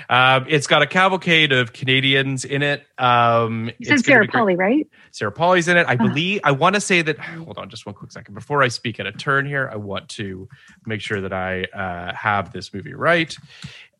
[0.09, 2.85] Um, it's got a cavalcade of Canadians in it.
[2.97, 4.31] Um, You it's said Sarah be.
[4.31, 4.87] Polley, right?
[5.11, 5.87] Sarah Polley's in it.
[5.87, 6.07] I Uh-huh.
[6.07, 6.41] believe.
[6.43, 7.17] I want to say that.
[7.19, 9.69] Hold on, just one quick second before I speak at a turn here.
[9.71, 10.47] I want to
[10.85, 13.35] make sure that I uh, have this movie right.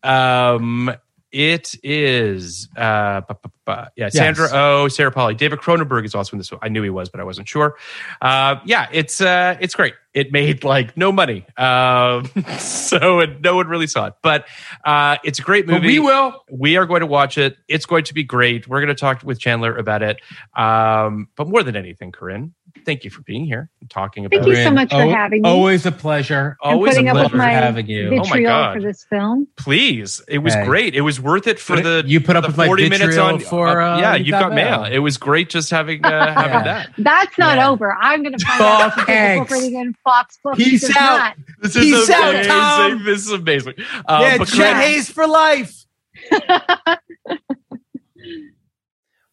[0.03, 0.91] Um,
[1.31, 2.67] it is.
[2.75, 4.51] Uh, bu- bu- bu- yeah, Sandra Yes.
[4.53, 6.51] Oh, Sarah Polley, David Cronenberg is also in this.
[6.51, 6.59] one.
[6.61, 7.77] I knew he was, but I wasn't sure.
[8.21, 9.93] Uh, yeah, it's uh, it's great.
[10.13, 12.25] It made like no money, um,
[12.59, 14.13] so it, no one really saw it.
[14.21, 14.45] But
[14.83, 15.79] uh, it's a great movie.
[15.79, 16.43] But we will.
[16.51, 17.55] We are going to watch it.
[17.69, 18.67] It's going to be great.
[18.67, 20.19] We're going to talk with Chandler about it.
[20.55, 22.53] Um, but more than anything, Corinne,
[22.85, 24.43] thank you for being here and talking about it.
[24.43, 25.49] Thank you so much for having me.
[25.49, 26.57] Always a pleasure.
[26.61, 28.09] and Always a putting up with pleasure my having you.
[28.21, 28.75] Oh my God.
[28.75, 29.47] for this film.
[29.55, 30.65] Please, it was Hey.
[30.65, 30.95] great.
[30.95, 33.99] It was worth it for the you put up the with my vitriol for, uh,
[33.99, 34.15] yeah.
[34.15, 34.81] You've You've Got got mail.
[34.81, 34.91] Mail.
[34.91, 36.63] It was great just having uh, having Yeah.
[36.63, 36.89] that.
[36.97, 37.69] That's not Yeah.
[37.69, 37.93] over.
[37.95, 39.97] I'm going to find out if a book thanks.
[40.01, 40.57] Rating Fox Books.
[40.57, 41.17] Peace out.
[41.17, 41.37] not.
[41.61, 42.51] This Peace is out, amazing.
[42.51, 43.03] Tom.
[43.05, 43.73] This is amazing.
[44.05, 45.85] Uh, yeah, but Chet Hayes for life.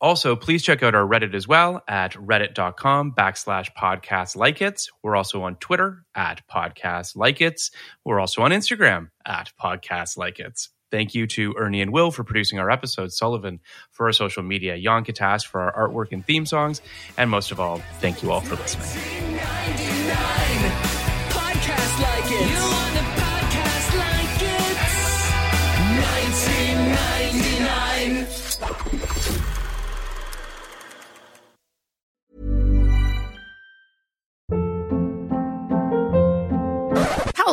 [0.00, 4.86] Also, please check out our Reddit as well at reddit.com backslash podcast like it.
[5.02, 7.60] We're also on Twitter at podcast like it.
[8.04, 10.58] We're also on Instagram at podcast like it.
[10.90, 13.60] Thank you to Ernie and Will for producing our episodes, Sullivan
[13.92, 16.80] for our social media, Jan Katas for our artwork and theme songs,
[17.16, 18.88] and most of all, thank you all for listening.